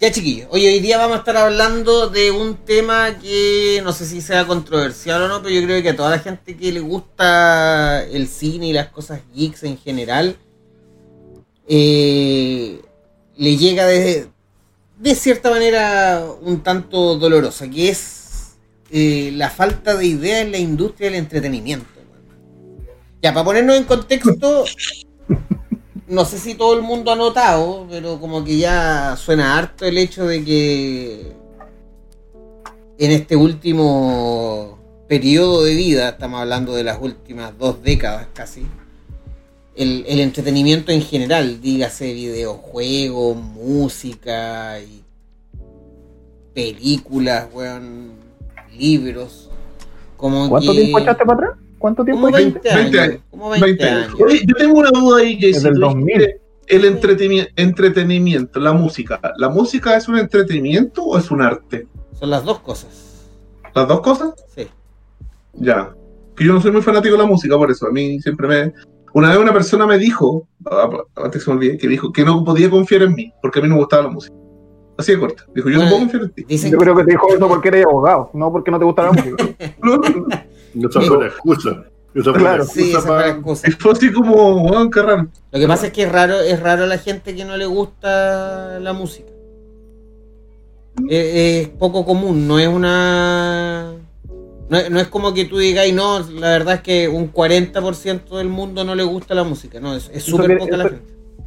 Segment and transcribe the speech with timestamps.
[0.00, 4.06] Ya chiquillos, hoy, hoy día vamos a estar hablando de un tema que no sé
[4.06, 6.80] si sea controversial o no, pero yo creo que a toda la gente que le
[6.80, 10.38] gusta el cine y las cosas geeks en general,
[11.68, 12.80] eh,
[13.36, 14.28] le llega de,
[14.98, 18.54] de cierta manera un tanto dolorosa, que es
[18.90, 22.00] eh, la falta de idea en la industria del entretenimiento.
[23.20, 24.64] Ya, para ponernos en contexto,
[26.10, 29.96] no sé si todo el mundo ha notado, pero como que ya suena harto el
[29.96, 31.32] hecho de que
[32.98, 34.78] en este último
[35.08, 38.66] periodo de vida, estamos hablando de las últimas dos décadas casi,
[39.76, 45.02] el, el entretenimiento en general, dígase videojuegos, música y
[46.52, 48.10] películas, weón,
[48.76, 49.48] libros.
[50.16, 51.58] Como ¿Cuánto que- tiempo echaste para atrás?
[51.80, 52.60] ¿Cuánto tiempo Como echaste?
[52.60, 52.82] 20 años.
[52.92, 53.20] 20 años.
[53.30, 54.04] Como 20, 20 años.
[54.08, 54.20] años.
[54.20, 55.56] Oye, yo tengo una duda ahí, Jesse.
[55.56, 56.06] Es del Tú 2000.
[56.18, 59.18] dijiste El entreteni- entretenimiento, la música.
[59.38, 61.86] ¿La música es un entretenimiento o es un arte?
[62.12, 63.26] Son las dos cosas.
[63.74, 64.34] ¿Las dos cosas?
[64.54, 64.68] Sí.
[65.54, 65.94] Ya.
[66.36, 67.86] Que yo no soy muy fanático de la música, por eso.
[67.86, 68.72] A mí siempre me.
[69.14, 70.46] Una vez una persona me dijo,
[71.16, 73.62] antes que se me olvide, que dijo que no podía confiar en mí, porque a
[73.62, 74.36] mí no me gustaba la música.
[74.96, 75.44] Así de corta.
[75.54, 76.44] Dijo, yo no puedo confiar en ti.
[76.46, 79.02] Dicen Yo creo que te dijo eso porque eres abogado, no porque no te gusta
[79.04, 79.44] la música.
[79.82, 80.26] No, no, no.
[80.74, 81.84] Esa fue la excusa.
[82.14, 82.58] Esa fue Claro.
[82.58, 83.32] la Sí, excusa esa fue la para.
[83.34, 83.68] excusa.
[83.68, 85.28] Y fue así como, qué raro.
[85.52, 88.78] Lo que pasa es que es raro, es raro la gente que no le gusta
[88.80, 89.28] la música.
[91.08, 93.94] Es, es poco común, no es una.
[94.68, 97.28] No, es- no es como que tú digas, "Ay, no, la verdad es que un
[97.32, 99.80] 40% del mundo no le gusta la música.
[99.80, 101.02] No, es súper poca la gente.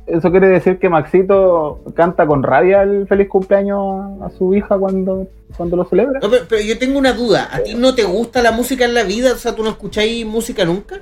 [0.08, 5.28] Eso quiere decir que Maxito canta con rabia el feliz cumpleaños a su hija cuando,
[5.56, 6.20] cuando lo celebra.
[6.22, 7.50] No, pero, pero yo tengo una duda.
[7.52, 9.32] ¿A ti no te gusta la música en la vida?
[9.34, 11.02] O sea, ¿tú no escucháis música nunca?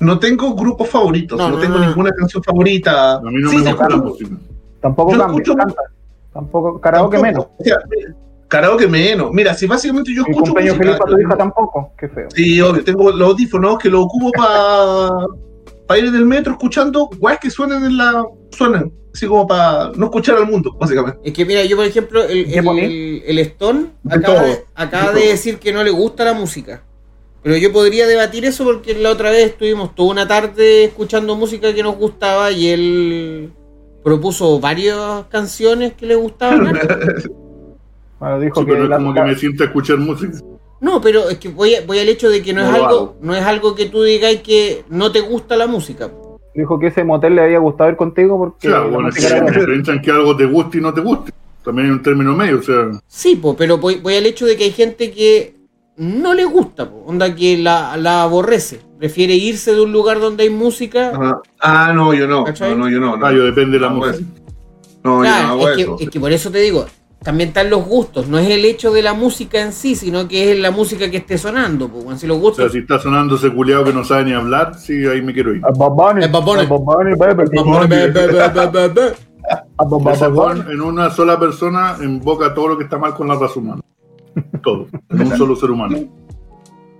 [0.00, 1.86] No tengo grupos favoritos, No, no, no, tengo no.
[1.86, 3.14] ninguna canción favorita.
[3.14, 4.30] A mí no Sí, me gusta la música.
[4.80, 5.82] Tampoco Yo cambia, escucho- canta.
[6.34, 7.46] Tampoco, karaoke tampoco, menos.
[7.58, 7.76] o sea,
[8.48, 9.32] karaoke menos.
[9.32, 11.92] Mira, si básicamente yo escucho cumpleaños música, feliz para tu hija tampoco.
[11.98, 12.28] Qué feo.
[12.34, 15.08] Sí, obvio, tengo los audífonos que los ocupo para
[15.96, 18.24] ir en el metro escuchando guays que suenan en la.
[18.50, 21.20] suenan, así como para no escuchar al mundo, básicamente.
[21.24, 25.12] Es que mira, yo por ejemplo, el, ¿Qué el, el- el Stone acaba, de, acaba
[25.12, 26.82] De decir que no le gusta la música.
[27.42, 31.72] Pero yo podría debatir eso porque la otra vez estuvimos toda una tarde escuchando música
[31.72, 33.52] que nos gustaba y él
[34.02, 36.76] propuso varias canciones que le gustaban.
[38.18, 40.38] Bueno, dijo Sí, que, pero es como que me siento a escuchar música.
[40.80, 42.86] No, pero es que voy, a- voy al hecho de que no, No es algo,
[42.88, 43.16] hago.
[43.22, 46.10] no es algo que tú digas que no te gusta la música.
[46.54, 50.00] dijo que ese motel le había gustado ir contigo porque Claro, la bueno, es que
[50.02, 51.32] que algo te guste y no te guste.
[51.64, 54.56] También hay un término medio, o sea, Sí, po, pero voy, voy al hecho de
[54.56, 55.54] que hay gente que
[55.96, 58.80] no le gusta, po, onda que la, la aborrece.
[58.98, 61.10] Prefiere irse de un lugar donde hay música.
[61.10, 61.40] Ajá.
[61.60, 62.44] Ah, no, yo no.
[62.44, 62.70] ¿Cachai?
[62.70, 63.16] No, no, yo no.
[63.16, 63.26] no.
[63.26, 64.18] ah, yo depende de la No, música.
[65.04, 65.96] No, yo no Claro, hago es, eso.
[65.96, 66.86] que, es que por eso te digo,
[67.26, 68.28] también están los gustos.
[68.28, 71.16] No es el hecho de la música en sí, sino que es la música que
[71.16, 71.88] esté sonando.
[71.88, 72.16] Po, weón.
[72.20, 72.72] si los O sea, gustos.
[72.72, 75.60] si está sonando ese culiado que no sabe ni hablar, sí, ahí me quiero ir.
[75.64, 75.70] A
[79.78, 83.82] a en una sola persona invoca todo lo que está mal con la raza humana.
[84.62, 84.86] Todo.
[85.10, 85.98] En un solo ser humano.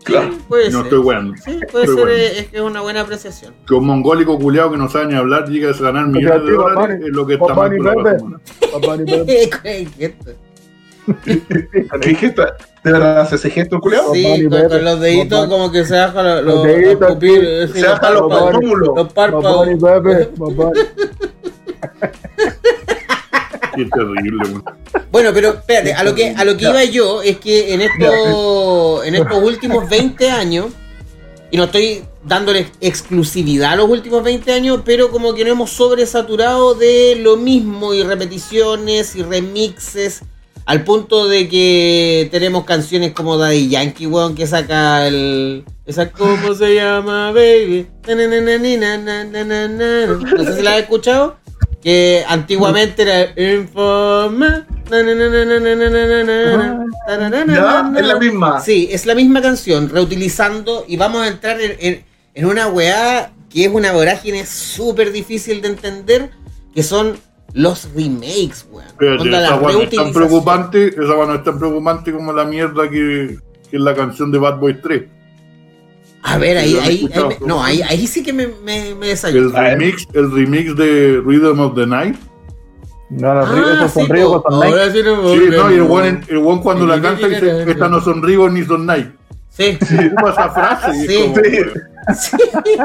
[0.07, 0.31] Claro.
[0.49, 0.87] Puede No ser.
[0.87, 1.35] estoy weando.
[1.45, 2.11] Sí, puede Estoy ser, bueno.
[2.13, 3.55] es que es una buena apreciación.
[3.67, 7.01] Que un mongólico culiado que no sabe ni hablar llega a ganar millones de dólares
[7.03, 7.71] es lo que está mal.
[9.63, 10.31] ¿Qué gesto?
[12.01, 12.45] ¿Qué gesto?
[12.85, 14.15] ¿De verdad hace ese gesto, culiao?
[14.15, 18.11] Sí, con, los deditos como que se baja los, Los los, deditos, pupil- Se baja
[18.11, 18.33] los.
[18.95, 19.69] Los párpados.
[23.85, 24.63] Terrible.
[25.11, 29.05] Bueno, pero espérate, a lo que, a lo que iba yo es que en, esto,
[29.05, 30.67] en estos últimos 20 años,
[31.51, 35.71] y no estoy dándole exclusividad a los últimos 20 años, pero como que nos hemos
[35.71, 40.23] sobresaturado de lo mismo y repeticiones y remixes.
[40.65, 45.65] Al punto de que tenemos canciones como Daddy Yankee, weón, que saca el.
[45.87, 47.87] Esa ¿Cómo se llama, baby?
[50.19, 51.37] No sé si la has escuchado
[51.87, 54.67] que antiguamente era Informa.
[57.47, 57.93] ¿Ya?
[57.97, 58.61] Es la misma.
[58.61, 62.05] Sí, es la misma canción, reutilizando y vamos a entrar en,
[62.45, 66.31] una weá que es una vorágine súper difícil de entender,
[66.75, 67.19] que son
[67.53, 68.89] los remakes, weón.
[69.85, 73.39] Es tan preocupante, esa no es como la mierda que,
[73.71, 75.03] que es la canción de Bad Boy 3.
[76.29, 79.53] A ver, ahí, ahí, ahí me- no, ahí, ahí sí que me, me, me El
[79.53, 82.17] remix, el remix de Rhythm of the Night.
[83.11, 84.23] No, los Ah, ríos, esos sí, night.
[84.25, 87.91] Ahora sí no- Sí, no, y el one, el one cuando la canta dice, estas
[87.91, 88.21] no son
[88.53, 89.07] ni son Night.
[89.51, 89.79] Sí,
[90.13, 91.17] Ocupa esa frase Sí.
[91.23, 91.37] como,
[92.15, 92.37] Sí.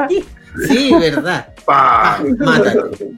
[0.08, 0.24] sí,
[0.68, 1.48] sí, verdad.
[1.64, 2.22] pa.
[2.38, 3.10] Mátate.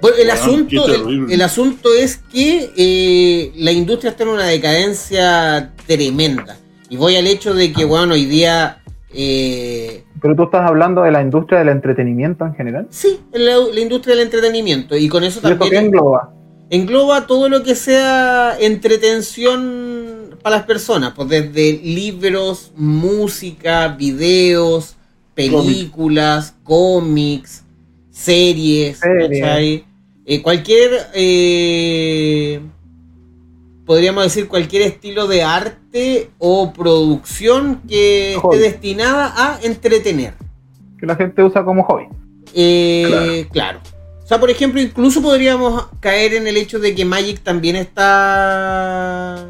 [0.00, 0.86] Bueno, el, Weón, asunto,
[1.30, 6.56] el, asunto es que eh, la industria está en una decadencia tremenda.
[6.90, 8.82] Y voy al hecho de que, bueno, hoy día...
[9.16, 12.86] eh, Pero tú estás hablando de la industria del entretenimiento en general.
[12.90, 14.96] sí, la, la industria del entretenimiento.
[14.96, 16.32] Y con eso ¿Y eso qué también engloba?
[16.70, 21.12] engloba todo lo que sea entretención para las personas.
[21.14, 24.96] Pues desde libros, música, videos,
[25.34, 27.64] películas, cómics,
[28.10, 28.98] series.
[29.00, 29.84] ¿cachai?
[30.24, 32.60] Eh, cualquier, eh,
[33.86, 38.56] podríamos decir, cualquier estilo de arte o producción que Hobby.
[38.56, 40.34] esté destinada a entretener.
[40.98, 42.08] Que la gente usa como hobby.
[42.52, 43.80] Eh, claro.
[44.22, 49.46] O sea, por ejemplo, incluso podríamos caer en el hecho de que Magic también está.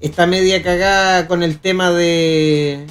[0.00, 2.86] Está media cagada con el tema de.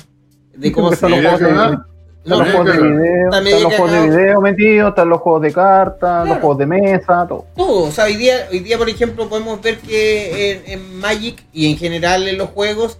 [0.55, 1.77] de cómo se los juegos de,
[2.23, 5.41] están los juegos de video, Está están los juegos de video metidos, están los juegos
[5.41, 6.25] de cartas, Claro.
[6.25, 7.45] los juegos de mesa, todo.
[7.55, 7.83] todo.
[7.87, 11.71] O sea, hoy día, hoy día, por ejemplo, podemos ver que en, en Magic y
[11.71, 12.97] en general en los juegos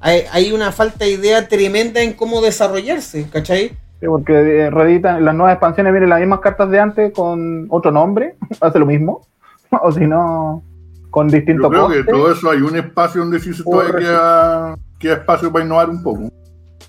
[0.00, 3.68] hay, hay una falta de idea tremenda en cómo desarrollarse, ¿cachai?
[4.00, 7.66] Sí, porque eh, reeditan, en las nuevas expansiones vienen las mismas cartas de antes con
[7.70, 9.26] otro nombre, hace lo mismo.
[9.82, 10.62] o si no,
[11.10, 14.10] con Yo distintos creo que todo eso hay un espacio donde sí se todavía Correcto.
[14.10, 16.30] queda, queda espacio para innovar un poco.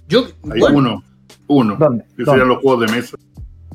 [0.08, 1.04] Yo, Hay bueno, uno,
[1.48, 2.04] uno, ¿Dónde?
[2.16, 2.32] que ¿Dónde?
[2.32, 3.18] serían los juegos de mesa.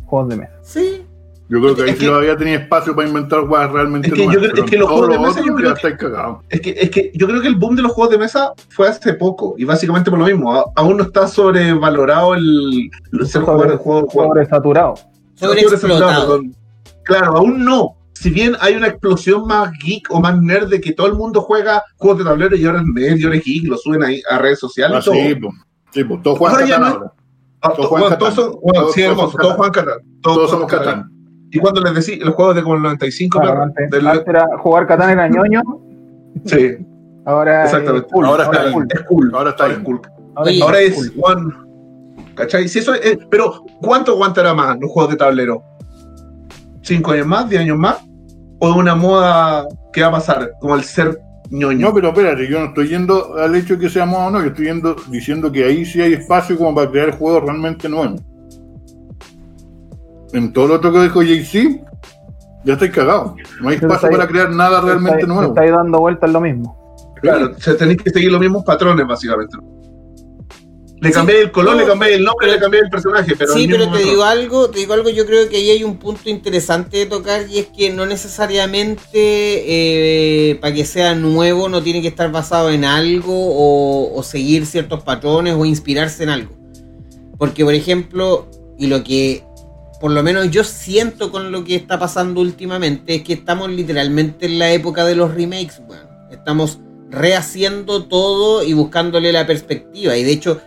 [0.04, 0.52] Juegos de mesa.
[0.62, 1.02] sí.
[1.50, 4.18] Yo creo que ahí sí que- todavía tenía espacio para inventar juegos realmente Es que
[4.20, 6.46] yo nuevas, creo- pero es que los juegos de mesa yo creo ya que-.
[6.50, 8.86] Es que, es que yo creo que el boom de los juegos de mesa fue
[8.86, 10.52] hace poco y básicamente por lo mismo.
[10.54, 14.10] A- aún no está sobrevalorado el, el ser Sobre- jugador de juego.
[14.12, 14.94] Sobresaturado.
[15.36, 16.20] Sobreexplotado.
[16.20, 16.54] perdón.
[17.04, 17.96] Claro, aún no.
[18.12, 21.40] Si bien hay una explosión más geek o más nerd de que todo el mundo
[21.40, 24.20] juega juegos de tablero y ahora es nerd y ahora es geek, lo suben ahí
[24.28, 25.14] a redes sociales Ah, y todo.
[25.14, 25.54] sí, pues.
[25.92, 27.12] Sí, pues, todos juegan Ahora
[27.60, 28.32] todos todos Catán.
[28.32, 29.98] son, bueno, Todos- sí, todos hermoso, son todos juegan Catán.
[30.22, 31.10] Todos juegan somos Catán.
[31.50, 34.46] Y cuando les decía, los juegos de como el 95, Claro, antes, del- antes era
[34.58, 35.62] jugar Catán era ñoño,
[36.44, 36.76] sí,
[37.24, 38.06] ahora Exactamente.
[38.06, 38.26] es cool.
[38.26, 38.72] Ahora está es ahí.
[38.72, 38.86] cool.
[38.92, 39.30] es cool.
[39.34, 40.00] Ahora está es cool.
[40.62, 41.52] Ahora es one.
[42.34, 42.68] ¿Cachai?
[42.68, 45.62] Si eso es- eh, pero, ¿cuánto aguantará más los juegos de tablero?
[46.82, 47.48] ¿Cinco años más?
[47.48, 47.96] ¿Diez años más?
[48.60, 50.52] ¿O es una moda que va a pasar?
[50.60, 51.18] Como el ser
[51.50, 51.88] ñoño.
[51.88, 54.40] No, pero espérate, yo no estoy yendo al hecho de que sea moda o no,
[54.40, 58.20] yo estoy yendo, diciendo que ahí sí hay espacio como para crear juegos realmente nuevos.
[60.32, 61.80] En todo lo otro que dijo JC,
[62.64, 63.34] ya estoy cagado.
[63.62, 65.48] No hay espacio está ahí- para crear nada realmente está, nuevo.
[65.48, 66.96] está ahí dando vueltas lo mismo.
[67.22, 69.56] Claro, o sea, tenéis que seguir los mismos patrones, básicamente.
[71.00, 73.68] Le cambié el color, No, le cambié el nombre, le cambié el personaje, pero sí,
[73.68, 76.98] pero te digo algo, te digo algo, yo creo que ahí hay un punto interesante
[76.98, 82.08] de tocar y es que no necesariamente eh, para que sea nuevo no tiene que
[82.08, 86.56] estar basado en algo o, o seguir ciertos patrones o inspirarse en algo.
[87.38, 89.44] Porque, por ejemplo, y lo que
[90.00, 94.46] por lo menos yo siento con lo que está pasando últimamente es que estamos literalmente
[94.46, 96.06] en la época de los remakes, weón.
[96.30, 96.78] Estamos
[97.10, 100.16] rehaciendo todo y buscándole la perspectiva.
[100.16, 100.60] Y de hecho,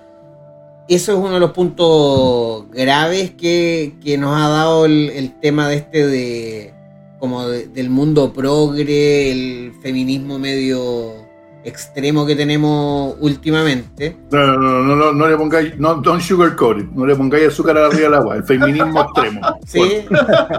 [0.87, 5.67] eso es uno de los puntos graves que, que nos ha dado el, el tema
[5.69, 6.73] de este de
[7.19, 11.20] como de- del mundo progre, el feminismo medio
[11.63, 14.17] extremo que tenemos últimamente.
[14.31, 17.47] No, no, no, no, no, no le pongáis, no, don't sugarcoat it, no le pongáis
[17.49, 19.41] azúcar arriba del agua, el feminismo extremo.
[19.67, 20.05] Sí,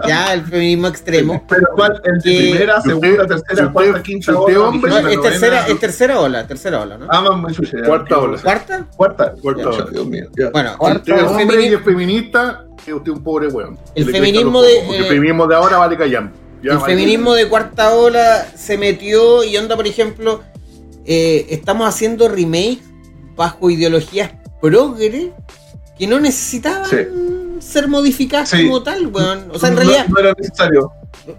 [0.07, 1.43] ya el feminismo extremo.
[1.49, 2.01] Pero ¿cuál?
[2.05, 5.29] ¿El primera, segunda, usted- tercera, cuarta, quinta, usted octava, hombre- No, vigésima, es novena?
[5.31, 7.07] tercera, es tercera ola, tercera ola, ¿no?
[7.09, 7.23] Ah.
[7.85, 8.37] Cuarta ola.
[8.41, 8.85] ¿Cuarta?
[8.95, 9.33] Cuarta.
[9.41, 9.85] Cuarta Ya, ola.
[9.91, 10.49] Dios mío, ya.
[10.51, 13.77] Bueno, Cuarta Usted es el, hombre femini- y es feminista, es usted un pobre weón.
[13.95, 16.31] El feminismo de- porque eh, el feminismo de ahora vale callar.
[16.61, 20.41] Ya, el feminismo de cuarta ola se metió y onda, por ejemplo,
[21.05, 22.79] eh, estamos haciendo remakes
[23.35, 24.31] bajo ideologías
[24.61, 25.31] progre
[25.97, 26.97] que no necesitaban Sí.
[27.59, 28.63] ser modificadas Sí.
[28.65, 29.49] como tal, weón.
[29.53, 30.91] O sea, en realidad, No, era necesario.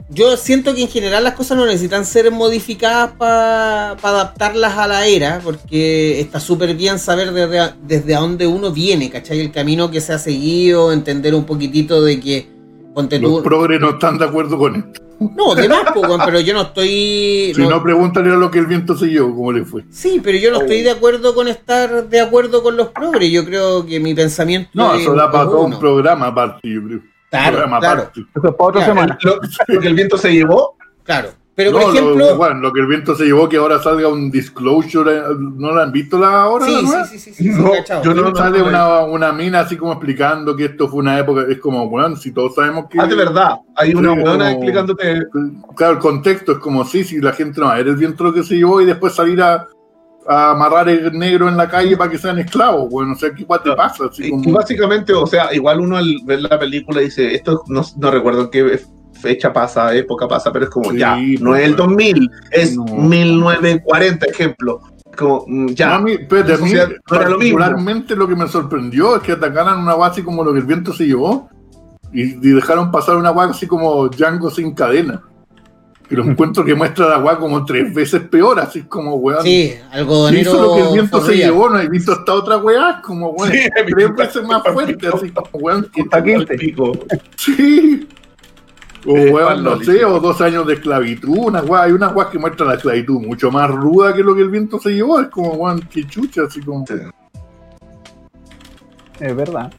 [0.08, 5.06] yo siento que en general las cosas no necesitan ser modificadas para adaptarlas a la
[5.06, 9.40] era, porque está súper bien saber desde, desde a dónde uno viene, ¿cachai?
[9.40, 12.53] El camino que se ha seguido, entender un poquitito de que,
[12.94, 13.42] ponte Los tú...
[13.42, 15.00] progres no están de acuerdo con esto.
[15.20, 15.84] No, de más,
[16.24, 17.52] pero yo no estoy...
[17.54, 19.84] Si no- no, pregúntale a lo que el viento se llevó, cómo le fue.
[19.90, 23.30] Sí, pero yo no estoy de acuerdo con estar de acuerdo con los progres.
[23.30, 26.82] Yo creo que mi pensamiento No, es- eso da para todo un programa aparte, yo
[26.84, 27.00] creo.
[27.30, 28.20] Claro, programa claro, aparte.
[28.20, 29.18] Eso es para otra Claro, semana.
[29.22, 29.34] Lo,
[29.74, 30.76] lo que el viento se llevó.
[31.04, 31.30] claro.
[31.56, 34.08] Pero No, por lo- ejemplo, bueno, lo que el viento se llevó, que ahora salga
[34.08, 36.66] un disclosure, eh, ¿no lo han visto la ahora?
[36.66, 37.04] sí, nueva?
[37.04, 38.02] sí, sí, sí, sí, sí, No, cachado.
[38.02, 41.58] yo no- sale una, una mina así como explicando que esto fue una época, es
[41.60, 42.98] como, bueno, si todos sabemos que...
[43.00, 43.56] Ah, de verdad.
[43.76, 45.22] Hay una Sí, buena explicándote.
[45.76, 48.24] Claro, el contexto es como, sí, si la gente no va a ver el viento
[48.24, 49.68] lo que se llevó y después salir a,
[50.26, 53.44] a amarrar el negro en la calle para que sean esclavos, bueno, o sea, ¿qué
[53.44, 54.06] te pasa?
[54.10, 57.62] Así Y, como- y básicamente, o sea, igual uno al ver la película dice, esto
[57.68, 58.62] no, no recuerdo en qué
[59.20, 62.76] fecha pasa, época pasa, pero es como Sí, ya, no pues, es el 2000, es
[62.76, 62.84] No.
[62.84, 64.80] 1940, ejemplo.
[65.16, 65.88] Como, mm, ya.
[65.88, 69.32] No, a mí, espérate, a mí, no lo particularmente lo que me sorprendió es que
[69.32, 71.48] atacaran una así como lo que el viento se llevó
[72.12, 75.22] y, y dejaron pasar una guay así como Django sin cadena.
[76.08, 79.42] Que lo encuentro que muestra la guay como tres veces peor, así como weón.
[79.42, 80.50] Sí, ¿Qué algodonero.
[80.50, 81.70] hizo lo que el viento se llevó?
[81.70, 85.48] No he visto esta otra weá, como weón, Sí, tres veces más fuerte, así como
[85.64, 85.88] weón.
[85.94, 86.54] que- Quinte.
[86.56, 86.92] Pico.
[87.36, 88.06] Sí.
[89.06, 92.30] O Eh, weón, no sé, o dos años de esclavitud, una weá, hay una weá
[92.30, 95.28] que muestra la esclavitud mucho más ruda que lo que el viento se llevó, es
[95.28, 96.86] como weón, que chucha, así como.
[96.86, 96.94] Sí.
[99.20, 99.72] Es verdad.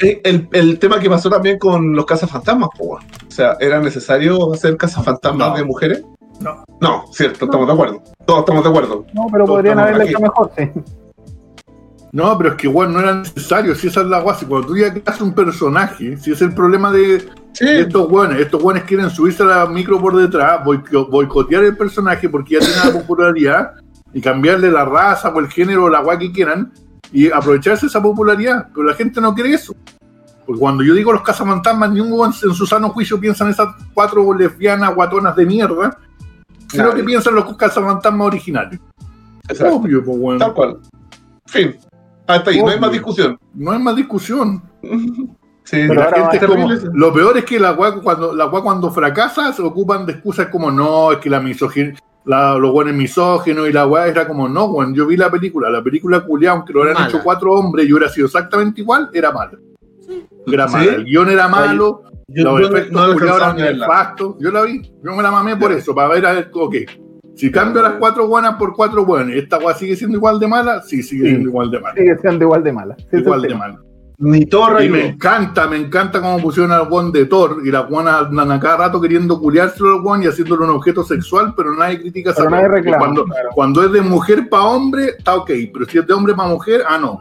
[0.00, 2.68] Eh, El, el tema que pasó también con los cazafantasmas.
[2.80, 5.56] O sea, ¿era necesario hacer cazafantasmas No.
[5.56, 6.02] de mujeres?
[6.40, 6.64] No.
[6.80, 8.02] No, cierto, estamos de acuerdo.
[8.24, 9.04] Todos estamos de acuerdo.
[9.12, 10.70] No, pero Todos podrían haberlo hecho mejor, sí.
[12.18, 14.76] No, pero es que weón, no era necesario, si esa es la si cuando tú
[14.76, 17.20] ya creas un personaje, si es el problema de,
[17.52, 21.62] Sí, de estos weones, estos weones quieren subirse a la micro por detrás, boico- boicotear
[21.62, 23.74] el personaje porque ya tiene la popularidad
[24.12, 26.72] y cambiarle la raza o el género o la weá que quieran
[27.12, 29.76] y aprovecharse esa popularidad, pero la gente no quiere eso.
[30.44, 33.68] Porque cuando yo digo los cazafantasmas, ni un en su sano juicio piensa en esas
[33.94, 35.96] cuatro lesbianas guatonas de mierda,
[36.68, 38.80] sino que piensan en los cazafantasmas originales.
[39.48, 39.76] exacto.
[39.76, 40.38] Obvio, pues weón.
[40.40, 40.78] Tal cual.
[41.46, 41.76] Fin.
[42.28, 43.38] Hasta ahí, no hay más discusión.
[43.54, 44.62] No hay más discusión.
[45.64, 49.52] Sí, la ahora gente como- lo peor es que la weá cuando, la cuando fracasa
[49.52, 51.94] se ocupan de excusas como no, es que la misoginia,
[52.24, 54.94] los buenos misógenos y la weá era como no, weón.
[54.94, 57.08] Yo vi la película, la película culiá, aunque lo hubieran Mala.
[57.08, 59.58] hecho cuatro hombres y hubiera sido exactamente igual, era mala.
[60.46, 60.74] Era ¿Sí?
[60.74, 60.92] mala.
[60.92, 64.36] El guion era malo, Yo, los yo efectos no lo culiados eran nefastos.
[64.38, 65.78] Yo la vi, yo me la mamé por Ya.
[65.78, 66.74] eso, para ver a ver, ok.
[67.38, 70.82] Si cambio las cuatro buenas por cuatro buenas, ¿esta weá sigue siendo igual de mala?
[70.82, 71.28] Sí, sigue Sí.
[71.30, 71.94] siendo igual de mala.
[71.94, 72.96] Sigue siendo igual de mala.
[72.98, 73.78] Sí, igual de mala.
[74.20, 77.70] Ni Torra Y y me encanta, me encanta cómo pusieron al Juan de Thor y
[77.70, 81.54] las guanas andan a cada rato queriendo culiárselo al Juan y haciéndolo un objeto sexual,
[81.56, 82.72] pero nadie critica esa Pero nadie weá.
[82.74, 83.48] reclama, Cuando, claro.
[83.54, 86.82] cuando es de mujer para hombre, está ok, pero si es de hombre para mujer,
[86.88, 87.20] ah, no.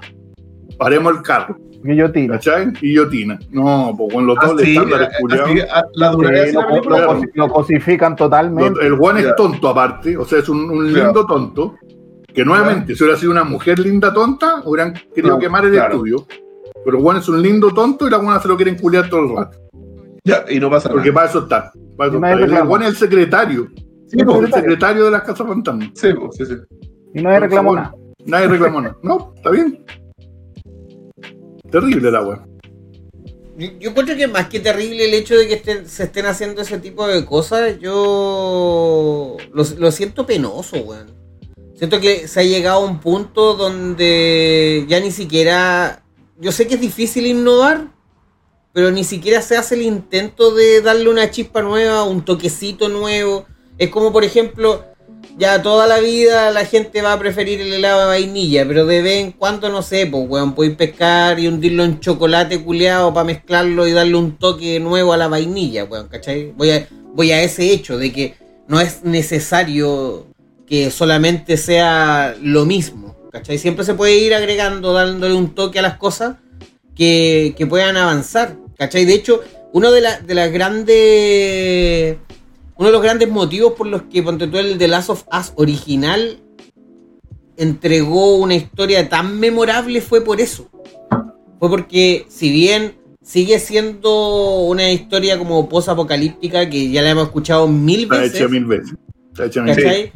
[0.79, 2.34] Paremos el carro, Guillotina.
[2.36, 2.72] ¿cachai?
[2.74, 3.39] Guillotina.
[3.51, 7.19] No, pues con los dos estándares la Sí, de lo, la película.
[7.34, 8.86] lo cosifican totalmente.
[8.86, 11.75] El Juan es tonto aparte, o sea, es un, lindo tonto.
[12.34, 15.93] Que nuevamente, si hubiera sido una mujer linda tonta, hubieran querido No, quemar el claro.
[15.96, 16.25] estudio.
[16.86, 19.36] Pero Juan es un lindo tonto y las guanas se lo quieren culiar todo el
[19.36, 19.57] rato.
[20.24, 21.13] Ya, y no pasa Porque nada.
[21.15, 21.72] para eso está.
[21.98, 22.60] Para eso está.
[22.60, 22.67] El.
[22.67, 23.67] Juan es el secretario.
[24.07, 25.89] Sí, Es po, el secretario de las casas fantasmas.
[25.96, 26.53] sí, po, sí, sí.
[27.15, 27.93] Y nadie reclamó nada.
[28.25, 28.98] Nadie reclamó nada.
[29.01, 29.84] No, está bien.
[31.71, 32.45] Terrible la.
[33.57, 36.62] Yo, yo encuentro que más que terrible el hecho de que estén- se estén haciendo
[36.62, 41.15] ese tipo de cosas, yo lo, lo siento penoso, weón.
[41.75, 46.03] Siento que se ha llegado a un punto donde ya ni siquiera...
[46.39, 47.91] Yo sé que es difícil innovar,
[48.74, 53.45] pero ni siquiera se hace el intento de darle una chispa nueva, un toquecito nuevo.
[53.77, 54.86] Es como, por ejemplo,
[55.38, 59.01] ya toda la vida la gente va a preferir el helado de vainilla, pero de
[59.01, 63.25] vez en cuando, no sé, pues, weón, podéis pescar y hundirlo en chocolate culeado para
[63.25, 66.51] mezclarlo y darle un toque nuevo a la vainilla, weón, ¿cachai?
[66.55, 68.36] Voy a, voy a ese hecho de que
[68.67, 70.27] no es necesario
[70.65, 73.57] que solamente sea lo mismo, ¿cachai?
[73.57, 76.36] Siempre se puede ir agregando, dándole un toque a las cosas
[76.96, 79.05] que, que puedan avanzar, ¿cachai?
[79.05, 79.41] De hecho,
[79.74, 82.17] uno de, de las grandes...
[82.77, 85.53] Uno de los grandes motivos por los que ponte tú el The Last of Us
[85.55, 86.39] original
[87.57, 90.69] entregó una historia tan memorable fue por eso.
[91.60, 97.67] Fue porque si bien sigue siendo una historia como post-apocalíptica que ya la hemos escuchado
[97.67, 98.93] mil Está veces, mil veces.
[99.31, 99.84] Está hecha mil veces.
[99.84, 100.13] ¿cachai?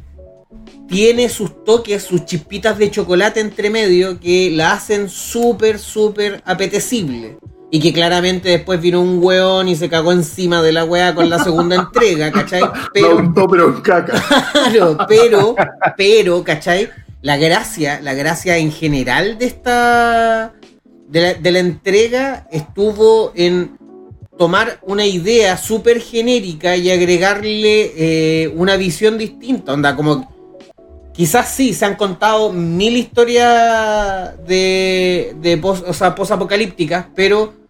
[0.88, 7.38] Tiene sus toques, sus chispitas de chocolate entre medio que la hacen súper, súper apetecible.
[7.74, 11.30] Y que claramente después vino un weón y se cagó encima de la weá con
[11.30, 12.62] la segunda entrega, ¿cachai?
[12.94, 14.22] Pero, pero en caca.
[14.52, 15.56] Claro, pero,
[15.96, 16.90] pero, ¿cachai?
[17.22, 20.54] La gracia, la gracia en general de esta.
[21.08, 23.78] de la, de la entrega estuvo en
[24.38, 29.72] tomar una idea súper genérica y agregarle eh, una visión distinta.
[29.72, 30.30] Onda, como.
[31.14, 37.61] Quizás sí, se han contado mil historias de, de post, o sea, post-apocalípticas, pero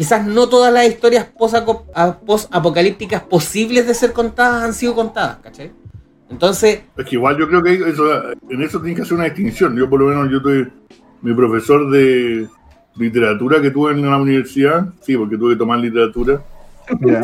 [0.00, 1.26] quizás no todas las historias
[2.24, 5.72] post-apocalípticas posibles de ser contadas han sido contadas, ¿cachai?
[6.30, 8.04] Entonces, Es que igual yo creo que eso,
[8.48, 9.76] en eso tiene que hacer una distinción.
[9.76, 10.70] Yo por lo menos yo tuve
[11.20, 12.48] mi profesor de
[12.96, 16.42] literatura que tuve en la universidad, sí, porque tuve que tomar literatura,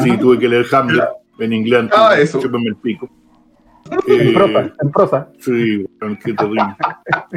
[0.02, 1.04] sí, tuve que leer Hamlet
[1.38, 2.38] en inglés, Ah, eso.
[2.42, 3.08] el pico.
[4.06, 5.28] En Eh, prosa, en prosa.
[5.40, 5.86] sí,
[6.22, 6.76] qué terrible.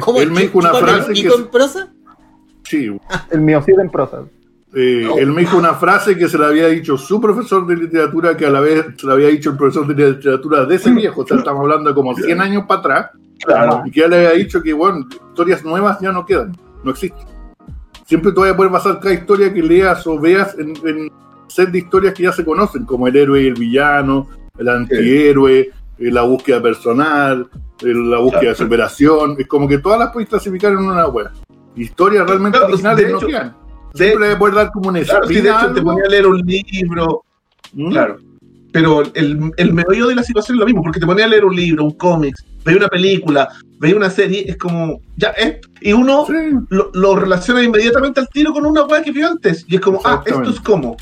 [0.00, 1.88] ¿cómo Él me dijo una ¿Y frase pico que- en prosa?
[2.64, 2.90] Sí,
[3.30, 4.24] El miocid en prosa.
[4.74, 5.18] Eh, No.
[5.18, 8.46] él me dijo una frase que se la había dicho su profesor de literatura, que
[8.46, 11.26] a la vez se la había dicho el profesor de literatura de ese viejo, o
[11.26, 13.10] sea, estamos hablando de como 100 años para atrás,
[13.44, 13.82] Claro.
[13.86, 16.52] y que él le había dicho que, bueno, historias nuevas ya no quedan,
[16.84, 17.26] no existen.
[18.06, 21.10] Siempre tú vas a poder basar cada historia que leas o veas en, en
[21.48, 25.58] set de historias que ya se conocen, como el héroe y el villano, el antihéroe,
[25.60, 25.70] eh,
[26.10, 27.48] la búsqueda personal,
[27.82, 28.48] eh, la búsqueda Claro.
[28.58, 31.28] de superación, es como que todas las puedes clasificar en una web.
[31.76, 33.26] Historias realmente Claro, originales no hecho,
[33.92, 33.98] quedan.
[33.98, 36.04] De, Siempre le puedes dar como una claro, sí, de espina a hecho te ponía
[36.04, 37.22] a leer un libro,
[37.72, 37.90] ¿Mm?
[37.90, 38.16] claro.
[38.72, 41.44] Pero el, el meollo de la situación es lo mismo, porque te ponía a leer
[41.44, 43.48] un libro, un cómic, veía una película,
[43.80, 46.34] veía una serie, es como, ya, es, y uno Sí,
[46.68, 49.64] lo, lo relaciona inmediatamente al tiro con una weá que vio antes.
[49.66, 50.96] Y es como, ah, esto es como,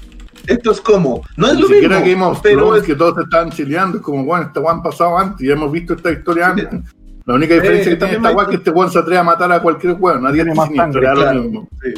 [0.47, 1.21] esto es como.
[1.37, 3.51] No es Ni lo siquiera mismo, Game of pero Thrones, es- que todos se estaban
[3.51, 6.63] chileando, es como, bueno, este Juan pasado antes, ya hemos visto esta historia Sí.
[6.63, 6.81] antes.
[7.27, 9.25] La única diferencia Eh, que tiene esta Juan es que este Juan se atreve a
[9.25, 11.43] matar a cualquier Juan, nadie Tiene más siniestro, sangre, era lo claro.
[11.43, 11.69] mismo.
[11.83, 11.95] Sí.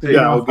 [0.00, 0.50] Sí, Ya, ok.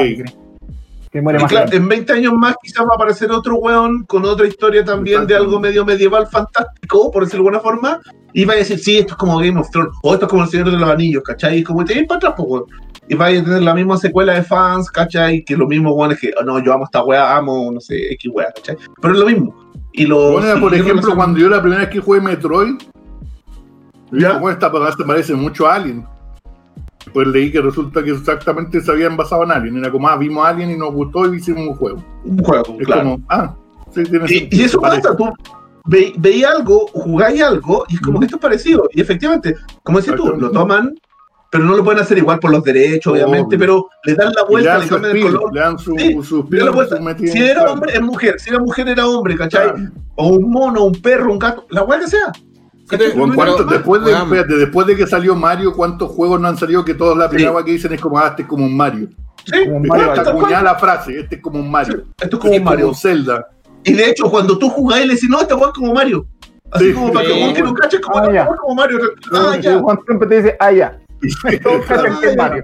[1.11, 4.25] Que muere más claro, en 20 años más quizás va a aparecer otro weón con
[4.25, 7.99] otra historia también de algo medio medieval fantástico, por decirlo de alguna forma,
[8.31, 10.43] y va a decir, sí, esto es como Game of Thrones, o esto es como
[10.43, 11.59] El Señor de los Anillos, ¿cachai?
[11.59, 12.65] Y como te para atrás, pues, weón.
[13.07, 15.43] Y vaya a tener la misma secuela de fans, ¿cachai?
[15.43, 18.13] Que lo mismo, weón, es que, oh, no, yo amo esta weá, amo, no sé,
[18.13, 18.77] X weá, ¿cachai?
[19.01, 19.71] Pero es lo mismo.
[19.93, 22.75] Y lo, Bueno, por ejemplo, cuando yo la primera vez que jugué Metroid,
[24.11, 24.33] ¿Ya?
[24.33, 26.05] como esta se parece mucho a Alien.
[27.13, 29.77] Pues leí que resulta que exactamente se habían basado en Alien.
[29.77, 32.03] Era como, ah, vimos Alien y nos gustó y hicimos un juego.
[32.25, 33.03] un juego, Es claro.
[33.03, 33.55] como, ah,
[33.93, 35.01] sí, tiene Y, sentido, y eso parece.
[35.03, 35.33] pasa, tú
[35.85, 38.87] ve, veías algo, jugáis algo, y es como que esto es parecido.
[38.93, 40.93] Y efectivamente, como decís tú, lo toman,
[41.51, 43.59] pero no lo pueden hacer igual por los derechos, obviamente, Obvio.
[43.59, 45.53] pero le dan la le vuelta, le cambian el color.
[45.53, 46.97] le dan su, Sí, su le dan la vuelta.
[47.17, 48.35] su Si era hombre, es mujer.
[48.39, 49.69] Si era mujer, era hombre, ¿cachai?
[49.71, 49.89] Claro.
[50.15, 52.31] O un mono, un perro, un gato, la weá que sea.
[53.15, 56.83] Bueno, ¿cuánto- después, de, espérate, después de que salió Mario, ¿cuántos juegos no han salido
[56.83, 57.55] que todos la primera Sí.
[57.57, 59.09] vez que dicen es como, ah, este es como un Mario?
[59.45, 60.13] Sí, Como Mario,
[60.63, 61.97] la frase, este es como un Mario.
[61.97, 62.87] Esto es Este como un Mario.
[62.89, 63.47] un Zelda.
[63.83, 66.25] Y de hecho, cuando tú jugás, le decís, no, esta weá es como Mario.
[66.71, 66.93] Así Sí.
[66.93, 67.39] como para que Sí.
[67.43, 68.99] vos que no caches como, Ah, es como Mario.
[69.31, 69.79] Ah, Y ya.
[69.79, 70.99] Juan siempre te dice, ah, ya.
[71.63, 72.63] Todos cachan que es Mario.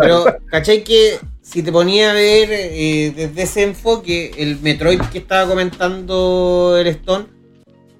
[0.00, 5.18] Pero, ¿cachai que si te ponía a ver eh, desde ese enfoque, el Metroid que
[5.18, 7.26] estaba comentando el Stone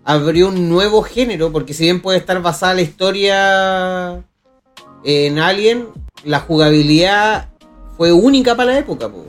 [0.05, 4.23] abrió un nuevo género, porque si bien puede estar basada la historia
[5.03, 5.87] en Alien,
[6.25, 7.49] la jugabilidad
[7.97, 9.09] fue única para la época.
[9.09, 9.25] po.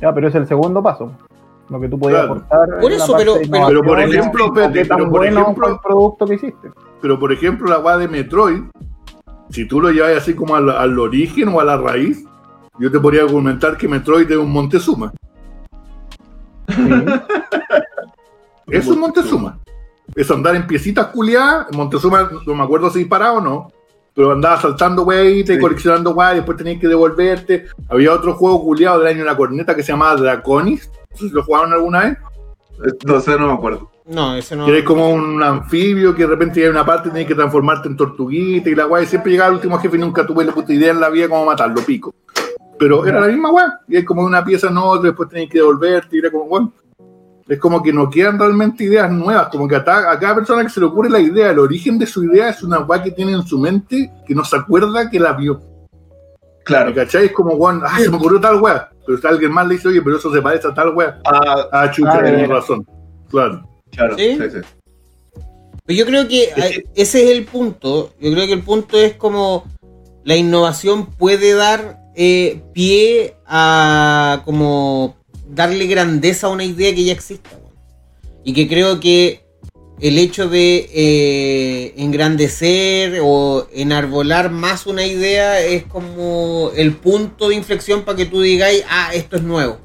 [0.00, 1.12] Ya, pero es el segundo paso.
[1.68, 2.34] Lo que tú podías Claro.
[2.46, 2.80] aportar.
[2.80, 6.26] Por eso, pero- pero- por ejemplo, qué espérate, tan pero, por bueno ejemplo- el producto
[6.26, 6.68] que hiciste.
[7.02, 8.62] Pero por ejemplo, la weá de Metroid,
[9.50, 12.24] si tú lo llevas así como al, al origen o a la raíz,
[12.78, 15.12] yo te podría argumentar que Metroid es un Montezuma.
[18.68, 19.58] Es un Montezuma.
[20.16, 21.68] Es andar en piecitas culiadas.
[21.72, 23.72] Montezuma, no me acuerdo si disparaba o no.
[24.14, 25.60] Pero andaba saltando weitas y Sí.
[25.60, 27.66] coleccionando weas, y después tenías que devolverte.
[27.90, 30.90] Había otro juego culiado del año de la corneta que se llamaba Draconis.
[31.10, 32.18] No sé si lo jugaron alguna vez.
[33.04, 33.90] No sé, no me acuerdo.
[34.06, 34.66] No, ese no.
[34.68, 37.88] Eres como un anfibio que de repente llega a una parte y tienes que transformarte
[37.88, 39.02] en tortuguita y la weá.
[39.02, 41.28] Y siempre llegaba al último jefe y nunca tuve la puta idea en la vida
[41.28, 42.14] cómo matarlo, pico.
[42.78, 43.80] Pero era la misma weá.
[43.88, 46.72] Y es como una pieza en otra, después tenés que devolverte y era como, bueno.
[47.48, 49.48] Es como que no quedan realmente ideas nuevas.
[49.48, 51.98] Como que a, ta- a cada persona que se le ocurre la idea, el origen
[51.98, 55.08] de su idea es una weá que tiene en su mente que no se acuerda
[55.08, 55.60] que la vio.
[56.64, 56.90] Claro.
[56.90, 57.26] ¿Me cachai?
[57.26, 58.90] Es como, weón, ah, se me ocurrió tal weá.
[59.06, 61.20] Pero si alguien más le dice, oye, pero eso se parece a tal weá.
[61.24, 62.46] Ah, Ah, chucha, Ah, ya.
[62.48, 62.84] razón.
[63.30, 63.68] Claro.
[63.92, 64.16] claro.
[64.18, 64.36] ¿Sí?
[64.36, 64.58] sí, sí.
[65.84, 68.10] Pero yo creo que ese es el punto.
[68.20, 69.64] Yo creo que el punto es como
[70.24, 75.14] la innovación puede dar eh, pie a como
[75.48, 77.50] darle grandeza a una idea que ya exista.
[77.56, 77.74] weón.
[78.44, 79.44] Y que creo que
[80.00, 87.54] el hecho de eh, engrandecer o enarbolar más una idea es como el punto de
[87.54, 89.78] inflexión para que tú digáis, ah, esto es nuevo.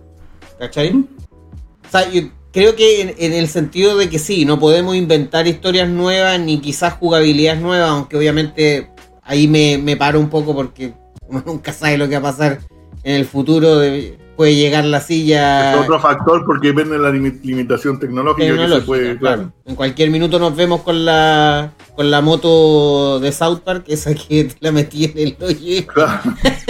[0.59, 0.91] ¿Cachai?
[0.91, 2.21] O sea, yo
[2.51, 6.59] creo que en, en el sentido de que sí, no podemos inventar historias nuevas ni
[6.59, 8.89] quizás jugabilidades nuevas, aunque obviamente
[9.23, 10.93] ahí me, me paro un poco porque
[11.27, 12.59] uno nunca sabe lo que va a pasar
[13.03, 13.79] en el futuro.
[13.79, 18.55] de- puede llegar la silla Es otro factor porque depende de la limi- limitación tecnológica,
[18.57, 19.53] que se puede, claro.
[19.65, 24.45] En cualquier minuto nos vemos con la con la moto de South Park, esa que
[24.45, 25.85] te la metí en el hoyo.
[25.93, 26.21] Claro.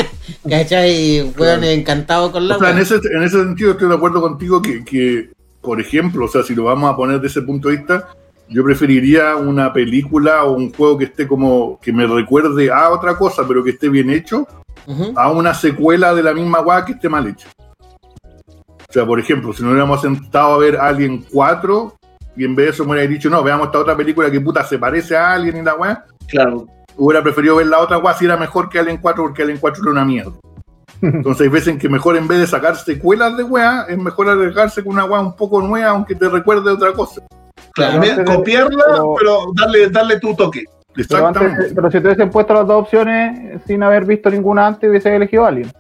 [0.50, 1.22] ¿Cachai?
[1.22, 1.64] Weón, Claro.
[1.64, 4.84] encantado con la O sea, en ese, en ese sentido estoy de acuerdo contigo que,
[4.84, 5.30] que,
[5.62, 8.10] por ejemplo, o sea, si lo vamos a poner desde ese punto de vista,
[8.50, 13.18] yo preferiría una película o un juego que esté como, que me recuerde a otra
[13.18, 14.46] cosa, pero que esté bien hecho,
[15.16, 17.48] a una secuela de la misma guay que esté mal hecha.
[18.92, 21.96] O sea, por ejemplo, si no hubiéramos sentado a ver Alien 4
[22.36, 24.66] y en vez de eso me hubiera dicho, no, veamos esta otra película que puta
[24.66, 26.66] se parece a Alien y la weá, Claro.
[26.98, 29.82] hubiera preferido ver la otra guay si era mejor que Alien 4 porque Alien 4
[29.82, 30.34] era una mierda.
[31.02, 34.28] Entonces hay veces en que mejor en vez de sacar secuelas de weá, es mejor
[34.28, 37.22] arriesgarse con una weá un poco nueva, aunque te recuerde otra cosa.
[37.74, 40.66] Claro, Pero antes de- copiarla, pero- pero darle, darle tu toque.
[40.94, 44.90] Pero, antes- pero si te hubiesen puesto las dos opciones sin haber visto ninguna antes,
[44.90, 45.72] hubiese elegido a alguien.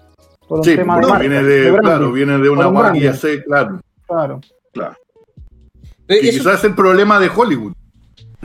[0.52, 3.14] Por un Sí, tema de marca, viene de claro, viene de una un ya branding.
[3.14, 3.80] sé, claro.
[4.06, 4.42] Claro.
[6.06, 7.72] Pero Y eso- quizás es el problema de Hollywood.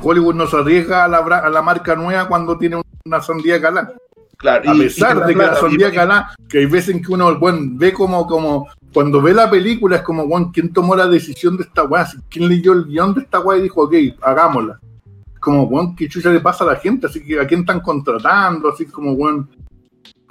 [0.00, 3.60] Hollywood no se arriesga a la, bra- a la marca nueva cuando tiene una sandía.
[3.60, 7.02] Claro, A y- pesar y de que la sandía y- calá, que hay veces en
[7.02, 10.94] que uno bueno, ve como, como, cuando ve la película es como, bueno, ¿quién tomó
[10.94, 12.06] la decisión de esta weá?
[12.30, 14.78] ¿Quién leyó el guion de esta weá y dijo, ok, hagámosla?
[15.40, 17.08] Como, bueno, ¿qué chucha le pasa a la gente?
[17.08, 18.68] Así que, ¿a quién están contratando?
[18.68, 19.48] Así como, bueno,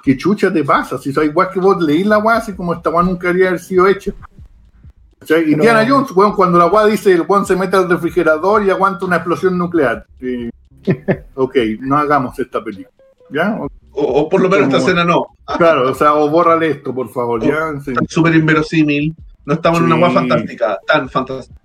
[0.05, 0.97] ¿qué chucha te pasa?
[0.99, 3.87] Si soy weá que vos leís la weá, así como esta weá nunca haber sido
[3.87, 4.11] hecha.
[4.11, 8.63] Y Pero- Indiana Jones, weón, cuando la weá dice, el weón se mete al refrigerador
[8.63, 10.05] y aguanta una explosión nuclear.
[10.19, 10.49] Sí.
[11.35, 12.89] ok, no hagamos esta película.
[13.31, 13.57] ¿Ya?
[13.59, 15.25] O, o por lo menos esta escena no.
[15.57, 17.73] Claro, o sea, o bórrale esto, por favor, ya.
[17.83, 17.91] Sí.
[17.91, 19.15] Está súper inverosímil.
[19.45, 21.59] No estamos en una guay fantástica, tan fantástica.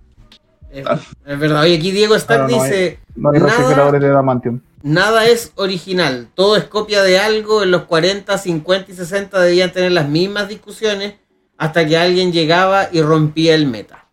[0.71, 0.85] es,
[1.25, 1.61] es verdad.
[1.61, 4.59] Oye, aquí Diego Stack Claro, no dice: No hay Nada- refrigeradores de Damantium.
[4.83, 7.63] Nada es original, todo es copia de algo.
[7.63, 11.13] En los 40, 50 y 60 debían tener las mismas discusiones
[11.57, 14.07] hasta que alguien llegaba y rompía el meta.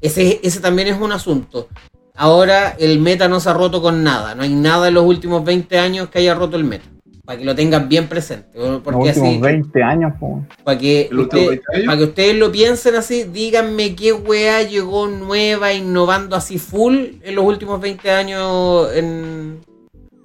[0.00, 1.68] Ese, ese también es un asunto.
[2.14, 4.34] Ahora el meta no se ha roto con nada.
[4.34, 6.84] No hay nada en los últimos 20 años que haya roto el meta.
[7.24, 8.58] Para que lo tengan bien presente.
[8.58, 10.44] Los Porque últimos así, 20 años, po.
[10.64, 11.86] para que, ¿El último usted- 20 años?
[11.86, 17.34] para que ustedes lo piensen así, díganme qué weá llegó nueva, innovando así full en
[17.36, 19.60] los últimos 20 años en,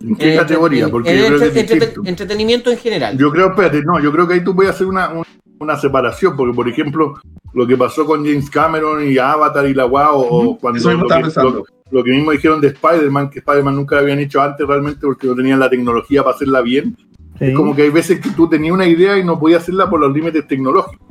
[0.01, 0.85] ¿En qué en categoría?
[0.85, 1.85] entreten- Porque en yo creo que entre- es distinto.
[2.01, 3.17] entreten- entretenimiento en general.
[3.17, 5.23] Yo creo, espérate, no, yo creo que ahí tú puedes hacer una, un-
[5.59, 7.15] una separación, porque por ejemplo,
[7.53, 10.91] lo que pasó con James Cameron y Avatar y la guau, o Ujú, cuando eso
[10.93, 14.41] lo, que, lo- lo que mismo dijeron de Spider-Man, que Spider-Man nunca lo habían hecho
[14.41, 16.95] antes realmente porque no tenían la tecnología para hacerla bien.
[17.39, 17.53] Sí.
[17.53, 20.11] Como que hay veces que tú tenías una idea y no podías hacerla por los
[20.13, 21.06] límites tecnológicos.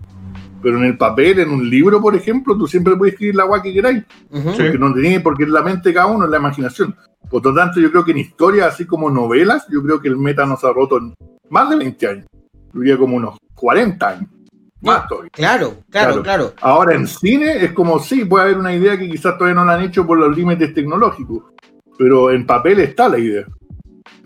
[0.63, 3.63] Pero en el papel, en un libro, por ejemplo, tú siempre puedes escribir la guay
[3.63, 4.05] que queráis.
[4.31, 4.51] Ujú.
[4.53, 4.57] Sí.
[4.63, 6.95] Porque no tenía, porque es la mente de cada uno, es la imaginación.
[7.31, 10.17] Por lo tanto, yo creo que en historias, así como novelas, yo creo que el
[10.17, 11.15] meta nos ha roto en
[11.51, 12.27] más de 20 años.
[12.73, 14.31] Yo diría como unos 40 años.
[14.83, 15.31] Más todavía.
[15.33, 16.23] Claro, claro, Claro.
[16.23, 16.53] claro.
[16.61, 19.75] Ahora en cine es como sí, puede haber una idea que quizás todavía no la
[19.75, 21.45] han hecho por los límites tecnológicos.
[21.99, 23.47] Pero en papel está la idea.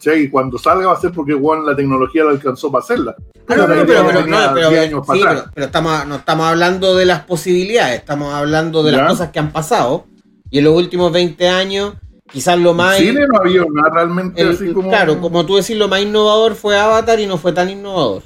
[0.00, 3.14] Sea, y cuando salga va a ser porque bueno, la tecnología la alcanzó para hacerla.
[3.46, 5.40] Pero, no pero, tenía no, pero- 10 años para sí, atrás.
[5.42, 8.98] pero- pero estamos, no estamos hablando de las posibilidades, estamos hablando de Ya.
[8.98, 10.06] las cosas que han pasado.
[10.50, 11.94] Y en los últimos 20 años,
[12.32, 12.96] quizás lo más.
[12.96, 14.88] cine no había nada realmente el- así como.
[14.88, 18.22] Claro, como tú decís, lo más innovador fue Avatar y no fue tan innovador.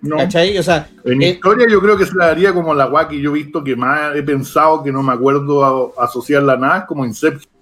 [0.00, 0.16] no.
[0.16, 0.56] ¿Cachai?
[0.58, 3.20] O sea, En eh, historia yo creo que se la daría como la guay que
[3.20, 6.78] yo he visto que más he pensado que no me acuerdo a- asociarla a nada,
[6.78, 7.52] es como Inception.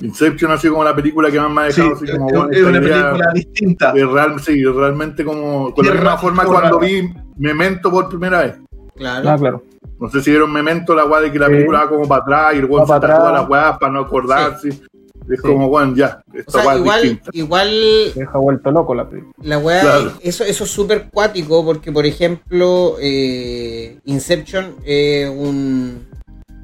[0.00, 2.34] Inception ha sido como la película que más me ha Sí, dejado así como es,
[2.36, 3.92] bueno, es una película distinta.
[3.92, 8.54] real, sí, realmente como con la misma forma cuando vi Memento por primera vez.
[8.96, 9.28] claro.
[9.30, 9.62] Ah, claro.
[10.00, 11.52] No sé si vieron Memento la guay de que la Sí.
[11.52, 13.32] película va como para atrás y el weón se atrás.
[13.32, 14.68] las weas para no acordarse.
[14.68, 15.42] Es Sí.
[15.42, 17.70] como, bueno, ya, O sea, weá igual, igual
[18.14, 19.32] deja vuelto loco la película.
[19.42, 20.12] la weá, Claro.
[20.20, 26.06] eso, eso es súper cuático porque, por ejemplo, eh, Inception es un,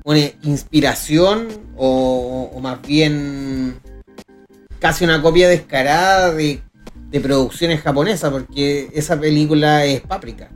[0.04, 3.78] una inspiración o, o más bien
[4.78, 6.62] casi una copia descarada de,
[7.10, 10.50] de producciones japonesas porque esa película es Páprica.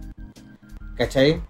[0.97, 1.41] ¿Cachai?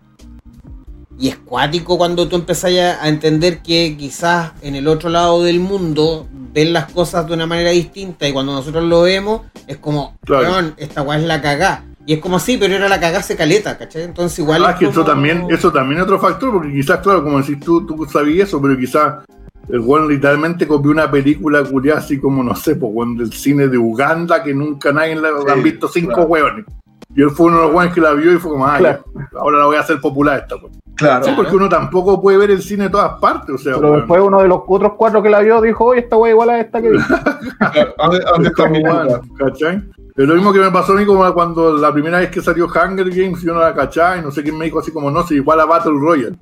[1.18, 5.60] Y es cuático cuando tú empezás a entender que quizás en el otro lado del
[5.60, 10.16] mundo ven las cosas de una manera distinta y cuando nosotros lo vemos es como,
[10.24, 10.50] Claro.
[10.50, 11.84] "Weón, esta weá es la cagá.
[12.06, 14.02] Y es como sí, pero era la cagá se caleta, ¿cachai?
[14.02, 14.64] Entonces igual...
[14.64, 17.58] Ah, es que eso también, eso también es otro factor, porque quizás, claro, como decís
[17.60, 19.24] tú, tú sabías eso, pero quizás
[19.68, 23.78] el weón literalmente copió una película culiada así como, no sé, pues del cine de
[23.78, 26.28] Uganda, que nunca nadie la Sí, han visto cinco claro.
[26.28, 26.66] weones.
[27.16, 29.04] Y él fue uno de los weones que la vio y fue como, ah, Claro.
[29.14, 30.72] ya, ahora la voy a hacer popular esta weón.
[30.96, 31.24] Claro.
[31.24, 34.20] Sí, porque uno tampoco puede ver el cine de todas partes, o sea, Pero después
[34.22, 36.80] uno de los otros cuatro que la vio dijo, oye, esta wea igual a esta
[36.80, 36.98] que vi.
[36.98, 37.72] ¿A
[38.06, 39.20] dónde- a dónde Es está como, mi weón, lugar?
[39.38, 39.82] ¿cachai?
[40.16, 42.66] Es lo mismo que me pasó a mí como cuando la primera vez que salió
[42.66, 45.24] Hunger Games yo no la cachaba y no sé quién me dijo así como no,
[45.26, 46.36] si igual a Battle Royale.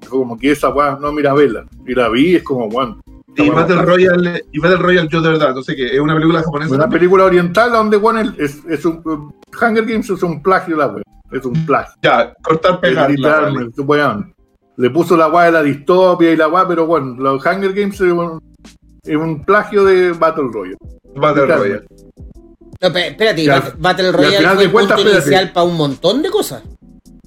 [0.00, 1.64] Dijo como que esa weá, no, mira, vela.
[1.86, 2.98] Y la vi, es como, bueno.
[3.36, 6.42] Y Battle Royale, y Battle Royale yo de verdad, no sé qué, es una película
[6.42, 6.74] japonesa.
[6.74, 9.02] Una película oriental donde bueno, es, es un
[9.60, 11.02] Hunger Games es un plagio la weá.
[11.30, 11.94] Es un plagio.
[12.02, 13.10] Ya, cortar, pegar.
[13.10, 14.34] Literalmente, weón.
[14.76, 17.94] Le puso la weá de la distopia y la weá, pero bueno, los Hunger Games
[17.94, 18.38] es un,
[19.02, 20.76] es un plagio de Battle Royale.
[21.14, 21.84] Battle Royale.
[22.80, 25.28] No, espérate, Y al- Bat- Battle Royale final fue de el cuentas, punto espérate.
[25.30, 26.62] inicial para un montón de cosas.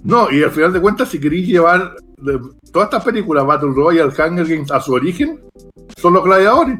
[0.03, 2.39] No, y al final de cuentas, si queréis llevar de-
[2.71, 5.39] todas estas películas, Battle Royale, Hunger Games, a su origen,
[5.97, 6.79] son los gladiadores.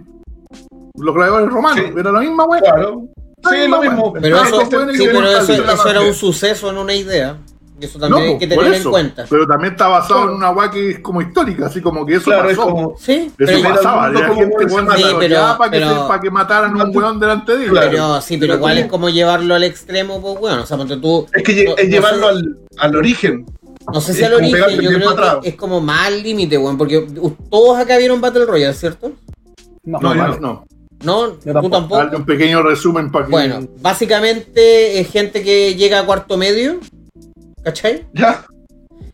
[0.98, 1.94] Los gladiadores romanos, Sí.
[2.00, 2.62] era la misma weá.
[2.62, 3.08] Claro.
[3.50, 4.14] Sí, lo mismo.
[4.14, 7.38] Pero eso, sí, pero era un suceso en una idea.
[7.80, 9.26] Y eso No, también hay que tener en cuenta.
[9.30, 12.24] Pero también está basado en una weá que es como histórica, así como que eso
[12.32, 12.70] Claro, es pasó.
[12.70, 12.96] como.
[12.98, 16.08] Sí, Eso pero, era pasaba, gente como weón, se Sí, pero- para que, pero- se-
[16.08, 17.72] pa' que mataran a un weón delante de ellos.
[17.74, 17.90] Claro.
[17.92, 20.96] pero sí, pero Era igual es como llevarlo al extremo, pues bueno, o sea, ponte
[20.98, 21.28] tú.
[21.34, 23.46] Es que no- es no llevarlo sé- al, al origen.
[23.94, 26.78] No sé si es al origen, yo creo que es como más al límite, weón,
[26.78, 27.08] porque
[27.50, 29.12] todos acá vieron Battle Royale, ¿cierto?
[29.84, 30.66] No, No, No,
[31.04, 31.32] no.
[31.34, 31.70] Tampoco.
[31.70, 31.98] tampoco.
[31.98, 33.32] Dale un pequeño resumen para que.
[33.32, 36.80] Bueno, básicamente es gente que llega a cuarto medio,
[37.64, 38.08] ¿cachai?
[38.14, 38.46] Ya.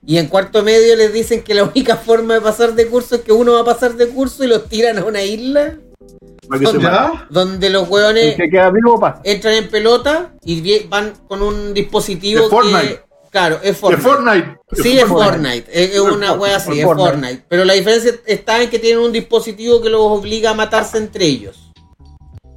[0.05, 3.21] Y en cuarto medio les dicen que la única forma de pasar de curso es
[3.21, 5.75] que uno va a pasar de curso y los tiran a una isla.
[6.81, 7.27] Ya.
[7.29, 8.49] donde los hueones que
[9.23, 12.87] entran en pelota y van con un dispositivo De Fortnite.
[12.87, 13.10] que...
[13.31, 14.01] Claro, es Fortnite.
[14.07, 14.57] Fortnite.
[14.73, 15.65] Sí, es Fortnite.
[15.71, 17.11] Es, es una wea así, es Fortnite.
[17.11, 17.45] Fortnite.
[17.47, 21.25] Pero la diferencia está en que tienen un dispositivo que los obliga a matarse entre
[21.25, 21.71] ellos.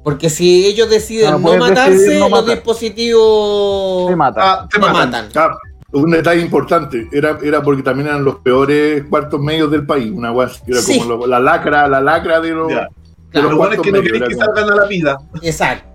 [0.03, 4.11] Porque si ellos deciden Ah, no matarse, no los dispositivos.
[4.37, 5.27] Ah, te no matan.
[5.27, 5.29] matan.
[5.35, 5.57] Ah,
[5.93, 10.31] un detalle importante, era, era porque también eran los peores cuartos medios del país, una
[10.33, 10.99] weá así, era Sí.
[10.99, 12.89] como lo- la lacra, la lacra de los, Claro,
[13.31, 15.17] los Lo bueno es cuartos que no era que salgan a la vida.
[15.41, 15.89] Exacto.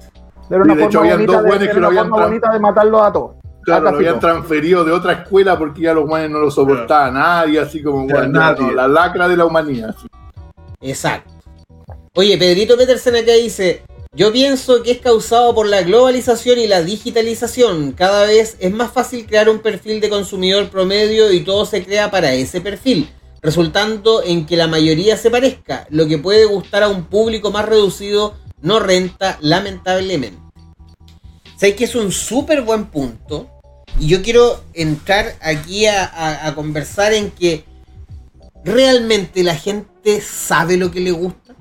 [0.49, 3.03] Una de hecho forma habían bonita dos buenos que lo una habían bonita de matarlos
[3.03, 3.31] a todos.
[3.63, 7.11] Claro, Ah, lo habían transferido de otra escuela porque ya los guanes no lo soportaba
[7.11, 8.67] nadie, así como nadie.
[8.67, 9.95] no, la lacra de la humanidad.
[9.97, 10.07] así.
[10.81, 11.31] Exacto.
[12.15, 13.83] Oye, Pedrito Petersen acá dice,
[14.15, 17.93] yo pienso que es causado por la globalización y la digitalización.
[17.93, 22.11] Cada vez es más fácil crear un perfil de consumidor promedio y todo se crea
[22.11, 23.09] para ese perfil,
[23.43, 25.87] resultando en que la mayoría se parezca.
[25.91, 30.39] Lo que puede gustar a un público más reducido no renta, lamentablemente.
[31.61, 33.47] Sé que es un súper buen punto
[33.99, 37.65] y yo quiero entrar aquí a, a- a conversar en que
[38.65, 41.55] realmente la gente sabe lo que le gusta.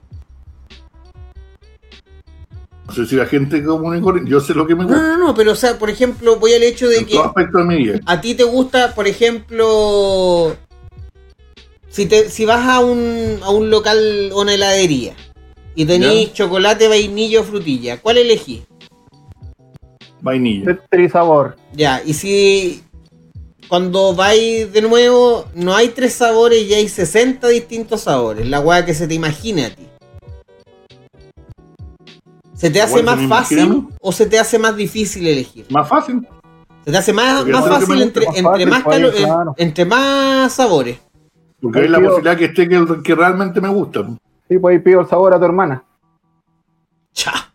[2.87, 5.17] No sé si la gente común y yo sé lo que me No, gusta, no,
[5.17, 8.01] no, pero o sea, por ejemplo, voy al hecho de en que todo aspecto de
[8.05, 10.55] a ti te gusta, por ejemplo,
[11.89, 15.13] si te si vas a un, a un local o una heladería
[15.75, 16.33] y tenés Ya.
[16.35, 18.68] chocolate, vainilla o frutilla, ¿cuál elegís?
[20.21, 20.77] Vainilla.
[20.89, 21.55] Trisabor.
[21.73, 22.83] Ya, y si
[23.67, 28.85] cuando vais de nuevo no hay tres sabores y hay 60 distintos sabores, la weá
[28.85, 29.85] que se te imagine a ti.
[32.53, 35.65] ¿Se te hace más fácil o se te hace más difícil elegir?
[35.69, 36.27] Más fácil.
[36.83, 39.53] Se te hace más, fácil entre, más más fácil, calo- pues, en- claro.
[39.57, 40.99] entre más sabores.
[41.61, 42.07] Porque Ay, hay la tío.
[42.09, 44.05] posibilidad que esté que, que realmente me gusta.
[44.49, 45.83] Sí, pues ahí pido el sabor a tu hermana.
[47.13, 47.48] Cha.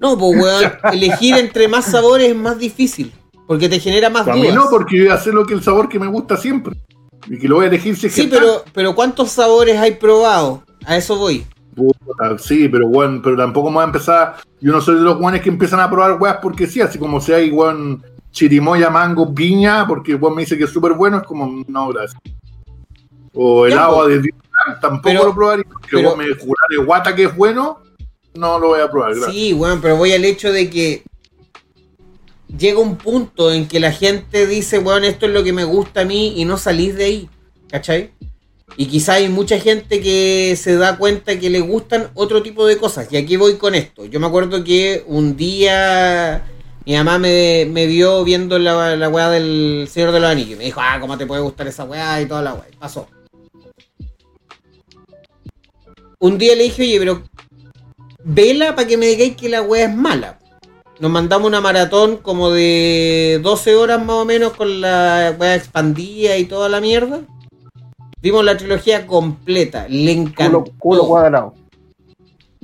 [0.00, 3.12] No, pues weón, elegir entre más sabores es más difícil.
[3.46, 4.54] Porque te genera más mí dudas.
[4.54, 6.76] no, porque yo voy a hacer lo que el sabor que me gusta siempre.
[7.28, 8.38] Y que lo voy a elegir si es que Sí, está.
[8.38, 10.62] pero, pero ¿cuántos sabores hay probado?
[10.86, 11.44] A eso voy.
[11.74, 14.36] Puta, sí, pero bueno, pero tampoco me voy a empezar.
[14.60, 17.20] Yo no soy de los guanes que empiezan a probar weas porque sí, así como
[17.20, 21.24] si hay weón chirimoya, mango, piña, porque weón me dice que es súper bueno, es
[21.24, 22.20] como, no, gracias.
[23.34, 24.08] O el Ya, agua po.
[24.08, 24.36] de Dios,
[24.80, 25.64] tampoco Pero- lo probaría.
[25.64, 27.78] Porque pero- me jura de guata que es bueno,
[28.34, 29.32] no lo voy a probar, gracias.
[29.32, 31.02] Sí, bueno, pero voy al hecho de que
[32.56, 36.02] llega un punto en que la gente dice, bueno, esto es lo que me gusta
[36.02, 37.28] a mí y no salís de ahí,
[37.68, 38.12] ¿cachai?
[38.76, 42.76] Y quizá hay mucha gente que se da cuenta que le gustan otro tipo de
[42.78, 43.08] cosas.
[43.10, 44.06] Y aquí voy con esto.
[44.06, 46.44] Yo me acuerdo que un día
[46.86, 50.52] mi mamá me, vio viendo la, la weá del Señor de los Anillos.
[50.52, 52.20] y Me dijo, ah, ¿cómo te puede gustar esa weá?
[52.22, 52.66] Y toda la weá.
[52.78, 53.06] Pasó.
[56.18, 57.22] Un día le dije, oye, pero
[58.24, 60.38] vela para que me digáis que la weá es mala.
[60.98, 66.36] Nos mandamos una maratón como de 12 horas más o menos con la weá expandida
[66.36, 67.20] y toda la mierda.
[68.22, 70.64] Vimos la trilogía completa, le Culo, encantó.
[70.78, 71.54] culo cuadrado.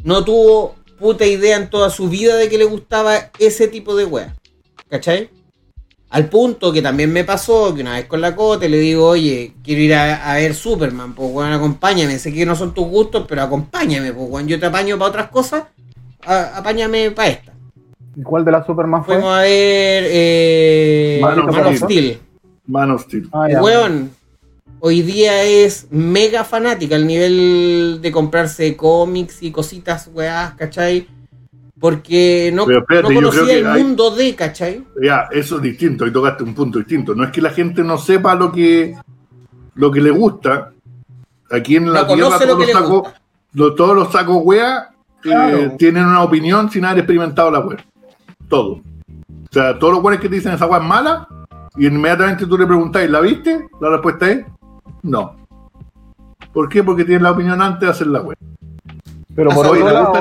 [0.05, 4.05] No tuvo puta idea en toda su vida de que le gustaba ese tipo de
[4.05, 4.37] weá.
[4.91, 5.31] ¿Cachai?
[6.09, 9.55] Al punto que también me pasó que una vez con la Cote le digo, oye,
[9.65, 12.19] quiero ir a, a ver Superman, pues weón, acompáñame.
[12.19, 15.29] Sé que no son tus gustos, pero acompáñame, pues weón, yo te apaño para otras
[15.31, 15.65] cosas,
[16.25, 17.53] a- apáñame para esta.
[18.15, 19.17] ¿Y cuál de la Superman fue?
[19.17, 21.87] Fuimos a ver eh, Man of Man of Steel.
[21.89, 22.19] Steel.
[22.67, 23.29] Man of Steel.
[23.33, 23.63] Ah, ya.
[23.63, 24.11] Weón,
[24.81, 31.09] hoy día es mega fanática al nivel de comprarse cómics y cositas, weás, ¿cachai?
[31.79, 34.85] Porque no, Pero espérate, no yo creo conocía que el hay- mundo de, ¿cachai?
[35.03, 37.15] Ya, eso es distinto, ahí tocaste un punto distinto.
[37.15, 38.95] No es que la gente no sepa lo que
[39.75, 40.73] lo que le gusta.
[41.51, 43.13] Aquí en la No tierra lo todos los sacos,
[43.53, 44.89] lo- todos los sacos wea
[45.25, 47.85] eh, tienen una opinión sin haber experimentado la wea.
[48.49, 48.73] Todo.
[48.73, 48.83] O
[49.51, 51.29] sea, todos los weones que te dicen esa wea es mala,
[51.77, 53.67] y inmediatamente tú le preguntas, ¿la viste?
[53.81, 54.47] La respuesta es
[55.03, 55.37] no.
[56.53, 56.83] ¿Por qué?
[56.83, 58.37] Porque tienen la opinión antes de hacer la wea.
[59.37, 60.13] Pero por Ah, otro ¿te lado,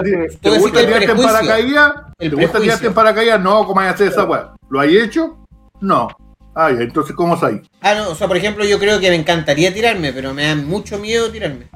[0.41, 1.93] ¿te gusta tirarte en paracaídas?
[2.17, 3.41] ¿Te gusta tirarte en paracaídas?
[3.41, 4.53] No, ¿cómo hay hacer esa weá?
[4.69, 5.37] ¿Lo hay hecho?
[5.79, 6.09] No.
[6.53, 7.61] Ah, entonces, ¿cómo es ahí?
[7.81, 10.55] Ah, no, o sea, por ejemplo, yo creo que me encantaría tirarme, pero me da
[10.55, 11.67] mucho miedo tirarme.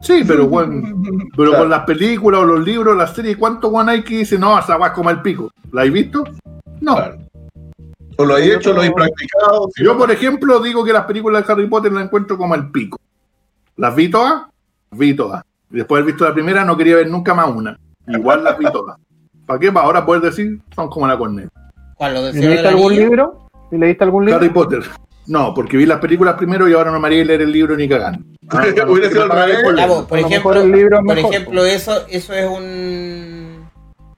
[0.00, 1.02] Sí, pero bueno,
[1.36, 1.64] pero Claro.
[1.64, 4.76] con las películas o los libros, las series, ¿cuántos weón hay que dicen, no, esa
[4.76, 5.50] weá es como el pico?
[5.72, 6.24] ¿La has visto?
[6.80, 6.94] No.
[6.96, 7.18] Claro.
[8.16, 9.68] O lo he hecho, lo he practicado.
[9.76, 12.98] Yo, por ejemplo, digo que las películas de Harry Potter las encuentro como el pico.
[13.76, 14.42] ¿Las vi todas?
[14.92, 15.44] Vi todas.
[15.70, 17.78] Y Después de haber visto la primera, no quería ver nunca más una.
[18.06, 18.96] Igual las vi todas.
[19.46, 19.72] ¿Para qué?
[19.72, 21.50] Para ahora poder decir, son como la corneta.
[21.94, 22.14] ¿Cuál?
[22.14, 23.48] ¿Lo del ¿Y Señor leíste algún libro?
[23.70, 24.38] ¿Y leíste algún libro?
[24.38, 24.82] Harry Potter.
[25.26, 27.86] No, porque vi las películas primero y ahora no me haría leer el libro ni
[27.86, 28.24] cagando.
[28.48, 33.68] Ah, Hubiera sido al por ejemplo, el libro es por ejemplo eso, eso es un,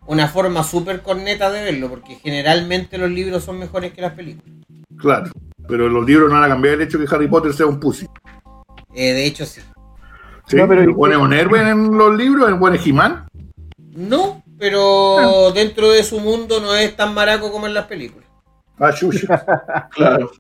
[0.07, 4.55] una forma súper corneta de verlo, porque generalmente los libros son mejores que las películas.
[4.97, 5.31] Claro.
[5.67, 7.81] Pero los libros no van a cambiar el hecho de que Harry Potter sea un
[7.81, 8.07] pussy.
[8.95, 9.61] Eh, de hecho, sí.
[10.51, 10.57] ¿Sí?
[10.57, 12.49] No, pero- ¿El buen es un héroe en los libros?
[12.49, 13.29] ¿El buen He-Man?
[13.95, 18.29] No, pero dentro de su mundo no es tan maraco como en las películas.
[18.77, 19.45] Ah, chucha.
[19.91, 20.31] Claro.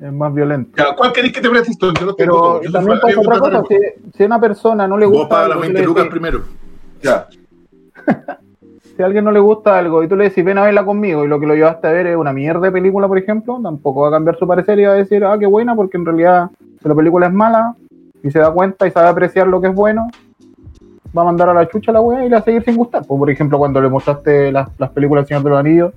[0.00, 0.70] Es más violento.
[0.76, 1.92] Ya, ¿Cuál queréis que te preste esto?
[1.94, 2.62] Yo Pero.
[2.62, 3.62] Yo también pasa otra cosa.
[3.68, 3.76] Si,
[4.16, 6.08] si a una persona no le Vos gusta pagas algo, las tú 20 le lucas
[6.08, 6.42] primero.
[7.02, 7.26] Ya.
[8.96, 11.24] si a alguien no le gusta algo y tú le decís, ven a verla conmigo,
[11.24, 14.02] y lo que lo llevaste a ver es una mierda de película, por ejemplo, tampoco
[14.02, 16.50] va a cambiar su parecer y va a decir, ah, qué buena, porque en realidad,
[16.80, 17.74] si la película es mala
[18.24, 20.08] y se da cuenta y sabe apreciar lo que es bueno,
[21.16, 22.76] va a mandar a la chucha a la wea y le va a seguir sin
[22.76, 23.04] gustar.
[23.06, 25.92] Pues, por ejemplo, cuando le mostraste las, las películas del Señor de los Anillos,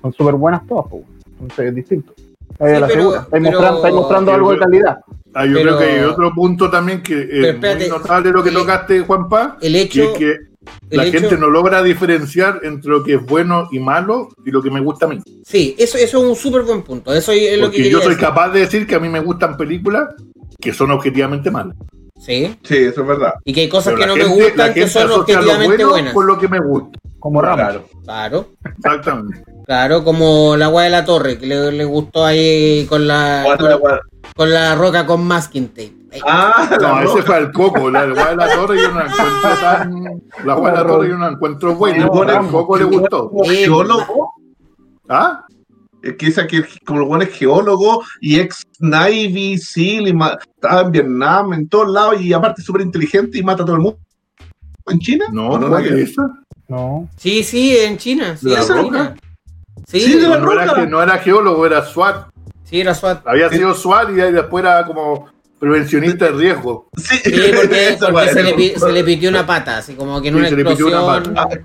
[0.00, 1.02] son súper buenas todas, pues,
[1.40, 2.14] entonces es distinto.
[2.58, 3.18] Ahí Sí, a la pero- segura.
[3.22, 4.98] Estáis pero- mostrando, estáis mostrando algo de creo- calidad.
[5.34, 8.42] Ah, yo Pero- creo que hay otro punto también que es espérate, muy notable lo
[8.42, 11.82] que el- tocaste, Juanpa, El que hecho, es que el la hecho- gente no logra
[11.82, 15.18] diferenciar entre lo que es bueno y malo y lo que me gusta a mí.
[15.44, 17.12] sí, eso, eso es un súper buen punto.
[17.14, 18.24] Eso es lo que Porque quería yo soy decir.
[18.26, 20.14] capaz de decir que a mí me gustan películas
[20.62, 21.76] que son objetivamente malas.
[22.18, 23.34] Sí, Sí, eso es verdad.
[23.44, 25.02] y que hay cosas Pero que la no gente- me la gustan que gente son
[25.02, 26.14] asocia lo objetivamente bueno buenas.
[26.14, 26.98] Con lo que me gusta.
[27.18, 27.56] Como Ramos.
[27.56, 27.84] Claro.
[28.04, 28.46] Claro,
[28.78, 29.44] Exactamente.
[29.66, 33.74] claro, como la agua de la torre, que le, le gustó ahí con la, Guarda,
[33.76, 34.00] guarda.
[34.36, 35.92] con la roca con masking tape.
[36.26, 37.22] Ah, la No, ese roca.
[37.22, 37.90] fue el coco.
[37.90, 40.22] La guay de la torre yo no la encuentro tan.
[40.44, 42.04] La guay de la torre yo no la encuentro buena.
[42.06, 43.30] No, al Ramos, coco le gustó.
[45.08, 45.44] ¿Ah?
[46.02, 50.18] Es que esa que como el buen es geólogo y ex Navy, SEAL, y
[50.56, 53.82] estaba en Vietnam, en todos lados, y aparte súper inteligente y mata a todo el
[53.82, 53.98] mundo.
[54.88, 55.26] ¿En China?
[55.32, 56.28] No, ¿O no, es esa.
[56.68, 57.08] No.
[57.16, 58.36] Sí, sí, en China.
[58.36, 58.82] Sí, ¿De la en roca?
[58.82, 59.16] China.
[59.86, 60.80] Sí, Sí, de la No, era, roca.
[60.80, 62.28] que- no era geólogo, era SWAT.
[62.64, 63.22] sí, era SWAT.
[63.26, 63.56] Había Sí.
[63.56, 65.28] sido SWAT y después era como
[65.60, 66.88] prevencionista de riesgo.
[66.96, 67.96] Sí, Sí, porque,
[68.32, 70.64] se, le, se le pitió una pata, así como que en Sí, una se le
[70.64, 71.34] pitió una explosión.
[71.34, 71.58] pata.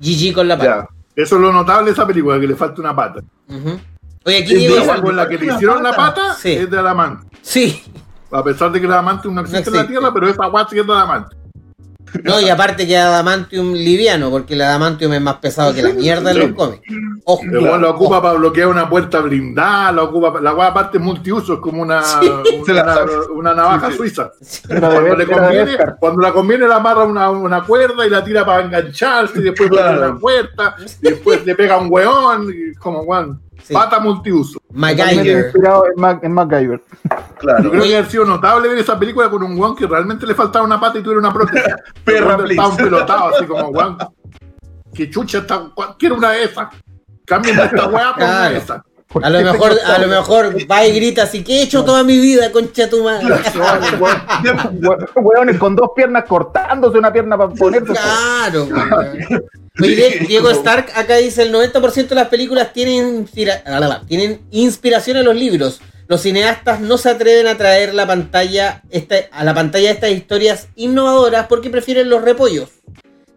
[0.00, 0.88] GG con la pata.
[0.90, 1.01] Ya.
[1.14, 3.20] Eso es lo notable de esa película, que le falta una pata.
[3.48, 3.80] Ujú.
[4.24, 6.34] Oye, aquí de Esa con la que le hicieron la pata.
[6.34, 6.52] Sí.
[6.52, 7.26] es de Adamante.
[7.42, 7.82] Sí.
[8.30, 9.98] A pesar de que el Adamantium no existe en la existe.
[9.98, 11.36] Tierra, pero esa guay es de Adamante.
[12.24, 16.30] No, y aparte que Adamantium liviano, porque el Adamantium es más pesado que la mierda
[16.32, 16.82] en los cómics.
[17.24, 17.42] Ojo.
[17.46, 21.60] La ocupa para bloquear una puerta blindada, la ocupa, la guay aparte es multiuso, es
[21.60, 22.30] como una, Sí.
[22.72, 23.98] La una, navaja Sí, sí.
[23.98, 24.30] suiza.
[24.68, 28.64] Cuando le conviene, cuando la conviene la amarra una, una cuerda y la tira para
[28.64, 29.98] engancharse y después Claro.
[30.10, 33.40] una puerta y después le pega un weón y como weón.
[33.62, 33.72] Sí.
[33.74, 34.60] Pata multiuso.
[34.72, 35.44] MacGyver.
[35.46, 36.82] inspirado en, Mac- en MacGyver.
[37.38, 37.62] Claro.
[37.64, 40.34] Yo creo que ha sido notable ver esa película con un weón que realmente le
[40.34, 41.62] faltaba una pata y tuviera una prótesis.
[42.04, 42.36] Perra.
[42.48, 43.96] Estaba un pelotado así como weón.
[44.94, 46.68] Que chucha está, quiero una de esas.
[47.24, 48.80] Cambien esta weá por una de esas.
[49.22, 52.18] A lo mejor, a lo mejor va y grita así, ¿qué he hecho toda mi
[52.18, 53.26] vida, concha tu madre?
[53.26, 57.92] Hue- Hueones con dos piernas cortándose una pierna para ponerse.
[57.92, 58.66] Claro.
[59.80, 63.62] Oye, Die- Diego Stark acá dice el 90% de las películas tienen, inspira-
[64.06, 65.80] tienen inspiración en los libros.
[66.08, 70.68] Los cineastas no se atreven a traer la pantalla esta- a la pantalla estas historias
[70.76, 72.68] innovadoras porque prefieren los repollos.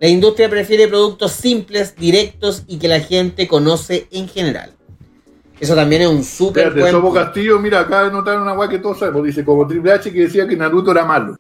[0.01, 4.71] La industria prefiere productos simples, directos y que la gente conoce en general.
[5.57, 7.13] Eso también es un súper buen.
[7.13, 9.23] Castillo, mira, acá de notar una weá que todos sabemos.
[9.23, 11.37] Dice, como Triple H que decía que Naruto era malo.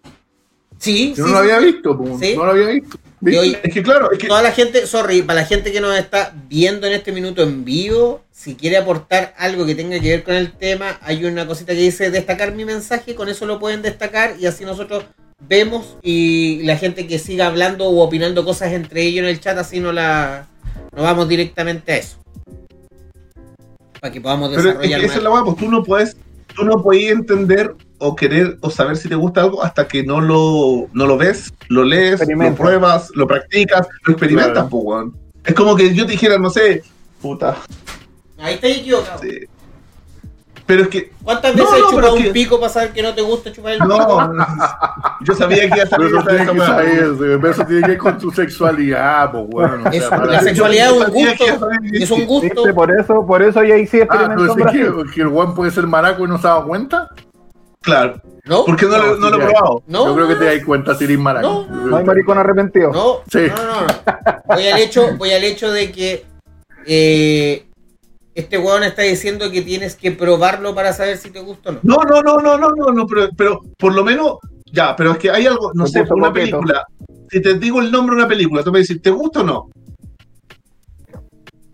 [0.77, 1.99] Sí, Yo sí, no lo había visto.
[2.21, 2.33] Sí.
[2.37, 2.97] no lo había visto.
[3.25, 5.97] Y Es que claro, es que toda la gente, sorry, para la gente que nos
[5.97, 10.23] está viendo en este minuto en vivo, si quiere aportar algo que tenga que ver
[10.23, 13.81] con el tema, hay una cosita que dice destacar mi mensaje, con eso lo pueden
[13.81, 15.05] destacar y así nosotros
[15.47, 19.57] vemos y la gente que siga hablando o opinando cosas entre ellos en el chat,
[19.57, 20.47] así no la
[20.95, 22.17] no vamos directamente a eso.
[23.99, 26.15] Para que podamos Pero es que desarrollar esa es la weá, pues tú no puedes,
[26.55, 30.19] tú no puedes entender o querer o saber si te gusta algo hasta que no
[30.21, 34.69] lo, no lo ves, lo lees, lo pruebas, lo practicas, lo experimentas, Claro.
[34.69, 35.17] pues, weón.
[35.43, 36.83] Es como que yo te dijera, no sé,
[37.21, 37.57] puta,
[38.37, 39.19] Ahí está equivocado.
[39.21, 39.39] sí.
[40.67, 41.11] Pero es que.
[41.21, 43.13] ¿Cuántas No, veces no, has pero chupado es un que- pico para saber que no
[43.13, 43.87] te gusta chupar el pico?
[43.87, 44.45] No, no,
[45.21, 47.97] yo sabía que iba a Pero salir tiene que saber, pero eso tiene que ver
[47.99, 49.85] con tu sexualidad, pues, weón.
[49.85, 51.45] o Es- sea, para- la sexualidad es un gusto,
[51.93, 52.55] es un gusto.
[52.55, 52.73] ¿Viste?
[52.73, 55.05] Por eso, por eso ya sí Ah, experimentó ¿tú en decís Brasil.
[55.05, 57.09] que, que el weón puede ser maraco y no se ha dado cuenta?
[57.85, 58.21] Claro.
[58.45, 58.65] ¿No?
[58.65, 59.83] Porque no, lo- no lo he probado.
[59.87, 61.65] No, Yo creo que te das cuenta si eres maraco.
[61.69, 62.91] No, No hay maricón arrepentido.
[62.91, 63.47] No, Sí.
[63.55, 63.87] no, no, no.
[64.55, 66.25] Voy al hecho, voy al hecho de que
[66.85, 67.65] eh,
[68.35, 71.79] este weón está diciendo que tienes que probarlo para saber si te gusta o no.
[71.83, 74.37] No, no, no, no, no, no, no, pero, pero por lo menos,
[74.71, 76.85] ya, pero es que hay algo, no Me sé, una película.
[77.31, 79.69] Si te digo el nombre de una película, tú me dices, ¿te gusta o no?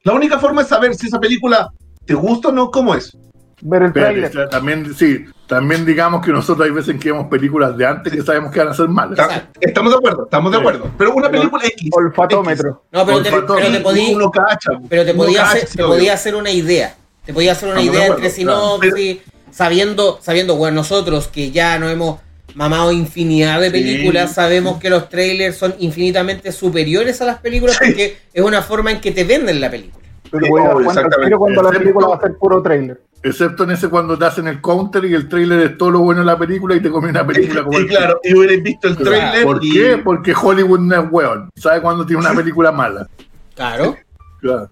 [0.04, 1.70] La única forma de saber si esa película
[2.06, 3.16] te gusta o no, ¿cómo es?
[3.62, 4.30] Ver el Espérate, trailer.
[4.30, 8.12] o sea, también, sí, también digamos que nosotros hay veces que vemos películas de antes
[8.14, 9.20] que sabemos que van a ser malas.
[9.20, 9.60] Exacto.
[9.62, 10.62] Estamos de acuerdo, estamos de Sí.
[10.62, 10.92] acuerdo.
[10.98, 11.90] Pero una Pero- película X.
[11.92, 12.84] Olfatómetro.
[12.92, 13.56] No, pero te, Olfato.
[13.56, 14.72] pero te X, podí, uno cacha.
[14.90, 16.96] pero te podía hacer, te podía una idea.
[17.26, 18.80] Te podía hacer una Estamos idea acuerdo, entre claro.
[18.82, 19.18] sinopsis,
[19.52, 22.20] sabiendo, sabiendo, bueno, nosotros que ya nos hemos
[22.56, 23.72] mamado infinidad de Sí.
[23.74, 27.86] películas, sabemos que los trailers son infinitamente superiores a las películas Sí.
[27.86, 30.01] porque es una forma en que te venden la película.
[30.32, 32.62] Pero Sí, voy a dar cuenta tiro cuando la Excepto- película va a ser puro
[32.62, 33.02] trailer.
[33.24, 36.22] Excepto en ese cuando te hacen el counter y el trailer es todo lo bueno
[36.22, 38.88] de la película y te comen una película como Y el claro, y hubierais visto
[38.88, 39.44] el trailer.
[39.44, 39.98] ¿Por y- qué?
[40.04, 41.50] Porque Hollywood no es weón.
[41.56, 43.08] ¿Sabe cuándo tiene una película mala?
[43.56, 43.96] Claro.
[44.40, 44.70] Claro.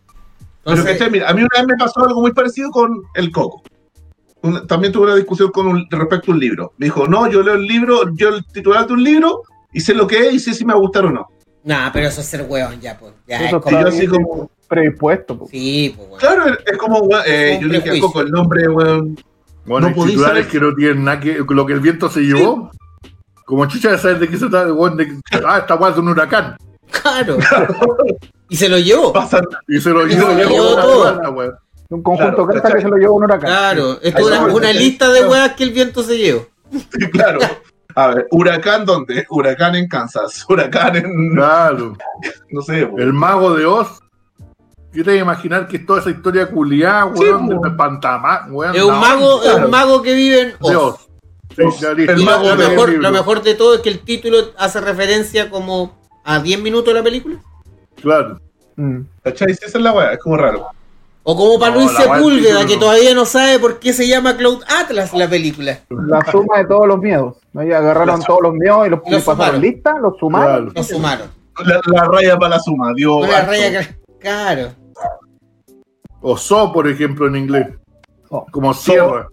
[1.12, 3.62] Mira, a mí una vez me pasó algo muy parecido con El Coco.
[4.42, 6.74] Una- también tuve una discusión con un, respecto a un libro.
[6.78, 9.44] Me dijo, no, yo leo el libro, yo el titular de un libro
[9.74, 11.28] y sé lo que es y sé si me va a gustar o no.
[11.64, 13.14] nah, pero eso es ser weón ya, pues.
[13.28, 15.38] Ya, Y yo así como, predispuesto.
[15.38, 15.48] po.
[15.48, 16.20] Sí, pues weón.
[16.20, 18.08] claro, es como, eh, Un yo le dije prejuicio.
[18.08, 19.18] Coco el nombre, weón.
[19.66, 22.72] Bueno, No titulares que no tienen nada que lo que el viento se llevó.
[23.46, 26.08] Como chucha de saber de qué se trata, weón, de ah, esta weá es un
[26.08, 26.56] huracán.
[26.90, 27.38] Claro.
[28.48, 29.14] Y se lo llevó.
[29.14, 31.60] Pasan, Y se lo Y se llevó lo llevó todo.
[31.90, 32.74] Un conjunto Claro, ¿cachai?
[32.74, 33.50] que se lo lleva un huracán.
[33.50, 34.00] Claro.
[34.02, 36.48] Esto es una, lista de weas que el viento se llevó.
[37.12, 37.40] claro.
[37.96, 39.26] A ver, huracán dónde?
[39.30, 41.98] Huracán en Kansas, huracán en, Claro.
[42.52, 42.90] no sé.
[42.98, 44.00] El mago de Oz.
[44.92, 47.56] ¿Qué te imaginar que es toda esa historia culiada, weón, de
[48.50, 48.76] weón?
[48.76, 49.66] Es un mago, es claro.
[49.66, 50.76] un mago que vive en Oz.
[50.76, 51.08] Oz.
[51.56, 51.80] Sí, Oz.
[51.80, 52.12] ya listo.
[52.14, 53.04] El Y lo, mago lo del mejor, libro.
[53.04, 56.94] lo mejor de todo es que el título hace referencia como a 10 minutos de
[57.00, 57.36] la película.
[58.02, 58.40] Claro.
[58.76, 59.02] Mm.
[59.24, 60.68] Esa es la weá, es como raro.
[61.24, 64.38] O como para No, Luis la Sepúlveda, que todavía no sabe por qué se llama
[64.38, 65.80] Cloud Atlas la película.
[65.90, 67.36] La suma de todos los miedos.
[67.54, 67.64] ¿no?
[67.64, 69.62] Y agarraron La- todos los miedos y los, Y los pasaron sumaron.
[69.62, 70.48] lista, los sumaron.
[70.48, 70.72] Claro.
[70.76, 71.28] Lo sumaron.
[71.66, 73.18] La, la raya para la suma, dio.
[73.18, 73.52] Una harto.
[73.52, 74.72] raya que- Claro.
[76.22, 77.68] O So, por ejemplo, en inglés.
[78.30, 78.46] So.
[78.52, 79.28] Como sierra.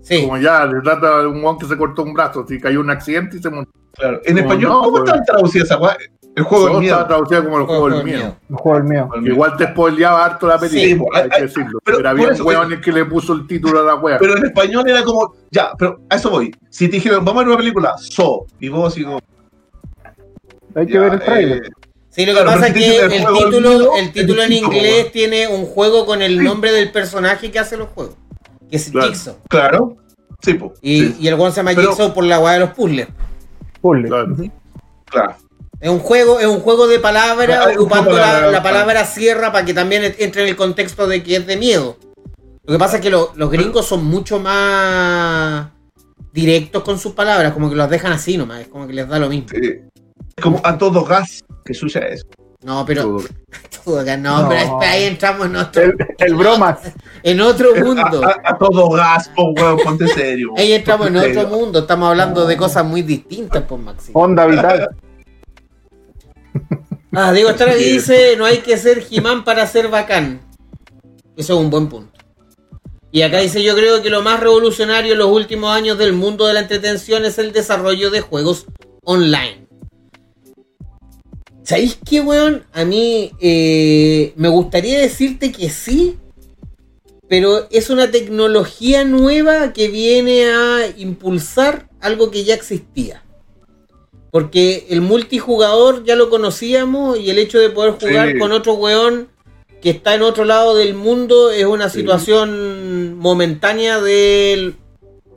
[0.00, 0.22] Sí.
[0.22, 2.46] Como ya, le trata de un guan que se cortó un brazo.
[2.48, 3.68] Si cayó un accidente y se murió.
[3.92, 4.20] Claro.
[4.24, 5.04] En español, no, ¿cómo pues.
[5.10, 5.96] están traducidas esa weá?
[6.36, 6.94] El juego So del miedo.
[6.94, 8.36] estaba traducida como el juego Juego del miedo.
[8.48, 9.08] El juego del miedo.
[9.24, 10.82] Que igual te spoileaba harto la película.
[10.84, 11.78] Sí, pues, hay hay- que decirlo.
[11.84, 14.18] pero Pero había un weón el que le puso el título a la wea.
[14.18, 16.54] Pero en español era como, ya, pero a eso voy.
[16.70, 19.18] Si te dijeron, vamos a ver una película, So, y vos como,
[20.76, 21.64] Hay que ver el trailer.
[21.64, 21.68] eh,
[22.18, 25.66] Sí, lo que Claro, pasa es que el título, el título en inglés tiene un
[25.66, 28.16] juego con el nombre del personaje que hace los juegos.
[28.68, 29.06] Que es Claro.
[29.08, 29.36] Jigsaw.
[29.48, 29.96] claro.
[30.42, 30.72] Sí, pues.
[30.82, 33.06] Y, sí, y el one se llama Pero- Jigsaw por la weá de los puzzles.
[33.80, 34.08] Puzzle.
[35.04, 35.36] Claro.
[35.80, 40.02] Es un juego, es un juego de palabras ocupando la, palabra sierra para que también
[40.18, 41.98] entre en el contexto de que es de miedo.
[42.64, 45.68] Lo que pasa es que lo- los gringos son mucho más
[46.32, 49.20] directos con sus palabras, como que los dejan así nomás, es como que les da
[49.20, 49.48] lo mismo.
[49.50, 49.82] sí.
[50.36, 52.26] Es como a todo gas que suya es.
[52.64, 53.22] No, pero Todo.
[53.84, 54.48] todo acá, no, No.
[54.48, 56.78] pero ahí entramos en otro, El, el bromas.
[57.22, 58.24] en otro mundo.
[58.24, 60.48] A, a- a todo gas, po, weón, ponte serio.
[60.56, 61.48] Ahí entramos en otro serio.
[61.48, 64.10] mundo, estamos hablando de cosas muy distintas, pues Maxi.
[64.14, 64.88] Onda vital.
[67.12, 70.40] Ah, Diego Estrada dice, no hay que ser Jimán para ser bacán.
[71.36, 72.12] Eso es un buen punto.
[73.10, 76.46] Y acá dice, yo creo que lo más revolucionario en los últimos años del mundo
[76.46, 78.66] de la entretención es el desarrollo de juegos
[79.04, 79.67] online.
[81.68, 82.64] ¿Sabéis qué, weón?
[82.72, 86.16] A mí eh, me gustaría decirte que sí,
[87.28, 93.22] pero es una tecnología nueva que viene a impulsar algo que ya existía.
[94.30, 98.38] Porque el multijugador ya lo conocíamos y el hecho de poder jugar Sí.
[98.38, 99.28] con otro weón
[99.82, 101.98] que está en otro lado del mundo es una Sí.
[101.98, 104.76] situación momentánea del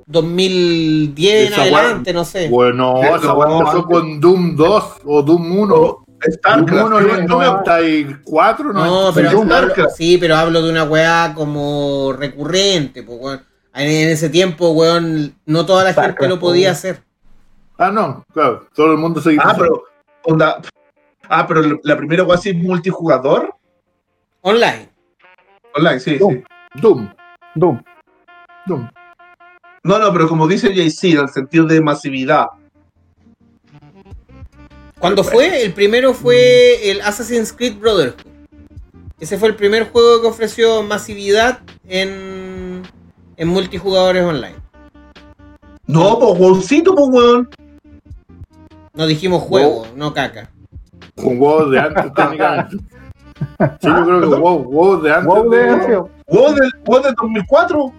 [0.07, 2.47] 2010 en adelante, no sé.
[2.47, 6.00] Bueno, esa empezó con Doom 2 o Doom 1.
[6.21, 9.13] StarCraft, Doom 1 pero en no 94, No, ¿no?
[9.13, 13.41] pero hablo, sí, pero hablo de una weá como recurrente, pues, weón.
[13.73, 16.73] En, ese tiempo, weón, no toda la gente Starcraft, lo podía weón.
[16.73, 17.03] hacer.
[17.77, 19.83] Ah, no, claro, todo el mundo se Ah, pero,
[20.23, 20.61] onda,
[21.29, 23.53] ah, pero la primera weá así multijugador
[24.41, 24.89] Online.
[25.75, 26.33] online, sí, Doom.
[26.33, 26.43] sí.
[26.81, 27.09] Doom.
[27.55, 27.81] Doom.
[28.67, 28.89] Doom.
[29.83, 32.47] No, no, pero como dice JC, en el sentido de masividad.
[35.01, 35.63] ¿Cuándo fue?
[35.63, 38.21] El primero fue el Assassin's Creed Brotherhood.
[39.19, 42.83] Ese fue el primer juego que ofreció masividad en,
[43.37, 44.55] en multijugadores online.
[45.87, 47.49] No, pues WoWcito, pues weón.
[48.93, 50.49] No dijimos juego, no caca.
[51.17, 52.77] Huevos de antes, técnicamente.
[52.77, 55.25] Sí, yo creo que huevos de antes.
[55.27, 55.57] Wow, de-
[56.27, 57.93] de del 2004.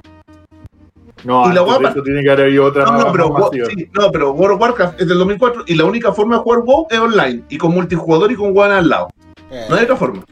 [1.24, 3.50] No, Y la guapa- eso tiene que haber habido otra No, no, pero, más WoW-
[3.50, 3.66] masiva.
[3.68, 6.60] sí, no, pero World of Warcraft es del 2004 y la única forma de jugar
[6.64, 9.08] WoW es online y con multijugador y con one al lado.
[9.50, 10.22] Eh, No hay otra forma.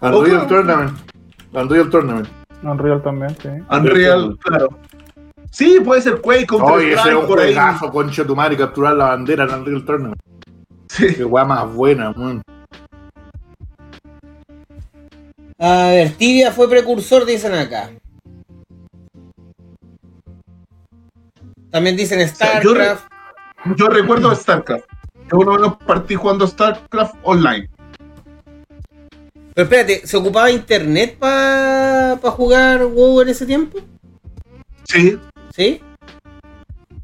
[0.00, 0.48] Unreal Ok.
[0.48, 0.98] Tournament.
[1.52, 2.28] Unreal Tournament.
[2.62, 3.48] Unreal también, sí.
[3.70, 4.68] Unreal, claro.
[5.50, 9.08] Sí, puede ser Quake, Counter Oye, ese es un juegazo, concha tu madre, capturar la
[9.08, 10.20] bandera en Unreal Tournament.
[10.88, 11.14] Sí.
[11.14, 12.42] Qué weá más buena, man.
[15.58, 17.90] A ver, Tibia fue precursor, dicen acá.
[21.74, 23.12] También dicen sea, yo re- StarCraft.
[23.76, 24.84] Yo recuerdo StarCraft.
[25.28, 27.68] Yo lo menos partí jugando StarCraft online.
[29.54, 33.80] Pero espérate, ¿se ocupaba internet para jugar WoW en ese tiempo?
[34.84, 35.18] Sí,
[35.52, 35.80] ¿Sí?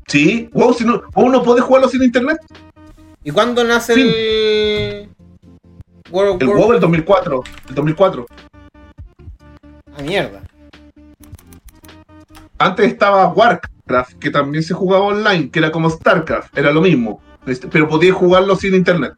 [0.07, 0.49] sí.
[0.53, 2.39] WoW, si no, WoW no puede jugarlo sin internet.
[3.25, 4.01] ¿Y cuándo nace Sí.
[4.03, 5.09] el
[6.13, 7.43] World El WoW del 2004.
[7.71, 8.25] El 2004.
[9.99, 10.43] Ah, mierda.
[12.59, 13.75] Antes estaba Warcraft,
[14.19, 17.21] que también se jugaba online, que era como StarCraft, era lo mismo.
[17.47, 19.15] Este, Pero podías jugarlo sin internet.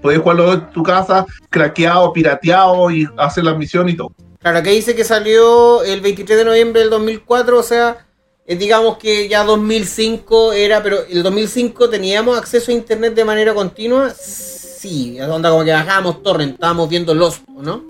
[0.00, 4.12] Podías jugarlo en tu casa, craqueado, pirateado y hacer la misión y todo.
[4.40, 8.06] Claro, que dice que salió el 23 de noviembre del 2004, o sea,
[8.46, 13.54] eh, digamos que ya 2005 era, pero el 2005 teníamos acceso a internet de manera
[13.54, 17.84] continua, sí, onda como que bajábamos torrent, estábamos viendo los, ¿no?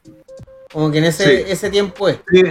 [0.73, 1.45] Como que en ese, Sí.
[1.51, 2.19] ese tiempo es.
[2.31, 2.43] Sí,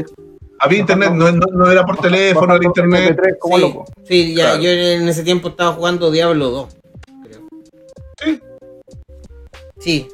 [0.63, 3.15] Había internet, no, no- no era por teléfono, era internet.
[3.17, 3.85] MP3 como sí, loco.
[4.07, 4.61] sí, ya, Claro.
[4.63, 6.75] yo en ese tiempo estaba jugando Diablo 2,
[7.23, 7.41] creo.
[8.19, 8.41] Sí.
[9.79, 10.07] Sí,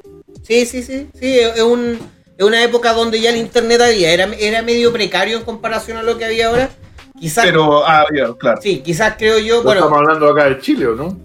[0.43, 2.00] sí, sí, sí, sí, es, un,
[2.38, 6.04] es una época donde ya el internet había, era, era medio precario en comparación a
[6.04, 6.70] lo que había ahora.
[7.20, 8.60] Quizás, Pero, ah, ya, claro.
[8.62, 11.18] sí, quizás creo yo, bueno, estamos hablando acá de Chile, ¿o no?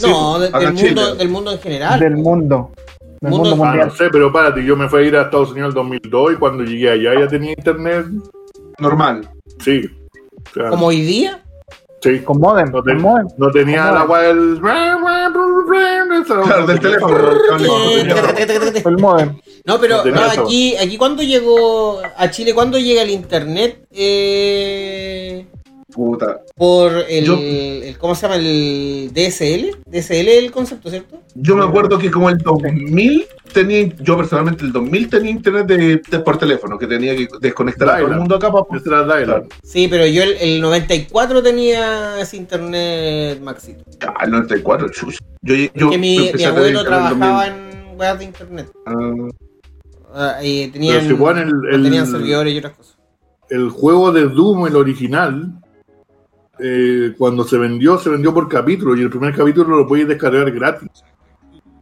[0.00, 2.00] no, Sí, de- acá del, mundo, del mundo en general.
[2.00, 2.70] Del mundo.
[3.20, 5.50] Del Mundo- mundo Ah, no sé, pero párate, yo me fui a ir a Estados
[5.50, 8.06] Unidos en el 2002 y cuando llegué allá ya tenía internet.
[8.80, 9.30] Normal.
[9.62, 9.82] Sí.
[10.50, 11.42] O sea, Como hoy día,
[12.02, 12.20] sí.
[12.20, 12.70] Con modem.
[12.72, 13.26] No, ten- Con modem.
[13.36, 14.10] no tenía modem.
[14.10, 14.60] weá del.
[16.44, 17.18] Claro, del teléfono.
[17.18, 18.90] No.
[18.90, 19.38] El modem.
[19.80, 25.46] Pero No no, aquí, aquí cuando llegó a Chile, cuando llega el internet, eh,
[25.92, 26.40] Puta.
[26.56, 28.36] por el, Yo- el- ¿cómo se llama?
[28.36, 31.20] El DSL, DSL es el concepto, ¿cierto?
[31.34, 36.00] Yo me acuerdo que como el 2000 tenía, yo personalmente el 2000 tenía internet de,
[36.08, 39.44] de- por teléfono, que tenía que desconectar a todo el mundo acá para...
[39.62, 43.84] Sí, pero yo el, el 94 tenía ese internet maxito.
[44.06, 45.16] Ah, el 94, chuch.
[45.42, 47.72] Yo, yo que mi, mi abuelo trabajaba 2000.
[47.92, 48.66] en weas de internet.
[50.42, 52.96] Y Pero tenían, si ponen el, el- tenían servidores y otras cosas.
[53.48, 55.52] el juego de Doom, el original,
[56.62, 60.50] eh, cuando se vendió, se vendió por capítulo y el primer capítulo lo podéis descargar
[60.50, 60.88] gratis.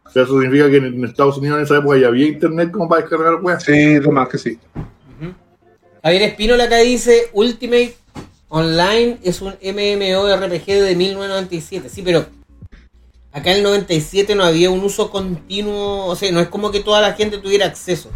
[0.05, 2.89] O sea, eso significa que en, Estados Unidos en esa época ya había internet como
[2.89, 3.63] para descargar weas.
[3.63, 4.57] sí, de más que sí.
[4.75, 5.33] Ujú.
[6.03, 7.95] Javier Espínola acá dice Ultimate
[8.49, 11.89] Online es un MMORPG de 1997.
[11.89, 12.25] Sí, pero
[13.31, 16.05] acá en el 97 no había un uso continuo.
[16.07, 18.09] O sea, no es como que toda la gente tuviera acceso.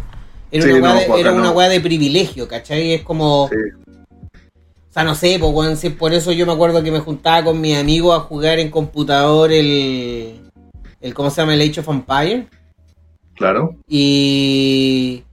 [0.50, 1.52] Era Sí, una no, weá de, era acá una no.
[1.52, 2.94] weá de privilegio, ¿cachai?
[2.94, 3.48] Es como.
[3.48, 3.56] Sí.
[4.94, 7.60] O sea, no sé, pues, si por eso yo me acuerdo que me juntaba con
[7.60, 10.38] mis amigos a jugar en computador el.
[11.00, 11.54] el ¿Cómo se llama?
[11.54, 12.46] El Age of Empire.
[13.34, 13.74] Claro.
[13.88, 15.24] Y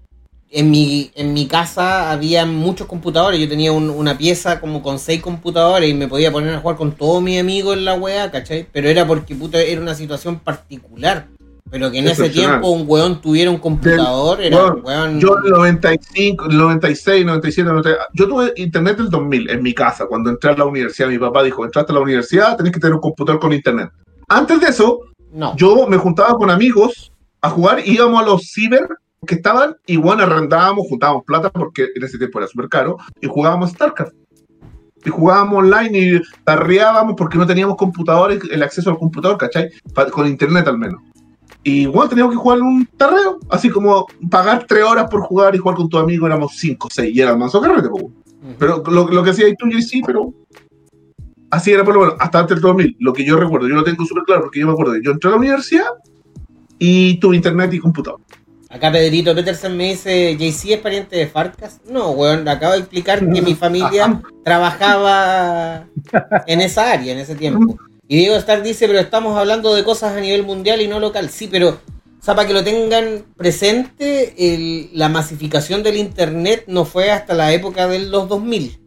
[0.50, 3.40] en mi, en mi casa había muchos computadores.
[3.40, 6.76] Yo tenía un- una pieza como con seis computadores y me podía poner a jugar
[6.78, 8.66] con todos mis amigos en la weá, ¿cachai?
[8.72, 11.28] Pero era porque puta, era una situación particular.
[11.72, 15.20] Pero que en ese tiempo un weón tuviera un computador, era Weón, weón.
[15.22, 19.74] Yo en el 95, el 96, 97, 98, yo tuve internet del 2000 en mi
[19.74, 20.06] casa.
[20.06, 22.94] Cuando entré a la universidad, mi papá dijo, entraste a la universidad, tenés que tener
[22.96, 23.90] un computador con internet.
[24.28, 25.00] Antes de eso,
[25.32, 25.56] No.
[25.56, 27.12] yo me juntaba con amigos
[27.42, 28.88] a jugar, íbamos a los ciber
[29.26, 33.28] que estaban y bueno, arrendábamos, juntábamos plata porque en ese tiempo era súper caro y
[33.28, 34.14] jugábamos StarCraft.
[35.06, 39.70] Y jugábamos online y tarreábamos porque no teníamos computadores, el acceso al computador, ¿cachai?
[39.96, 41.02] Pa- con internet al menos.
[41.64, 45.60] Y bueno, teníamos que jugar un tarreo, así como pagar tres horas por jugar y
[45.60, 47.90] jugar con tu amigo, éramos cinco, seis, y era más o carrete.
[48.58, 50.34] Pero lo, lo que hacía tú, sí, pero
[51.52, 52.98] así era por lo menos, hasta antes del 2000.
[53.00, 55.28] Lo que yo recuerdo, yo lo tengo súper claro porque yo me acuerdo yo entré
[55.28, 55.86] a la universidad
[56.80, 58.20] y tuve internet y computador.
[58.70, 61.82] Acá Pedrito Peterson me dice, JC es pariente de Farcas.
[61.90, 65.86] No, weón, acabo de explicar que mi familia trabajaba
[66.48, 67.78] en esa área en ese tiempo.
[68.12, 71.30] Y Diego Star dice, pero estamos hablando de cosas a nivel mundial y no local.
[71.30, 76.84] Sí, pero, o sea, para que lo tengan presente, el- la masificación del Internet no
[76.84, 78.80] fue hasta la época del los 2000.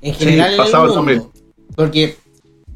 [0.00, 1.32] En Sí, general en pasado el mundo.
[1.74, 2.16] Porque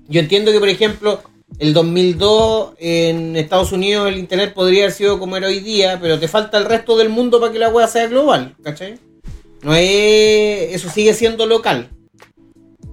[0.09, 1.23] yo entiendo que, por ejemplo,
[1.61, 6.19] el 2002 en Estados Unidos el Internet podría haber sido como era hoy día, pero
[6.19, 8.99] te falta el resto del mundo para que la wea sea global, ¿cachai?
[9.63, 10.75] No es...
[10.75, 11.91] Eso sigue siendo local.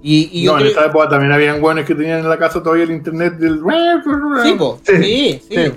[0.07, 2.37] Y, y yo no, en creo- esa época también habían guanes que tenían en la
[2.37, 3.59] casa todavía el internet del.
[4.43, 4.79] Sí, po.
[4.83, 4.93] Sí.
[5.01, 5.71] Sí, sí.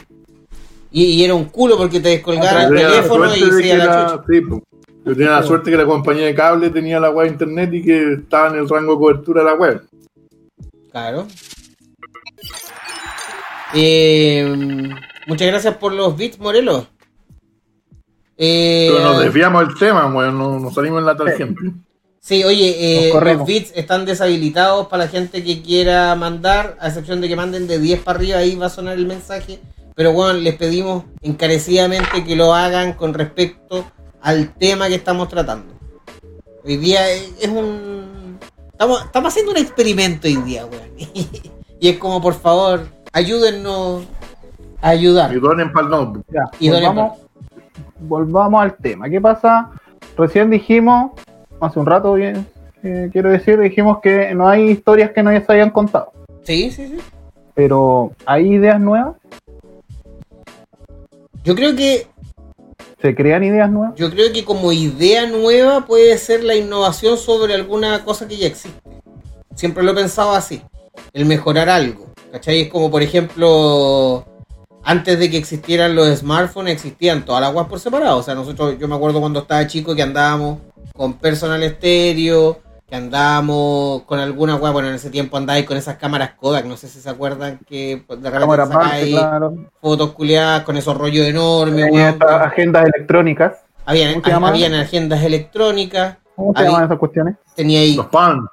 [0.91, 4.07] Y, y era un culo porque te descolgaba Yo el teléfono y se la la-
[4.11, 4.25] chucha.
[4.29, 4.63] sí, po.
[5.07, 7.83] Yo tenía la suerte que la compañía de cable tenía la web de internet y
[7.83, 9.83] que estaba en el rango de cobertura de la web.
[10.93, 11.27] Claro.
[13.75, 14.91] Eh,
[15.27, 16.87] muchas gracias por los bits, Morelos.
[18.37, 21.61] Eh, Pero nos desviamos del tema, weón, no, nos salimos en la tangente.
[22.29, 27.23] Sí, oye, eh, los bits están deshabilitados para la gente que quiera mandar, a excepción
[27.23, 29.61] de que manden de 10 para arriba, ahí va a sonar el mensaje.
[29.95, 33.83] Pero bueno, les pedimos encarecidamente que lo hagan con respecto
[34.21, 35.73] al tema que estamos tratando.
[36.67, 38.39] Hoy día es es un...
[38.73, 40.91] Estamos, estamos haciendo un experimento hoy día, weón.
[41.81, 44.03] y es como, por favor, ayúdennos
[44.83, 45.35] a ayudar.
[45.35, 46.27] Y donen para el notebook.
[46.31, 47.19] Ya, Y donen volvamos,
[48.01, 49.09] volvamos al tema.
[49.09, 49.71] ¿Qué pasa?
[50.15, 51.13] Recién dijimos,
[51.61, 52.47] hace un rato bien,
[52.83, 56.13] eh, quiero decir, dijimos que no hay historias que no se hayan contado.
[56.43, 56.99] Sí, sí, sí.
[57.55, 59.17] Pero ¿hay ideas nuevas?
[61.45, 62.07] Yo creo que
[63.01, 63.95] ¿Se crean ideas nuevas?
[63.95, 68.49] Yo creo que como idea nueva puede ser la innovación sobre alguna cosa que ya
[68.49, 68.81] existe.
[69.55, 70.63] Siempre lo he pensado así.
[71.13, 72.07] El mejorar algo.
[72.33, 72.63] ¿Cachai?
[72.63, 74.25] Es como por ejemplo,
[74.83, 78.19] antes de que existieran los smartphones existían todas las guas por separado.
[78.19, 80.59] O sea, nosotros, yo me acuerdo cuando estaba chico que andábamos
[80.99, 85.97] con personal estéreo, que andábamos con alguna guas, bueno, en ese tiempo andáis con esas
[85.97, 89.55] cámaras Kodak, no sé si se acuerdan que pues, de repente sacáis claro.
[89.81, 92.09] fotos culiadas con esos rollos enormes, weón.
[92.09, 93.59] estas agendas electrónicas.
[93.87, 97.37] Habían, habían agendas electrónicas, ¿Cómo se llaman esas cuestiones?
[97.55, 98.47] tenía ahí Los pan.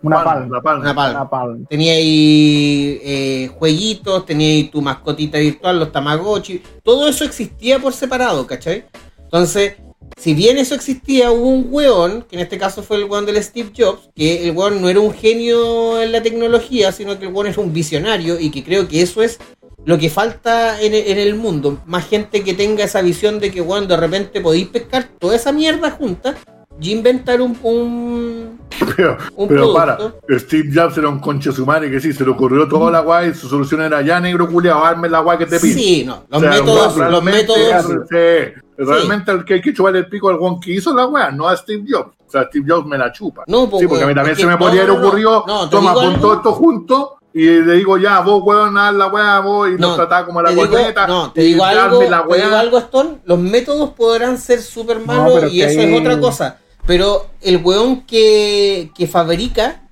[0.00, 0.56] Una pan, palma.
[0.56, 0.80] La palma.
[0.82, 1.66] una palma, Una palma.
[1.68, 7.92] tenía ahí eh, jueguitos, tenía ahí tu mascotita virtual, los Tamagotchi, todo eso existía por
[7.92, 8.84] separado, ¿cachai?
[9.24, 9.74] Entonces,
[10.16, 13.42] si bien eso existía, hubo un weón, que en este caso fue el weón del
[13.42, 17.32] Steve Jobs, que el weón no era un genio en la tecnología, sino que el
[17.32, 19.38] weón era un visionario y que creo que eso es
[19.84, 21.80] lo que falta en, en el mundo.
[21.86, 25.52] Más gente que tenga esa visión de que, weón, de repente podéis pescar toda esa
[25.52, 26.36] mierda junta
[26.80, 28.60] y inventar un, un,
[28.96, 30.20] Pero, un pero producto.
[30.26, 33.00] para, Steve Jobs era un conche su madre que sí, se le ocurrió toda la
[33.00, 35.74] guay y su solución era ya negro culiao, arme la guay que te pide.
[35.74, 39.74] Sí, no, los O sea, métodos, los realmente, métodos, sí, realmente el que hay que
[39.74, 42.14] chupar el pico al guan que hizo la weá, no a Steve Jobs.
[42.26, 43.44] O sea, Steve Jobs me la chupa.
[43.46, 45.68] No, pues, sí, porque a mí también se me podría no, haber no, ocurrido, no,
[45.68, 46.20] toma, algo.
[46.20, 49.88] todo esto junto y le digo ya, vos weón, haz la weá, vos, y No,
[49.88, 51.06] nos trataba como la corneta.
[51.06, 55.52] no, te digo algo, la te digo algo, Stone, los métodos podrán ser súper malos
[55.52, 56.58] y eso es otra cosa.
[56.88, 59.82] Pero el weón que, que fabrica,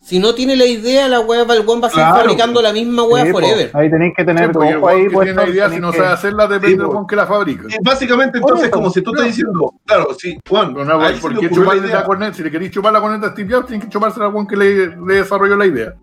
[0.00, 2.20] si no tiene la idea, la weá, el weón va a seguir Claro.
[2.20, 3.70] fabricando la misma weá Sí, forever.
[3.74, 5.32] Ahí tenéis que tener Sí, el ojo weón ahí que puesto.
[5.34, 7.64] tiene la idea, si no que- sabe hacerla, depende Sí, del weón que la fabrica.
[7.68, 11.38] Y básicamente, entonces, como si tú estás diciendo, claro, sí, Juan, Pero no, weón, ¿por
[11.40, 11.96] qué chuparle idea.
[11.96, 12.34] la corneta?
[12.34, 14.56] Si le queréis chupar la corneta a Steve Jobs, tienen que chuparse al weón que
[14.56, 15.94] le, le desarrolló la idea.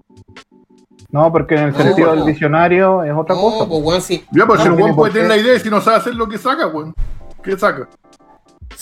[1.12, 3.70] No, porque en el No, sentido del visionario es otra No, cosa.
[3.70, 4.26] pues weón, sí.
[4.32, 6.16] Ya, pues No, si el weón puede tener la idea y si no sabe hacer
[6.16, 6.94] lo que saca, weón.
[7.44, 7.88] ¿Qué saca?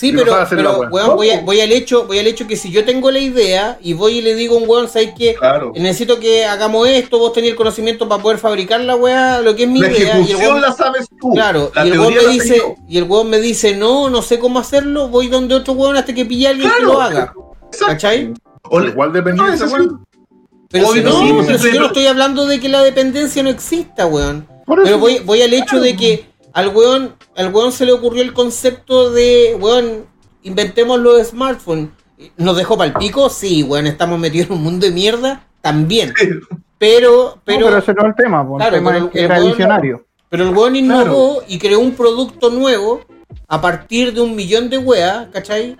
[0.00, 2.86] Sí, pero, pero weón, voy, a- voy al hecho, voy al hecho que si yo
[2.86, 5.34] tengo la idea y voy y le digo a un weón, ¿sabes qué?
[5.34, 5.72] Claro.
[5.74, 9.64] Necesito que hagamos esto, vos tenés el conocimiento para poder fabricar la weá, lo que
[9.64, 9.98] es mi La idea.
[9.98, 11.32] Y el ejecución weón- la sabes tú.
[11.34, 14.38] Claro, la y el weón me dice, y el weón me dice, no, no sé
[14.38, 17.34] cómo hacerlo, voy donde otro weón hasta que pille a alguien que lo haga.
[17.66, 17.86] Exacto.
[17.86, 18.32] ¿Cachai?
[18.70, 19.82] O Igual depende No, de ese eso sí.
[19.82, 20.06] weón.
[20.70, 23.42] Pero Obvio si no, sí, pero si yo no estoy hablando de que la dependencia
[23.42, 24.46] no exista, weón.
[24.64, 24.84] Por eso.
[24.86, 28.32] Pero voy, voy al hecho de que al weón, al weón se le ocurrió el
[28.32, 30.06] concepto de, weón,
[30.42, 31.90] inventemos los smartphones.
[32.36, 33.28] ¿Nos dejó para el pico?
[33.30, 36.12] Sí, weón, estamos metidos en un mundo de mierda, también.
[36.78, 38.46] Pero, No, pero, pero ese no es el tema.
[38.56, 40.04] Claro, el tema pero el era weón- visionario.
[40.28, 43.02] pero el weón innovó y creó un producto nuevo
[43.48, 45.76] a partir de un millón de weas, ¿cachai?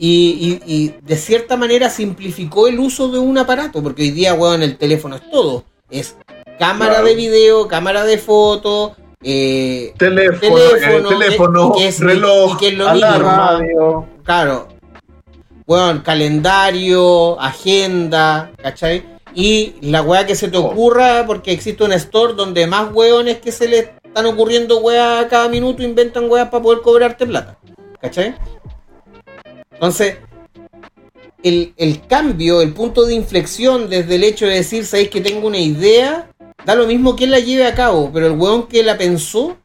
[0.00, 4.34] Y, y- y de cierta manera simplificó el uso de un aparato, porque hoy día,
[4.34, 5.64] weón, el teléfono es todo.
[5.90, 6.16] Es
[6.58, 7.06] cámara Claro.
[7.08, 12.56] de video, cámara de foto, eh, Teléfono, teléfono, eh, teléfono que- que es- reloj, y
[12.58, 13.60] que es lo alarma.
[14.24, 14.68] Claro,
[15.66, 19.04] weón, calendario, agenda, ¿cachai?
[19.34, 23.52] Y la weá que se te ocurra, porque existe un store donde más weones que
[23.52, 27.58] se les están ocurriendo weas a cada minuto, inventan weas para poder cobrarte plata.
[28.00, 28.34] ¿Cachai?
[29.72, 30.16] Entonces,
[31.42, 35.46] el, el cambio, el punto de inflexión desde el hecho de decir, sabéis que tengo
[35.46, 36.30] una idea,
[36.64, 39.56] da lo mismo que la lleve a cabo, pero el weón que la pensó,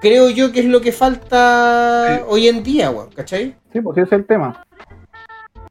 [0.00, 2.22] creo yo que es lo que falta Sí.
[2.28, 3.54] hoy en día, weón, ¿cachai?
[3.72, 4.64] Sí, pues ese es el tema.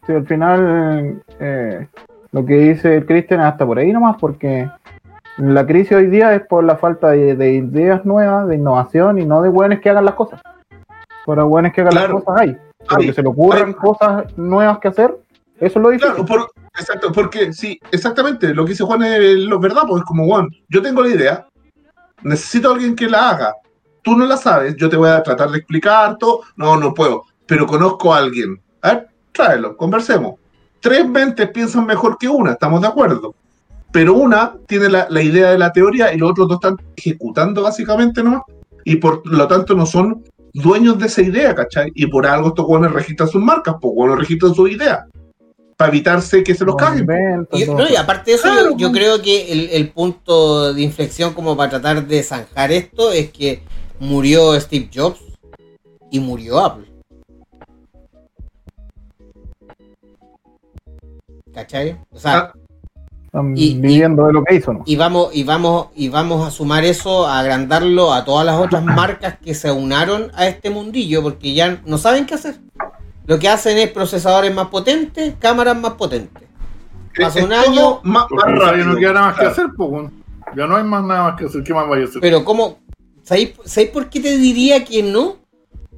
[0.08, 1.88] Sí, al final, eh,
[2.32, 4.70] lo que dice el Cristian es hasta por ahí nomás, porque
[5.38, 9.26] la crisis hoy día es por la falta de, de ideas nuevas, de innovación y
[9.26, 10.42] no de buenos que hagan las cosas.
[11.26, 12.16] Por buenos que hagan Claro.
[12.16, 12.58] las cosas hay.
[12.90, 13.74] Pero que se le ocurran hay.
[13.76, 15.16] cosas nuevas que hacer,
[15.60, 16.14] eso es lo difícil.
[16.16, 20.06] Claro, por- exacto, porque sí, exactamente, lo que dice Juan es lo verdad, porque es
[20.06, 21.48] como, Juan, yo tengo la idea,
[22.24, 23.56] necesito a alguien que la haga,
[24.02, 27.24] tú no la sabes, yo te voy a tratar de explicar todo, no, no puedo,
[27.46, 30.36] pero conozco a alguien, a ver, tráelo, conversemos.
[30.80, 33.36] Tres mentes piensan mejor que una, estamos de acuerdo,
[33.92, 37.62] pero una tiene la, la idea de la teoría y los otros dos están ejecutando
[37.62, 38.42] básicamente nomás,
[38.84, 40.24] y por lo tanto no son
[40.54, 41.92] dueños de esa idea, ¿cachai?
[41.94, 45.06] Y por algo estos buenos registran sus marcas, pues buenos registran sus ideas
[45.82, 47.08] para evitarse que se los caguen.
[47.54, 48.94] Y, no, y aparte de eso, Claro, yo, yo weón.
[48.94, 53.64] creo que el, el punto de inflexión como para tratar de zanjar esto es que
[54.00, 55.20] murió Steve Jobs
[56.12, 56.86] y murió Apple.
[61.54, 61.98] ¿Cachai?
[62.12, 62.54] O sea,
[63.34, 64.84] Ah, y- viviendo de lo que hizo, ¿no?
[64.86, 68.84] y vamos, y vamos, y vamos a sumar eso, a agrandarlo a todas las otras
[68.84, 72.56] marcas que se unaron a este mundillo, porque ya no saben qué hacer.
[73.32, 76.44] Lo que hacen es procesadores más potentes, cámaras más potentes.
[77.18, 78.46] Pasa es un año, más, más
[78.86, 80.12] no queda nada más que hacer, pues.
[80.54, 81.64] Ya no hay más nada más que hacer.
[81.64, 82.20] ¿Qué más vaya a hacer?
[82.20, 82.80] Pero ¿cómo?
[83.24, 85.38] ¿Sabéis, sabéis por qué te diría que no?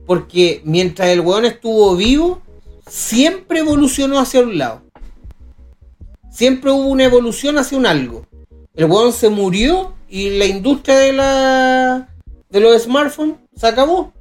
[0.06, 2.40] Porque mientras el weón estuvo vivo,
[2.86, 4.84] siempre evolucionó hacia un lado.
[6.30, 8.28] Siempre hubo una evolución hacia un algo.
[8.76, 12.10] El weón se murió y la industria de la
[12.52, 14.14] de los smartphones se acabó.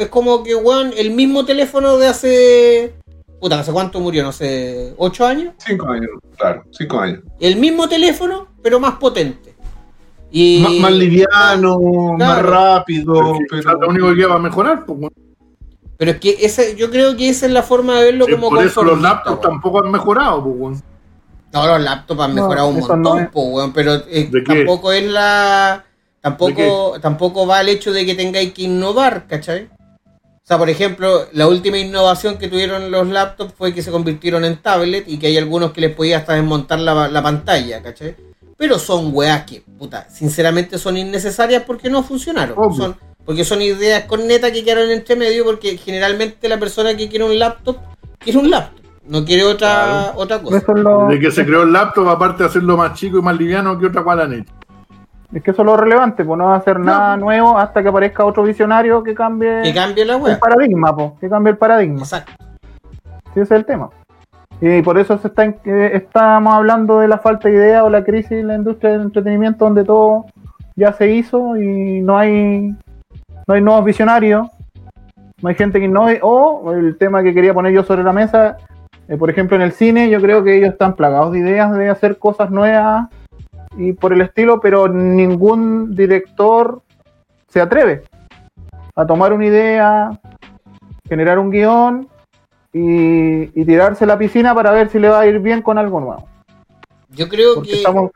[0.00, 2.94] Es como que weón, el mismo teléfono de hace.
[3.38, 4.22] Puta, ¿hace cuánto murió?
[4.22, 5.52] No sé, ¿ocho años?
[5.58, 7.20] Cinco años, claro, cinco años.
[7.38, 9.54] El mismo teléfono, pero más potente.
[10.30, 10.60] Y...
[10.62, 11.78] Más, más liviano,
[12.18, 13.78] más rápido, Pero.
[13.78, 15.12] Lo único que va a mejorar, pues, weón.
[15.98, 18.48] Pero es que ese, yo creo que esa es la forma de verlo Sí, como
[18.48, 20.82] por eso los laptops tampoco han mejorado, pues, weón.
[21.52, 23.28] No, los laptops han No, mejorado un no montón, es.
[23.34, 25.84] weón, pero eh, tampoco es la...
[25.84, 29.68] ¿De Tampoco, tampoco va el hecho de que tengáis que innovar, ¿cachai?
[30.50, 34.44] O sea, por ejemplo, la última innovación que tuvieron los laptops fue que se convirtieron
[34.44, 38.16] en tablet y que hay algunos que les podía hasta desmontar la, la pantalla, ¿cachai?
[38.56, 42.58] Pero son weas que, puta, sinceramente son innecesarias porque no funcionaron.
[42.58, 42.76] Obvio.
[42.76, 47.08] Son, porque son ideas con neta que quedaron entre medio porque generalmente la persona que
[47.08, 47.76] quiere un laptop
[48.18, 50.56] quiere un laptop, no quiere otra, otra cosa.
[50.56, 53.22] Eso es lo, Desde que se creó el laptop, aparte de hacerlo más chico y
[53.22, 54.52] más liviano que otra cual han hecho.
[55.32, 57.88] Es que eso es lo relevante, pues no va a hacer nada nuevo hasta que
[57.88, 61.98] aparezca otro visionario que cambie Que cambie la el paradigma, pues, que cambie el paradigma.
[62.00, 62.32] Exacto.
[63.32, 63.90] Sí, ese es el tema.
[64.60, 67.88] Y por eso se está, en- eh, estamos hablando de la falta de idea o
[67.90, 70.26] la crisis en la industria del entretenimiento donde todo
[70.76, 72.74] ya se hizo y no hay
[73.46, 74.48] no hay nuevos visionarios,
[75.42, 76.20] no hay gente que innove.
[76.22, 78.58] O el tema que quería poner yo sobre la mesa,
[79.08, 81.88] eh, por ejemplo en el cine, yo creo que ellos están plagados de ideas de
[81.88, 83.08] hacer cosas nuevas
[83.76, 86.82] y por el estilo, pero ningún director
[87.48, 88.02] se atreve
[88.96, 90.20] a tomar una idea,
[91.08, 92.08] generar un guion
[92.72, 95.78] y, y tirarse a la piscina para ver si le va a ir bien con
[95.78, 96.28] algo nuevo.
[97.10, 98.10] Yo creo Porque que estamos,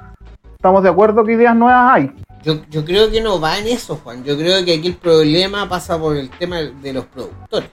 [0.54, 2.12] estamos de acuerdo que ideas nuevas hay.
[2.42, 4.22] yo, yo creo que no va en eso, Juan.
[4.24, 7.70] Yo creo que aquí el problema pasa por el tema de los productores.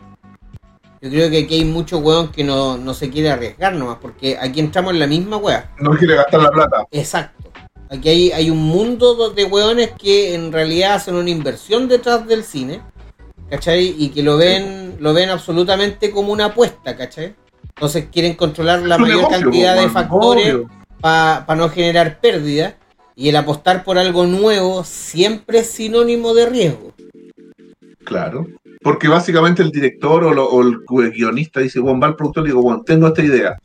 [1.02, 4.38] Yo creo que aquí hay mucho weón que no, no se quiere arriesgar nomás, porque
[4.40, 5.72] aquí entramos en la misma wea.
[5.80, 6.86] No quiere gastar la plata.
[6.92, 7.51] Exacto.
[7.92, 12.46] Aquí hay, hay un mundo de weones que en realidad hacen una inversión detrás del
[12.46, 12.82] cine,
[13.50, 13.94] ¿cachai?
[13.98, 17.36] Y que lo ven, lo ven absolutamente como una apuesta, ¿cachai?
[17.76, 20.56] Entonces quieren controlar la mayor negocio, cantidad de factores
[21.02, 22.78] para no generar pérdida.
[23.14, 26.94] Y el apostar por algo nuevo siempre es sinónimo de riesgo.
[28.06, 28.48] Claro.
[28.82, 32.62] Porque básicamente el director lo- o el guionista dice, Juan, va al productor y digo,
[32.62, 33.60] Juan, tengo esta idea.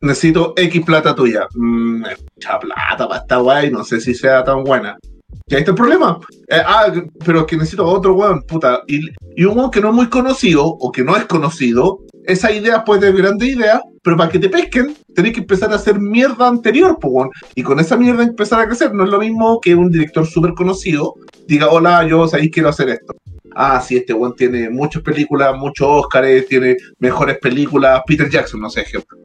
[0.00, 1.46] Necesito X plata tuya.
[1.54, 2.02] Mm,
[2.36, 4.98] mucha plata para esta weá y no sé si sea tan buena.
[5.46, 6.18] Y ahí está el problema.
[6.48, 6.92] Eh, ah,
[7.24, 8.82] pero es que necesito otro weón, puta.
[8.86, 12.52] Y, y un weón que no es muy conocido o que no es conocido, esa
[12.52, 15.98] idea puede ser grande idea, pero para que te pesquen, tenés que empezar a hacer
[15.98, 17.30] mierda anterior, weón.
[17.54, 18.92] Y con esa mierda empezar a crecer.
[18.92, 21.14] No es lo mismo que un director súper conocido
[21.46, 23.14] diga, hola, yo ahí quiero hacer esto.
[23.54, 28.02] Ah, sí, este weón tiene muchas películas, muchos Oscars, tiene mejores películas.
[28.06, 29.18] Peter Jackson, no sé, ejemplo.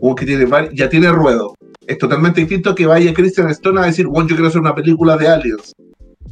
[0.00, 1.54] Un que tiene ya tiene ruedo.
[1.86, 5.16] Es totalmente distinto que vaya Christian Stone a decir, bueno, yo quiero hacer una película
[5.16, 5.72] de aliens.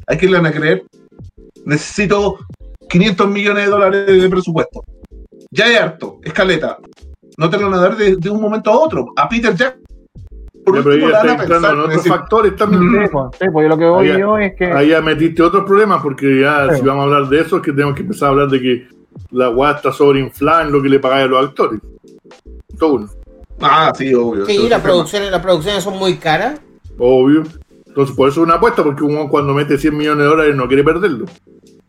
[0.06, 0.84] ¿A quién le van a creer?
[1.64, 2.38] Necesito
[2.88, 4.84] 500 millones de dólares de presupuesto.
[5.50, 6.78] Ya es harto, escaleta.
[7.36, 9.06] No te lo van a dar de, de un momento a otro.
[9.16, 9.82] A Peter Jackson.
[10.64, 12.56] Por Ya, pero último, ahí le está van a entrando pensar, en otros decir, factores
[12.56, 12.82] también.
[12.82, 14.64] Sí, pues, sí, pues, lo que voy Ahí- yo es que.
[14.66, 16.80] Ahí ya metiste otros problemas, porque ya Sí.
[16.80, 18.88] si vamos a hablar de eso, es que tenemos que empezar a hablar de que
[19.30, 21.80] la weá está sobreinflada en lo que le pagan a los actores.
[22.78, 23.08] Todo uno,
[23.60, 24.46] Ah, sí, obvio.
[24.46, 26.60] Sí, las es producciones, las producciones son muy caras.
[26.98, 27.42] obvio.
[27.86, 30.68] Entonces, por eso es una apuesta, porque uno cuando mete 100 millones de dólares no
[30.68, 31.26] quiere perderlo.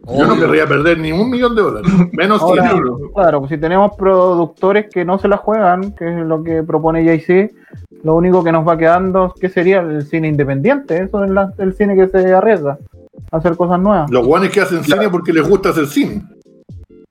[0.08, 3.02] Yo no querría perder ni un millón de dólares, menos 100 Ahora, euros.
[3.14, 7.04] claro, pues si tenemos productores que no se la juegan, que es lo que propone
[7.04, 7.52] JC,
[8.04, 9.82] lo único que nos va quedando, ¿qué sería?
[9.82, 10.98] El cine independiente.
[11.04, 12.80] Eso es la- el cine que se arriesga
[13.32, 14.10] a hacer cosas nuevas.
[14.10, 15.02] Los guanes que hacen Claro.
[15.02, 16.24] cine porque les gusta hacer cine,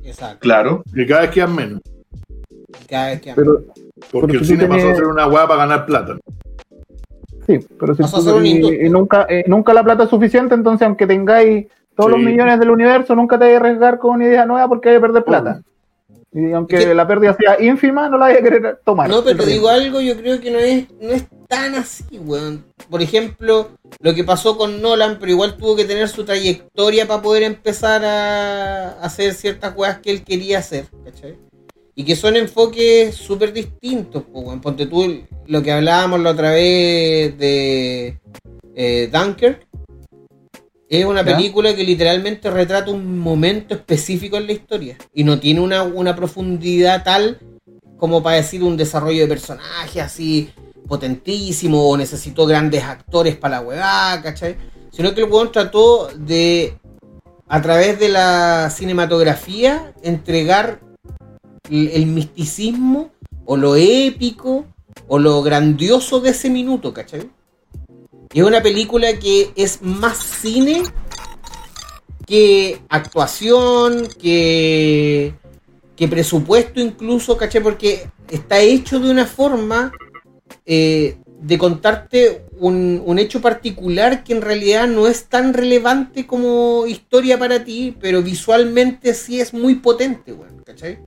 [0.02, 0.38] Exacto.
[0.40, 0.82] Claro.
[0.92, 1.80] que cada vez quedan menos.
[2.88, 3.60] Cada vez que- Pero,
[4.10, 6.16] Porque Pero el si cine pasó a ser una weá para ganar plata.
[7.46, 8.42] sí, pero si tú-
[8.72, 12.58] y- y nunca, eh, nunca la plata es suficiente, entonces aunque tengáis todos los millones
[12.60, 15.24] del universo, nunca te vais a arriesgar con una idea nueva porque hay que perder
[15.24, 15.62] plata.
[16.30, 19.08] Y aunque la pérdida sea ínfima, no la vais a querer tomar.
[19.08, 22.64] No, pero te digo algo, yo creo que no es, no es tan así, weón.
[22.90, 23.70] Por ejemplo,
[24.00, 28.04] lo que pasó con Nolan, pero igual tuvo que tener su trayectoria para poder empezar
[28.04, 31.36] a hacer ciertas weas que él quería hacer, ¿cachai?
[31.98, 34.60] Y que son enfoques súper distintos, pues.
[34.62, 38.20] Ponte tú lo que hablábamos la otra vez de
[38.76, 39.66] eh, Dunkirk.
[40.88, 41.34] Es una ¿Ya?
[41.34, 44.96] película que literalmente retrata un momento específico en la historia.
[45.12, 47.40] Y no tiene una, una profundidad tal
[47.96, 50.50] como para decir un desarrollo de personaje así
[50.86, 54.54] potentísimo o necesitó grandes actores para la weá, ¿cachai?
[54.92, 56.78] Sino que el weón trató de,
[57.48, 60.86] a través de la cinematografía, entregar
[61.70, 63.10] el, misticismo
[63.44, 64.66] o lo épico
[65.06, 67.30] o lo grandioso de ese minuto, ¿cachai?
[68.32, 70.82] Es una película que es más cine
[72.26, 75.34] que actuación, que,
[75.96, 77.62] que presupuesto incluso, ¿cachai?
[77.62, 79.92] Porque está hecho de una forma
[80.66, 86.86] eh, de contarte un, un hecho particular que en realidad no es tan relevante como
[86.86, 90.98] historia para ti, pero visualmente sí es muy potente, weón, ¿cachai?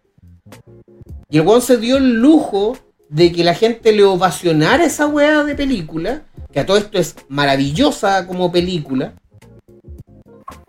[1.29, 2.77] Y el weón se dio el lujo
[3.09, 7.15] de que la gente le ovacionara esa weá de película, que a todo esto es
[7.27, 9.13] maravillosa como película,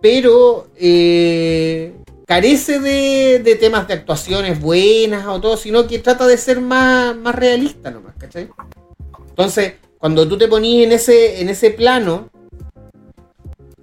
[0.01, 1.95] pero eh,
[2.27, 7.91] carece de, temas de actuaciones buenas o todo, sino que trata de ser más, realista
[7.91, 8.49] nomás, ¿cachai?
[9.29, 10.49] Entonces, cuando tú te
[10.93, 12.29] ese, en ese plano,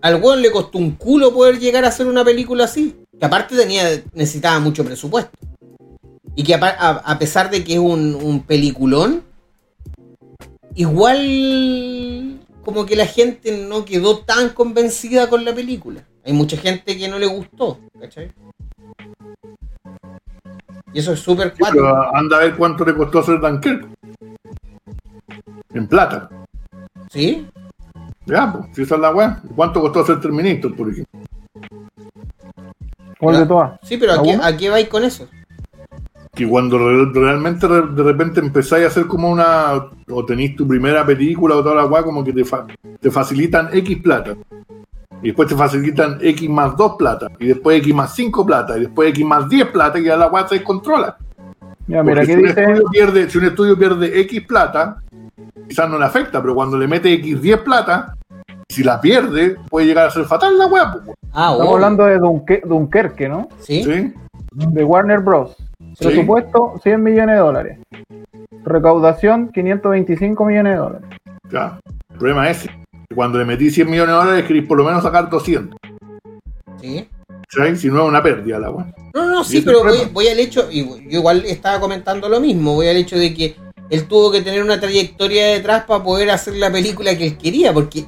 [0.01, 3.55] al weón le costó un culo poder llegar a hacer una película así, que aparte
[3.55, 5.48] tenía, necesitaba mucho presupuesto.
[6.39, 9.23] Y que apa- a, a pesar de que es un, un peliculón,
[10.73, 16.05] igual como que la gente no quedó tan convencida con la película.
[16.23, 18.31] Hay mucha gente que no le gustó, ¿cachai?
[20.93, 21.63] Y eso es súper Sí,
[22.13, 23.89] anda a ver cuánto le costó hacer Dunkirk.
[25.73, 26.29] En plata.
[27.11, 27.47] ¿Sí?
[28.25, 29.41] Ya, pues, si esa es la weá.
[29.57, 31.19] ¿Cuánto costó hacer Terminator, por ejemplo?
[33.19, 33.77] ¿Cuál de todas?
[33.83, 35.27] Sí, pero ¿a ¿A qué, a qué vais con eso?
[36.33, 39.73] Que cuando re- realmente re- de repente empezáis a hacer como una.
[40.09, 42.65] O tenéis tu primera película o toda la weá, como que te, fa-
[42.99, 44.35] te facilitan X plata.
[45.21, 47.27] Y después te facilitan X más 2 plata.
[47.39, 48.77] Y después X más 5 plata.
[48.77, 49.99] Y después X más 10 plata.
[49.99, 51.17] Y ya la weá se descontrola.
[51.87, 52.61] Ya, mira, si, un dice.
[52.61, 55.01] estudio pierde, si un estudio pierde X plata,
[55.67, 58.15] quizás no le afecta, pero cuando le mete X 10 plata,
[58.69, 60.91] si la pierde, puede llegar a ser fatal la weá.
[60.93, 63.49] pues, Ah, Estamos oh, hablando de Dunque- Dunkerque, ¿no?
[63.59, 63.83] ¿sí?
[63.83, 64.13] ¿sí?
[64.53, 65.55] De Warner Bros.
[65.97, 66.05] Sí.
[66.05, 67.79] Presupuesto 100 millones de dólares.
[68.63, 71.09] Recaudación 525 millones de dólares.
[71.51, 71.79] Ya.
[72.11, 75.03] El problema es que cuando le metí 100 millones de dólares, queréis por lo menos
[75.03, 75.77] sacar 200.
[76.81, 77.07] ¿Sí?
[77.49, 77.75] ¿sí?
[77.75, 78.93] Si no es una pérdida la weá.
[79.13, 82.75] No, no, sí, pero voy, voy al hecho, y yo igual estaba comentando lo mismo,
[82.75, 83.55] voy al hecho de que
[83.89, 87.73] él tuvo que tener una trayectoria detrás para poder hacer la película que él quería,
[87.73, 88.05] porque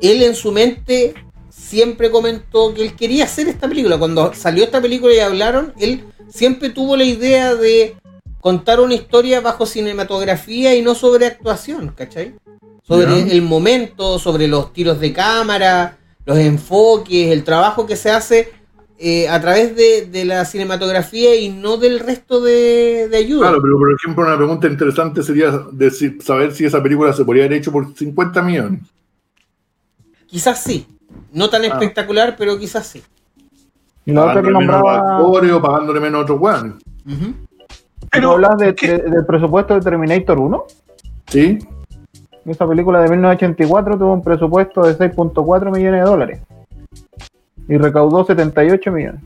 [0.00, 1.14] él en su mente
[1.48, 3.98] siempre comentó que él quería hacer esta película.
[3.98, 7.96] Cuando salió esta película y hablaron, él siempre tuvo la idea de
[8.40, 12.34] contar una historia bajo cinematografía y no sobre actuación, ¿cachai?
[12.82, 18.50] Sobre el momento, sobre los tiros de cámara, los enfoques, el trabajo que se hace
[18.98, 23.48] eh, a través de, de la cinematografía y no del resto de, de ayuda.
[23.48, 27.44] Claro, pero por ejemplo, una pregunta interesante sería decir- saber si esa película se podría
[27.44, 28.80] haber hecho por 50 millones.
[30.26, 30.86] Quizás sí.
[31.32, 31.66] No tan Ah.
[31.68, 33.02] espectacular, pero quizás sí.
[34.06, 35.16] Y la otra que Pagándole menos a los nombraba.
[35.18, 36.72] actores o pagándole menos a otros weones.
[37.06, 37.34] Ujú.
[38.20, 40.64] ¿Tú hablas de- de- del presupuesto de Terminator 1?
[41.28, 41.58] ¿Sí?
[42.46, 46.40] Esa película de 1984 tuvo un presupuesto de 6.4 millones de dólares
[47.68, 49.20] y recaudó 78 millones.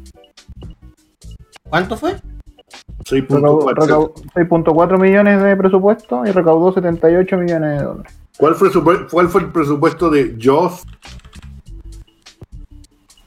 [1.70, 2.16] ¿Cuánto fue?
[3.06, 3.74] Recaudó- 6.4.
[3.74, 8.18] recaudó 6.4 millones de presupuesto y recaudó 78 millones de dólares.
[8.36, 8.70] ¿Cuál fue,
[9.10, 10.82] cuál fue el presupuesto de Jaws?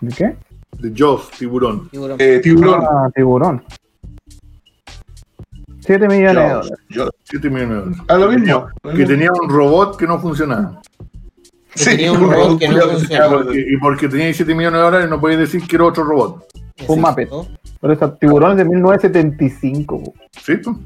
[0.01, 0.35] ¿De qué?
[0.79, 1.89] De Jaws, tiburón.
[1.89, 2.17] Tiburón.
[2.19, 2.83] Eh, tiburón.
[2.83, 3.63] Ah, tiburón.
[5.79, 6.71] 7 millones de dólares.
[6.89, 7.99] yo- 7 millones de dólares.
[8.07, 8.67] a lo mismo.
[8.95, 10.81] Que tenía un robot que no funcionaba.
[11.73, 13.45] Que tenía un robot que no funcionaba.
[13.55, 16.45] Y, porque tenía 7 millones de dólares no podéis decir que era otro robot.
[16.87, 17.29] Un Muppet.
[17.81, 20.03] Pero esa tiburón es de 1975.
[20.03, 20.13] po.
[20.43, 20.57] ¿Sí?
[20.61, 20.77] tú?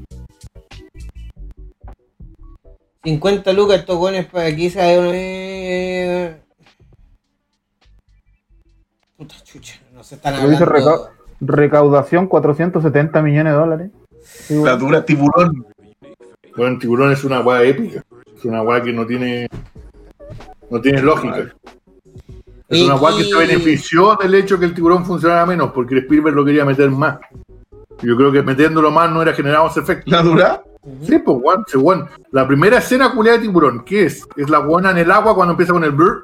[3.04, 6.36] 50 lucas estos gones para aquí se eh,
[9.16, 9.80] Puta chucha,
[10.12, 10.90] se están Lo dice hablando.
[10.90, 11.10] reca-
[11.40, 13.90] recaudación 470 millones de dólares.
[14.50, 15.66] La dura tiburón.
[16.54, 18.04] Bueno, el tiburón es una weá épica.
[18.36, 19.48] Es una weá que no tiene.
[20.70, 21.46] No tiene lógica.
[22.68, 26.00] Es una weá que se benefició del hecho que el tiburón funcionara menos, porque el
[26.02, 27.18] Spielberg lo quería meter más.
[28.02, 30.10] Yo creo que metiéndolo más no era generado ese efecto.
[30.10, 30.62] La dura.
[31.06, 32.08] Sí, pues, weón, weón.
[32.32, 34.26] La primera escena culiada de tiburón, ¿qué es?
[34.36, 36.22] Es la buena en el agua cuando empieza con el brr,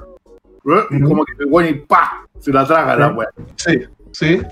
[0.62, 1.09] brr, y Ujú.
[1.09, 3.28] como que weón y pa, se la traga la weá.
[3.57, 3.82] Sí,
[4.12, 4.43] sí.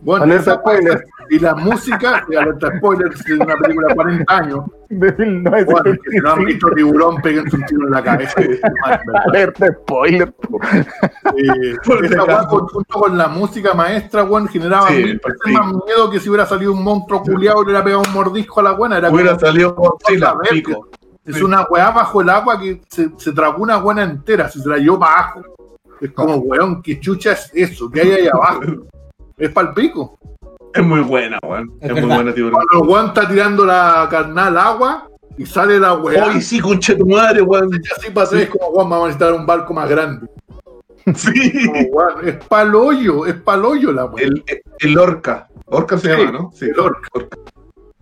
[0.00, 1.04] Bueno, Alerta spoiler.
[1.30, 4.60] Y la música, y alerta spoiler, es una película de 40 años.
[4.88, 6.44] De Bueno, que si no han 1975.
[6.44, 8.40] visto tiburón, peguen un tiro en la cabeza.
[9.26, 10.32] Alerta spoiler.
[11.36, 15.52] Eh, esa weá, junto con la música maestra, weón, generaba Sí, mil por veces sí.
[15.52, 18.60] más miedo que si hubiera salido un monstruo culiado y le hubiera pegado un mordisco
[18.60, 18.98] a la buena.
[18.98, 20.88] Era Hubiera salido Godzilla, pico.
[21.24, 21.42] Es Sí.
[21.42, 25.00] una weá bajo el agua que se, se tragó una buena entera, se la llevó
[25.00, 25.42] para abajo.
[26.00, 27.90] Es como, weón, ¿qué chucha es eso?
[27.90, 28.60] ¿Qué hay ahí abajo?
[29.36, 30.18] Es para el pico.
[30.74, 31.72] Es muy buena, weón.
[31.80, 32.60] Es Es, muy buena tiburón.
[32.68, 36.26] Cuando el weón está tirando la carnal agua y sale la weá.
[36.26, 37.70] Oye, sí, conche tu madre, weón.
[37.72, 40.26] y así para atrás, como, weón, vamos a necesitar un barco más grande.
[41.14, 41.66] Sí.
[41.66, 44.26] Como, weón, es pa'l hoyo, es pa'l hoyo la weá.
[44.26, 44.44] El,
[44.80, 45.48] el orca.
[45.66, 46.50] Orca se Sí, llama, ¿no?
[46.54, 47.08] Sí, el orca.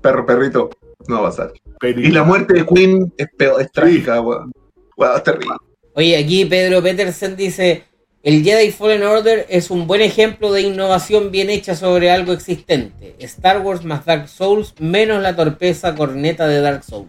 [0.01, 0.70] Perro, perrito.
[1.07, 1.51] No va a.
[1.80, 2.09] Película.
[2.09, 4.53] Y la muerte de Queen es, peor, es trágica, weón.
[4.97, 5.55] Weón, es terrible.
[5.95, 7.84] Oye, aquí Pedro Petersen dice:
[8.22, 13.14] El Jedi Fallen Order es un buen ejemplo de innovación bien hecha sobre algo existente.
[13.20, 17.09] Star Wars más Dark Souls menos la torpeza corneta de Dark Souls.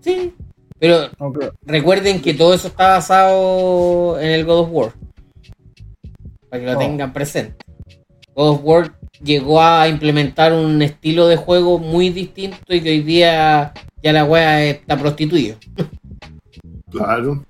[0.00, 0.34] Sí,
[0.78, 1.08] pero
[1.62, 4.92] recuerden que todo eso está basado en el God of War.
[6.50, 6.78] Para que lo Oh.
[6.78, 7.64] tengan presente.
[8.34, 13.00] God of War llegó a implementar un estilo de juego muy distinto y que hoy
[13.00, 13.72] día
[14.04, 15.56] ya la wea está prostituido.
[16.90, 17.42] Claro.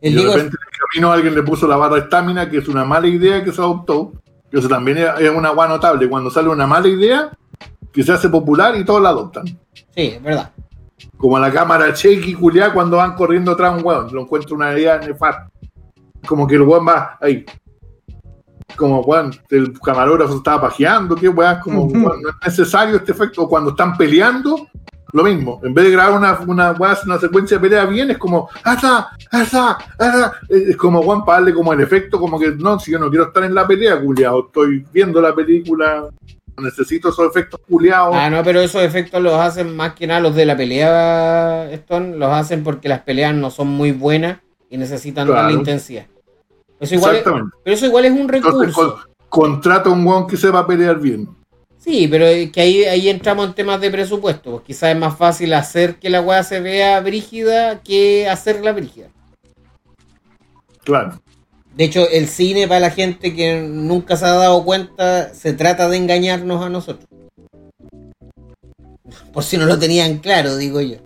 [0.00, 2.58] El y de repente en el camino alguien le puso la barra de estamina, que
[2.58, 4.12] es una mala idea que se adoptó.
[4.48, 6.08] Que eso también es una guay notable.
[6.08, 7.36] Cuando sale una mala idea,
[7.92, 9.46] que se hace popular y todos la adoptan.
[9.46, 10.52] Sí, es verdad.
[11.16, 14.14] Como la cámara cheque y culiá cuando van corriendo atrás un weón.
[14.14, 15.50] Lo encuentro una idea nefasta.
[16.24, 17.44] Como que el weón va ahí.
[18.76, 23.42] Como weón, el camarógrafo estaba pajeando, qué weón, como weón, no es necesario este efecto.
[23.42, 24.68] O cuando están peleando,
[25.12, 25.60] lo mismo.
[25.64, 29.08] En vez de grabar una, una, una secuencia de pelea bien, es como, ¡Asa!
[29.30, 29.78] ¡Asa!
[29.98, 30.32] ¡Asa!
[30.48, 33.24] Es como Juan para darle como el efecto, como que no, si yo no quiero
[33.28, 36.08] estar en la pelea, culiado, estoy viendo la película,
[36.58, 38.14] necesito esos efectos culiados.
[38.16, 42.16] Ah, no, pero esos efectos los hacen más que nada los de la pelea, Stone,
[42.16, 44.38] los hacen porque las peleas no son muy buenas
[44.68, 45.58] y necesitan darle Claro.
[45.58, 46.06] intensidad.
[46.80, 47.56] Eso igual es- Exactamente.
[47.64, 48.94] pero eso igual es un Entonces, recurso.
[48.94, 49.08] con-
[49.52, 51.28] contrata a un weón que sepa pelear bien.
[51.78, 54.50] Sí, pero que ahí, ahí entramos en temas de presupuesto.
[54.50, 59.08] Pues quizás es más fácil hacer que la weá se vea brígida que hacerla brígida.
[60.84, 61.20] Claro.
[61.74, 65.88] De hecho, el cine, para la gente que nunca se ha dado cuenta, se trata
[65.88, 67.08] de engañarnos a nosotros.
[69.32, 70.96] Por si no lo tenían claro, digo yo.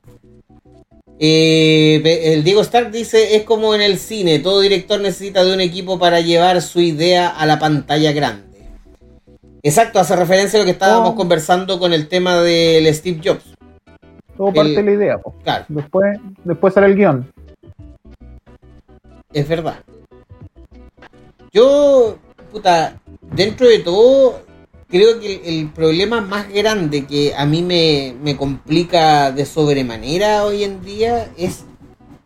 [1.18, 5.60] Eh, el Diego Stark dice, es como en el cine, todo director necesita de un
[5.60, 8.51] equipo para llevar su idea a la pantalla grande.
[9.62, 11.14] Exacto, hace referencia a lo que estábamos Oh.
[11.14, 13.44] conversando con el tema del Steve Jobs.
[14.36, 15.18] Todo parte El- de la idea.
[15.18, 15.34] po.
[15.44, 17.32] Claro, Después, después sale el guion.
[19.32, 19.76] es verdad.
[21.52, 22.16] Yo,
[22.50, 22.98] puta,
[23.34, 24.42] dentro de todo,
[24.88, 30.44] creo que el, el problema más grande que a mí me, me complica de sobremanera
[30.44, 31.64] hoy en día es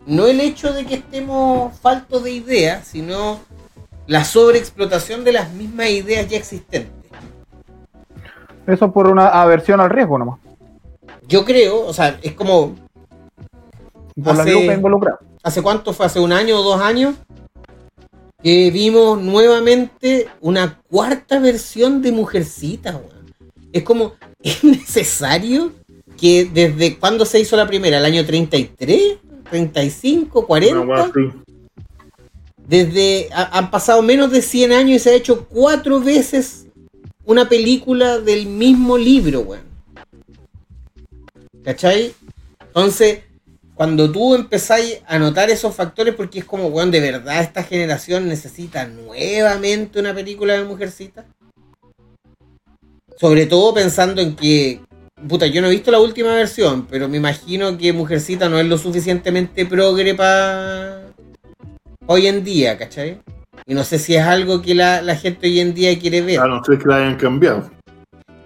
[0.07, 3.41] no el hecho de que estemos faltos de ideas, sino
[4.07, 6.93] la sobreexplotación de las mismas ideas ya existentes.
[8.67, 10.41] Eso por una aversión al riesgo nomás.
[11.29, 12.75] Yo creo, o sea, es como,
[14.23, 15.19] Por Hace- la lupa involucrada.
[15.43, 16.07] ¿hace cuánto fue?
[16.07, 17.14] ¿Hace un año o dos años?
[18.43, 23.33] Que vimos nuevamente una cuarta versión de Mujercita, weón.
[23.73, 24.12] Es como,
[24.43, 25.73] ¿es necesario
[26.19, 29.19] que desde cuándo se hizo la primera, el año 33,
[29.51, 30.81] 35, Una 40.
[30.81, 31.31] weá así.
[32.67, 36.66] Desde ha- han pasado menos de 100 años y se ha hecho cuatro veces
[37.27, 39.66] una película del mismo libro, weón.
[41.64, 42.14] ¿Cachai?
[42.61, 43.20] Entonces,
[43.74, 48.29] cuando tú empezáis a notar esos factores, porque es como, weón, de verdad esta generación
[48.29, 51.27] necesita nuevamente una película de Mujercita.
[53.18, 54.81] Sobre todo pensando en que,
[55.29, 58.66] puta, yo no he visto la última versión, pero me imagino que Mujercita no es
[58.66, 61.07] lo suficientemente progre para
[62.07, 63.20] hoy en día, ¿cachai?
[63.67, 66.39] Y no sé si es algo que la, la gente hoy en día quiere ver.
[66.41, 67.69] A no ser que la hayan cambiado.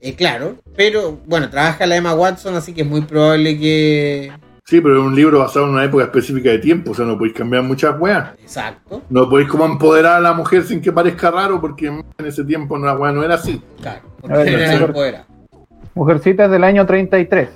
[0.00, 4.32] Eh, claro, pero bueno, trabaja la Emma Watson, así que es muy probable que...
[4.64, 7.18] Sí, pero es un libro basado en una época específica de tiempo, o sea, no
[7.18, 8.30] podéis cambiar muchas weas.
[8.40, 12.44] Exacto, No podéis como empoderar a la mujer sin que parezca raro, porque en ese
[12.44, 13.60] tiempo la wea no era así.
[13.82, 14.00] claro.
[14.20, 14.84] Porque ver, era sí.
[14.84, 15.24] empoderado.
[15.94, 17.48] Mujercita es del año 33.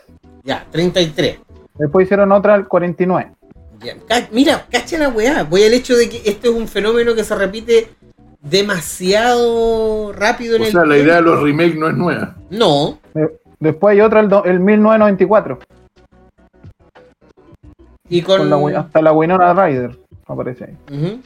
[0.43, 1.39] Ya, 33.
[1.79, 3.33] Después hicieron otra el 49.
[3.85, 3.97] Ya.
[4.09, 5.43] Ca- Mira, cacha la weá.
[5.45, 7.89] Voy al hecho de que este es un fenómeno que se repite
[8.43, 11.05] demasiado rápido en O el sea, la tiempo.
[11.05, 12.37] idea de los remakes no es nueva.
[12.51, 15.59] No, De- Después hay otra el, el 1994.
[18.09, 18.51] y con...
[18.51, 21.21] con la hasta la Winona Ryder aparece ahí.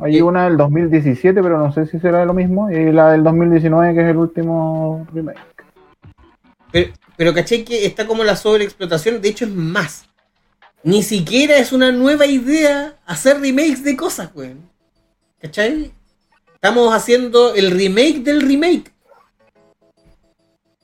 [0.00, 2.70] Hay una del 2017, pero no sé si será lo mismo.
[2.70, 5.38] Y la del 2019, que es el último remake.
[6.70, 10.07] Pero, pero caché que está como la sobreexplotación, de hecho es más.
[10.82, 14.68] Ni siquiera es una nueva idea hacer remakes de cosas, weón.
[15.40, 15.92] ¿Cachai?
[16.54, 18.92] Estamos haciendo el remake del remake.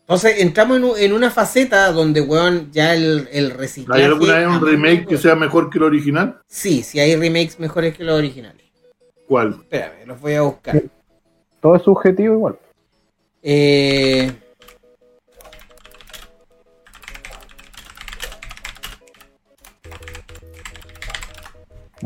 [0.00, 4.02] Entonces entramos en, una faceta donde, weón, ya el, el reciclaje...
[4.02, 6.40] ¿Hay alguna vez un remake que sea mejor que el original?
[6.46, 8.66] Sí, sí hay remakes mejores que los originales.
[9.26, 9.52] ¿Cuál?
[9.62, 10.82] Espérame, los voy a buscar.
[11.60, 12.58] Todo es subjetivo igual.
[13.42, 14.30] Eh...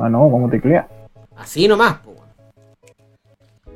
[0.01, 0.87] Ah, no, ¿cómo teclea?
[1.37, 2.15] Así nomás, po.